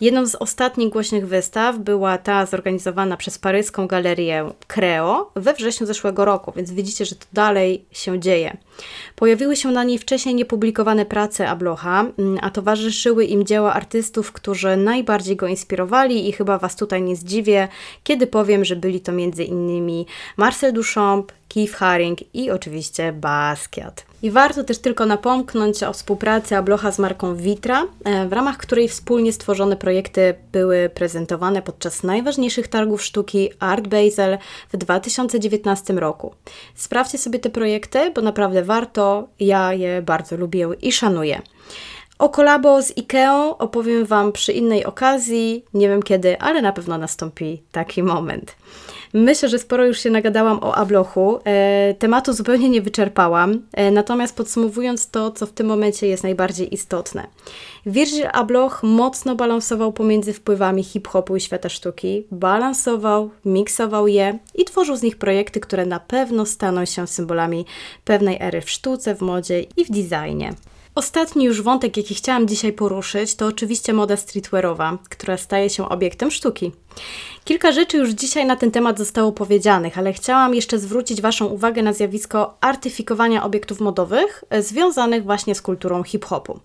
Jedną 0.00 0.26
z 0.26 0.34
ostatnich 0.34 0.88
głośnych 0.88 1.26
wystaw 1.26 1.78
była 1.78 2.18
ta 2.18 2.46
zorganizowana 2.46 3.16
przez 3.16 3.38
paryską 3.38 3.86
galerię 3.86 4.50
Creo 4.66 5.30
we 5.36 5.54
wrześniu 5.54 5.86
zeszłego 5.86 6.24
roku, 6.24 6.52
więc 6.56 6.72
widzicie, 6.72 7.04
że 7.04 7.14
to 7.14 7.26
dalej 7.32 7.84
się 7.92 8.20
dzieje. 8.20 8.56
Pojawiły 9.16 9.56
się 9.56 9.70
na 9.70 9.84
niej 9.84 9.98
wcześniej 9.98 10.34
niepublikowane 10.34 11.06
prace 11.06 11.48
Ablocha, 11.48 12.04
mm, 12.18 12.38
a 12.42 12.50
towarzyszyły 12.50 13.24
im 13.24 13.46
dzieła 13.46 13.72
artystów, 13.72 14.32
którzy 14.32 14.76
najbardziej 14.76 15.36
go 15.36 15.46
inspirowali 15.46 16.28
i 16.28 16.32
chyba 16.32 16.58
Was 16.58 16.76
tutaj 16.76 17.02
nie 17.02 17.16
zdziwię, 17.16 17.68
kiedy 18.04 18.26
powiem, 18.26 18.64
że 18.64 18.76
byli 18.76 19.00
to 19.00 19.12
m.in. 19.12 20.04
Marcel 20.36 20.72
Duchamp, 20.72 21.32
Keith 21.48 21.74
Haring 21.74 22.34
i 22.34 22.50
oczywiście 22.50 23.12
Basquiat. 23.12 24.09
I 24.22 24.30
warto 24.30 24.64
też 24.64 24.78
tylko 24.78 25.06
napomknąć 25.06 25.82
o 25.82 25.92
współpracy 25.92 26.56
Ablocha 26.56 26.92
z 26.92 26.98
marką 26.98 27.34
Vitra, 27.34 27.86
e, 28.04 28.28
w 28.28 28.32
ramach 28.32 28.56
której 28.56 28.88
wspólnie 28.88 29.32
stworzone 29.32 29.76
projekty 29.76 30.34
były 30.52 30.90
prezentowane 30.94 31.62
podczas 31.62 32.02
najważniejszych 32.02 32.68
targów 32.68 33.02
sztuki 33.02 33.50
Art 33.58 33.88
Basel 33.88 34.38
w 34.72 34.76
2019 34.76 35.98
roku. 35.98 36.34
Sprawdźcie 36.74 37.18
sobie 37.18 37.38
te 37.38 37.50
projekty, 37.50 38.10
bo 38.10 38.22
naprawdę 38.22 38.62
warto, 38.62 39.28
ja 39.40 39.72
je 39.72 40.02
bardzo 40.02 40.36
lubię 40.36 40.68
i 40.82 40.92
szanuję. 40.92 41.42
O 42.18 42.28
kolabo 42.28 42.82
z 42.82 42.92
IKEA 42.98 43.54
opowiem 43.58 44.04
Wam 44.04 44.32
przy 44.32 44.52
innej 44.52 44.84
okazji, 44.84 45.64
nie 45.74 45.88
wiem 45.88 46.02
kiedy, 46.02 46.40
ale 46.40 46.62
na 46.62 46.72
pewno 46.72 46.98
nastąpi 46.98 47.62
taki 47.72 48.02
moment. 48.02 48.56
Myślę, 49.12 49.48
że 49.48 49.58
sporo 49.58 49.86
już 49.86 50.00
się 50.00 50.10
nagadałam 50.10 50.58
o 50.62 50.74
Ablochu. 50.74 51.38
E, 51.44 51.94
tematu 51.98 52.32
zupełnie 52.32 52.68
nie 52.68 52.82
wyczerpałam, 52.82 53.62
e, 53.72 53.90
natomiast 53.90 54.36
podsumowując 54.36 55.10
to, 55.10 55.30
co 55.30 55.46
w 55.46 55.52
tym 55.52 55.66
momencie 55.66 56.06
jest 56.06 56.22
najbardziej 56.22 56.74
istotne. 56.74 57.26
Virgil 57.86 58.26
Abloch 58.32 58.82
mocno 58.82 59.36
balansował 59.36 59.92
pomiędzy 59.92 60.32
wpływami 60.32 60.84
hip-hopu 60.84 61.36
i 61.36 61.40
świata 61.40 61.68
sztuki, 61.68 62.26
balansował, 62.30 63.30
miksował 63.44 64.08
je 64.08 64.38
i 64.54 64.64
tworzył 64.64 64.96
z 64.96 65.02
nich 65.02 65.16
projekty, 65.16 65.60
które 65.60 65.86
na 65.86 66.00
pewno 66.00 66.46
staną 66.46 66.84
się 66.84 67.06
symbolami 67.06 67.64
pewnej 68.04 68.36
ery 68.40 68.60
w 68.60 68.70
sztuce, 68.70 69.14
w 69.14 69.20
modzie 69.20 69.60
i 69.76 69.84
w 69.84 69.90
designie. 69.90 70.54
Ostatni 70.94 71.44
już 71.44 71.62
wątek, 71.62 71.96
jaki 71.96 72.14
chciałam 72.14 72.48
dzisiaj 72.48 72.72
poruszyć, 72.72 73.34
to 73.34 73.46
oczywiście 73.46 73.92
moda 73.92 74.16
streetwearowa, 74.16 74.98
która 75.08 75.36
staje 75.36 75.70
się 75.70 75.88
obiektem 75.88 76.30
sztuki. 76.30 76.72
Kilka 77.44 77.72
rzeczy 77.72 77.96
już 77.96 78.10
dzisiaj 78.10 78.46
na 78.46 78.56
ten 78.56 78.70
temat 78.70 78.98
zostało 78.98 79.32
powiedzianych, 79.32 79.98
ale 79.98 80.12
chciałam 80.12 80.54
jeszcze 80.54 80.78
zwrócić 80.78 81.20
Waszą 81.20 81.46
uwagę 81.46 81.82
na 81.82 81.92
zjawisko 81.92 82.56
artyfikowania 82.60 83.44
obiektów 83.44 83.80
modowych 83.80 84.44
e, 84.50 84.62
związanych 84.62 85.24
właśnie 85.24 85.54
z 85.54 85.62
kulturą 85.62 86.02
hip-hopu. 86.02 86.60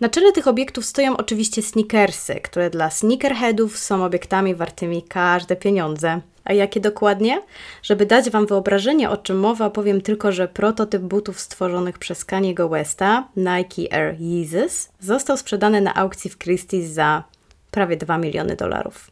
Na 0.00 0.08
czele 0.08 0.32
tych 0.32 0.48
obiektów 0.48 0.84
stoją 0.84 1.16
oczywiście 1.16 1.62
sneakersy, 1.62 2.34
które 2.34 2.70
dla 2.70 2.90
sneakerheadów 2.90 3.78
są 3.78 4.04
obiektami 4.04 4.54
wartymi 4.54 5.02
każde 5.02 5.56
pieniądze. 5.56 6.20
A 6.50 6.52
jakie 6.52 6.80
dokładnie? 6.80 7.42
Żeby 7.82 8.06
dać 8.06 8.30
Wam 8.30 8.46
wyobrażenie, 8.46 9.10
o 9.10 9.16
czym 9.16 9.38
mowa, 9.38 9.70
powiem 9.70 10.00
tylko, 10.00 10.32
że 10.32 10.48
prototyp 10.48 11.02
butów 11.02 11.40
stworzonych 11.40 11.98
przez 11.98 12.24
Kaniego 12.24 12.68
Westa, 12.68 13.28
Nike 13.36 13.92
Air 13.92 14.16
Yeezus, 14.20 14.88
został 15.00 15.36
sprzedany 15.36 15.80
na 15.80 15.94
aukcji 15.94 16.30
w 16.30 16.38
Christie's 16.38 16.86
za 16.86 17.24
prawie 17.70 17.96
2 17.96 18.18
miliony 18.18 18.56
dolarów. 18.56 19.10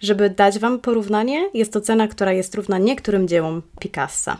Żeby 0.00 0.30
dać 0.30 0.58
Wam 0.58 0.78
porównanie, 0.78 1.50
jest 1.54 1.72
to 1.72 1.80
cena, 1.80 2.08
która 2.08 2.32
jest 2.32 2.54
równa 2.54 2.78
niektórym 2.78 3.28
dziełom 3.28 3.62
Picassa. 3.80 4.36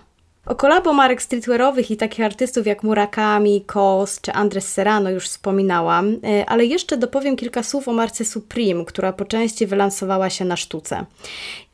O 0.49 0.55
kolabo 0.55 0.93
marek 0.93 1.23
streetwearowych 1.23 1.91
i 1.91 1.97
takich 1.97 2.25
artystów 2.25 2.67
jak 2.67 2.83
Murakami, 2.83 3.65
Kos 3.67 4.21
czy 4.21 4.33
Andres 4.33 4.73
Serrano 4.73 5.11
już 5.11 5.29
wspominałam, 5.29 6.17
e, 6.25 6.47
ale 6.47 6.65
jeszcze 6.65 6.97
dopowiem 6.97 7.37
kilka 7.37 7.63
słów 7.63 7.89
o 7.89 7.93
marce 7.93 8.25
Supreme, 8.25 8.85
która 8.85 9.13
po 9.13 9.25
części 9.25 9.67
wylansowała 9.67 10.31
się 10.31 10.45
na 10.45 10.57
sztuce. 10.57 11.05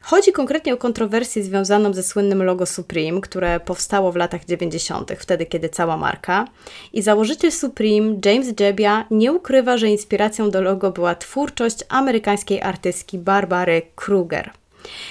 Chodzi 0.06 0.32
konkretnie 0.32 0.74
o 0.74 0.76
kontrowersję 0.76 1.42
związaną 1.42 1.92
ze 1.92 2.02
słynnym 2.02 2.42
logo 2.42 2.66
Supreme, 2.66 3.20
które 3.20 3.60
powstało 3.60 4.12
w 4.12 4.16
latach 4.16 4.44
90., 4.44 5.12
wtedy 5.18 5.46
kiedy 5.46 5.68
cała 5.68 5.96
marka. 5.96 6.48
I 6.92 7.02
założyciel 7.02 7.52
Supreme, 7.52 8.18
James 8.24 8.54
Jebbia, 8.60 9.04
nie 9.10 9.32
ukrywa, 9.32 9.76
że 9.76 9.88
inspiracją 9.88 10.50
do 10.50 10.62
logo 10.62 10.90
była 10.90 11.14
twórczość 11.14 11.78
amerykańskiej 11.88 12.62
artystki 12.62 13.18
Barbary 13.18 13.82
Kruger. 13.94 14.50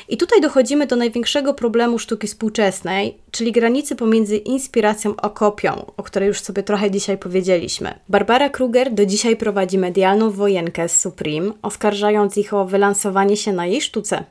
I 0.10 0.18
tutaj 0.18 0.42
dochodzimy 0.42 0.88
do 0.88 0.96
największego 0.96 1.54
problemu 1.54 2.00
sztuki 2.00 2.28
współczesnej, 2.28 3.18
czyli 3.32 3.52
granicy 3.52 3.96
pomiędzy 3.96 4.38
inspiracją 4.38 5.14
a 5.18 5.30
kopią, 5.30 5.86
o 5.98 6.04
której 6.04 6.28
już 6.28 6.42
sobie 6.42 6.64
trochę 6.64 6.92
dzisiaj 6.92 7.18
powiedzieliśmy. 7.18 8.00
Barbara 8.10 8.50
Kruger 8.50 8.94
do 8.94 9.06
dzisiaj 9.06 9.36
prowadzi 9.36 9.78
medialną 9.78 10.32
wojenkę 10.32 10.90
z 10.90 11.00
Supreme, 11.00 11.52
oskarżając 11.62 12.38
ich 12.38 12.54
o 12.54 12.66
wylansowanie 12.66 13.38
się 13.38 13.54
na 13.54 13.66
jej 13.66 13.82
sztuce. 13.82 14.24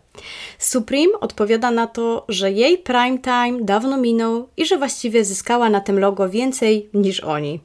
Supreme 0.59 1.12
odpowiada 1.20 1.70
na 1.70 1.86
to, 1.86 2.24
że 2.28 2.51
jej 2.51 2.78
prime 2.78 3.18
time 3.18 3.59
dawno 3.61 3.97
minął 3.97 4.49
i 4.57 4.66
że 4.66 4.78
właściwie 4.78 5.24
zyskała 5.24 5.70
na 5.70 5.80
tym 5.80 5.99
logo 5.99 6.28
więcej 6.28 6.88
niż 6.95 7.20
oni. 7.20 7.61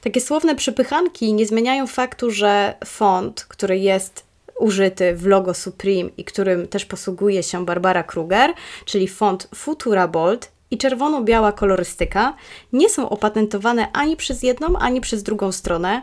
Takie 0.00 0.20
słowne 0.20 0.54
przypychanki 0.54 1.34
nie 1.34 1.46
zmieniają 1.46 1.86
faktu, 1.86 2.30
że 2.30 2.74
font, 2.84 3.44
który 3.44 3.78
jest 3.78 4.31
użyty 4.62 5.14
w 5.14 5.26
logo 5.26 5.54
Supreme 5.54 6.10
i 6.16 6.24
którym 6.24 6.68
też 6.68 6.84
posługuje 6.84 7.42
się 7.42 7.64
Barbara 7.64 8.02
Kruger, 8.02 8.52
czyli 8.84 9.08
font 9.08 9.48
Futura 9.54 10.08
Bold 10.08 10.52
i 10.70 10.78
czerwono-biała 10.78 11.52
kolorystyka, 11.52 12.36
nie 12.72 12.88
są 12.88 13.08
opatentowane 13.08 13.92
ani 13.92 14.16
przez 14.16 14.42
jedną, 14.42 14.78
ani 14.78 15.00
przez 15.00 15.22
drugą 15.22 15.52
stronę, 15.52 16.02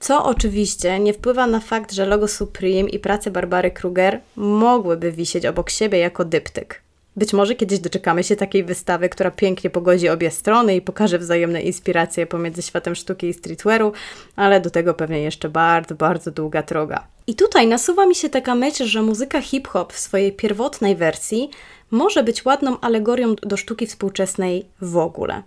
co 0.00 0.24
oczywiście 0.24 0.98
nie 0.98 1.12
wpływa 1.12 1.46
na 1.46 1.60
fakt, 1.60 1.92
że 1.92 2.06
logo 2.06 2.28
Supreme 2.28 2.88
i 2.88 2.98
prace 2.98 3.30
Barbary 3.30 3.70
Kruger 3.70 4.20
mogłyby 4.36 5.12
wisieć 5.12 5.46
obok 5.46 5.70
siebie 5.70 5.98
jako 5.98 6.24
dyptyk. 6.24 6.81
Być 7.16 7.32
może 7.32 7.54
kiedyś 7.54 7.78
doczekamy 7.78 8.24
się 8.24 8.36
takiej 8.36 8.64
wystawy, 8.64 9.08
która 9.08 9.30
pięknie 9.30 9.70
pogodzi 9.70 10.08
obie 10.08 10.30
strony 10.30 10.76
i 10.76 10.80
pokaże 10.80 11.18
wzajemne 11.18 11.62
inspiracje 11.62 12.26
pomiędzy 12.26 12.62
światem 12.62 12.94
sztuki 12.94 13.26
i 13.26 13.34
streetwearu, 13.34 13.92
ale 14.36 14.60
do 14.60 14.70
tego 14.70 14.94
pewnie 14.94 15.22
jeszcze 15.22 15.48
bardzo, 15.48 15.94
bardzo 15.94 16.30
długa 16.30 16.62
droga. 16.62 17.06
I 17.26 17.34
tutaj 17.34 17.66
nasuwa 17.66 18.06
mi 18.06 18.14
się 18.14 18.28
taka 18.28 18.54
myśl, 18.54 18.84
że 18.84 19.02
muzyka 19.02 19.40
hip-hop 19.40 19.92
w 19.92 19.98
swojej 19.98 20.32
pierwotnej 20.32 20.96
wersji 20.96 21.50
może 21.90 22.22
być 22.22 22.44
ładną 22.44 22.80
alegorią 22.80 23.34
do 23.34 23.56
sztuki 23.56 23.86
współczesnej 23.86 24.66
w 24.80 24.96
ogóle. 24.96 25.42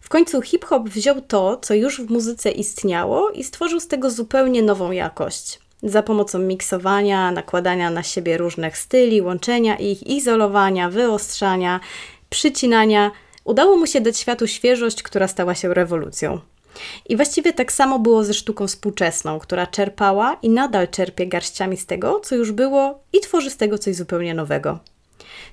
W 0.00 0.08
końcu 0.08 0.42
hip-hop 0.42 0.88
wziął 0.88 1.20
to, 1.20 1.56
co 1.56 1.74
już 1.74 2.00
w 2.00 2.10
muzyce 2.10 2.50
istniało 2.50 3.30
i 3.30 3.44
stworzył 3.44 3.80
z 3.80 3.88
tego 3.88 4.10
zupełnie 4.10 4.62
nową 4.62 4.90
jakość 4.90 5.58
za 5.82 6.02
pomocą 6.02 6.38
miksowania, 6.38 7.30
nakładania 7.30 7.90
na 7.90 8.02
siebie 8.02 8.38
różnych 8.38 8.78
styli, 8.78 9.22
łączenia 9.22 9.76
ich, 9.76 10.06
izolowania, 10.06 10.90
wyostrzania, 10.90 11.80
przycinania, 12.30 13.10
udało 13.44 13.76
mu 13.76 13.86
się 13.86 14.00
dać 14.00 14.18
światu 14.18 14.46
świeżość, 14.46 15.02
która 15.02 15.28
stała 15.28 15.54
się 15.54 15.74
rewolucją. 15.74 16.40
I 17.08 17.16
właściwie 17.16 17.52
tak 17.52 17.72
samo 17.72 17.98
było 17.98 18.24
ze 18.24 18.34
sztuką 18.34 18.66
współczesną, 18.66 19.38
która 19.38 19.66
czerpała 19.66 20.36
i 20.42 20.50
nadal 20.50 20.88
czerpie 20.88 21.26
garściami 21.26 21.76
z 21.76 21.86
tego, 21.86 22.20
co 22.20 22.34
już 22.34 22.52
było 22.52 23.00
i 23.12 23.20
tworzy 23.20 23.50
z 23.50 23.56
tego 23.56 23.78
coś 23.78 23.94
zupełnie 23.94 24.34
nowego. 24.34 24.78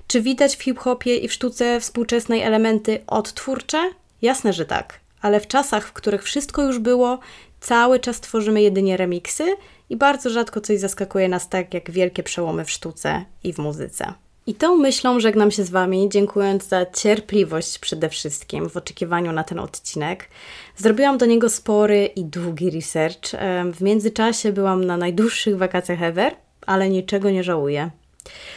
Czy 0.06 0.20
widać 0.20 0.56
w 0.56 0.62
hip-hopie 0.62 1.16
i 1.16 1.28
w 1.28 1.32
sztuce 1.32 1.80
współczesnej 1.80 2.42
elementy 2.42 3.00
odtwórcze? 3.06 3.90
Jasne, 4.22 4.52
że 4.52 4.66
tak. 4.66 5.00
Ale 5.22 5.40
w 5.40 5.46
czasach, 5.46 5.86
w 5.86 5.92
których 5.92 6.22
wszystko 6.22 6.62
już 6.62 6.78
było, 6.78 7.18
cały 7.60 8.00
czas 8.00 8.20
tworzymy 8.20 8.62
jedynie 8.62 8.96
remiksy 8.96 9.56
i 9.90 9.96
bardzo 9.96 10.30
rzadko 10.30 10.60
coś 10.60 10.78
zaskakuje 10.78 11.28
nas 11.28 11.48
tak 11.48 11.74
jak 11.74 11.90
wielkie 11.90 12.22
przełomy 12.22 12.64
w 12.64 12.70
sztuce 12.70 13.24
i 13.44 13.52
w 13.52 13.58
muzyce. 13.58 14.14
I 14.46 14.54
tą 14.54 14.76
myślą 14.76 15.20
żegnam 15.20 15.50
się 15.50 15.64
z 15.64 15.70
Wami, 15.70 16.08
dziękując 16.08 16.68
za 16.68 16.86
cierpliwość 16.86 17.78
przede 17.78 18.08
wszystkim 18.08 18.70
w 18.70 18.76
oczekiwaniu 18.76 19.32
na 19.32 19.44
ten 19.44 19.58
odcinek. 19.58 20.28
Zrobiłam 20.76 21.18
do 21.18 21.26
niego 21.26 21.48
spory 21.48 22.06
i 22.06 22.24
długi 22.24 22.70
research. 22.70 23.30
W 23.72 23.80
międzyczasie 23.80 24.52
byłam 24.52 24.84
na 24.84 24.96
najdłuższych 24.96 25.58
wakacjach 25.58 26.02
ever, 26.02 26.36
ale 26.66 26.90
niczego 26.90 27.30
nie 27.30 27.44
żałuję. 27.44 27.90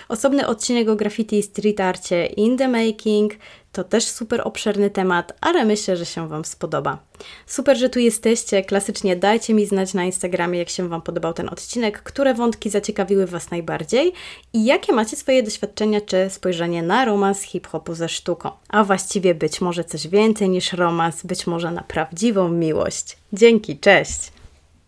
Osobny 0.10 0.48
odcinek 0.48 0.90
o 0.90 0.96
graffiti 0.96 1.38
i 1.38 1.44
street 1.44 1.80
arcie 1.80 2.26
in 2.26 2.58
the 2.58 2.68
making 2.68 3.34
to 3.74 3.84
też 3.84 4.08
super 4.08 4.42
obszerny 4.44 4.90
temat, 4.90 5.34
ale 5.42 5.66
myślę, 5.66 5.98
że 5.98 6.06
się 6.06 6.28
Wam 6.28 6.46
spodoba. 6.46 6.98
Super, 7.46 7.78
że 7.78 7.90
tu 7.90 8.00
jesteście. 8.00 8.64
Klasycznie 8.64 9.16
dajcie 9.16 9.54
mi 9.54 9.66
znać 9.66 9.94
na 9.94 10.04
Instagramie, 10.04 10.60
jak 10.60 10.70
się 10.70 10.90
Wam 10.90 11.02
podobał 11.02 11.34
ten 11.34 11.50
odcinek, 11.50 12.04
które 12.04 12.34
wątki 12.34 12.70
zaciekawiły 12.70 13.28
Was 13.28 13.52
najbardziej 13.52 14.14
i 14.54 14.66
jakie 14.66 14.94
macie 14.94 15.16
swoje 15.16 15.44
doświadczenia 15.44 16.02
czy 16.02 16.30
spojrzenie 16.30 16.84
na 16.84 17.06
romans 17.06 17.42
hip-hopu 17.42 17.94
ze 17.96 18.10
sztuką. 18.10 18.52
A 18.70 18.84
właściwie 18.84 19.36
być 19.36 19.62
może 19.62 19.84
coś 19.84 20.08
więcej 20.08 20.50
niż 20.50 20.74
romans, 20.74 21.26
być 21.26 21.48
może 21.48 21.72
na 21.72 21.84
prawdziwą 21.84 22.50
miłość. 22.50 23.18
Dzięki, 23.34 23.80
cześć! 23.80 24.33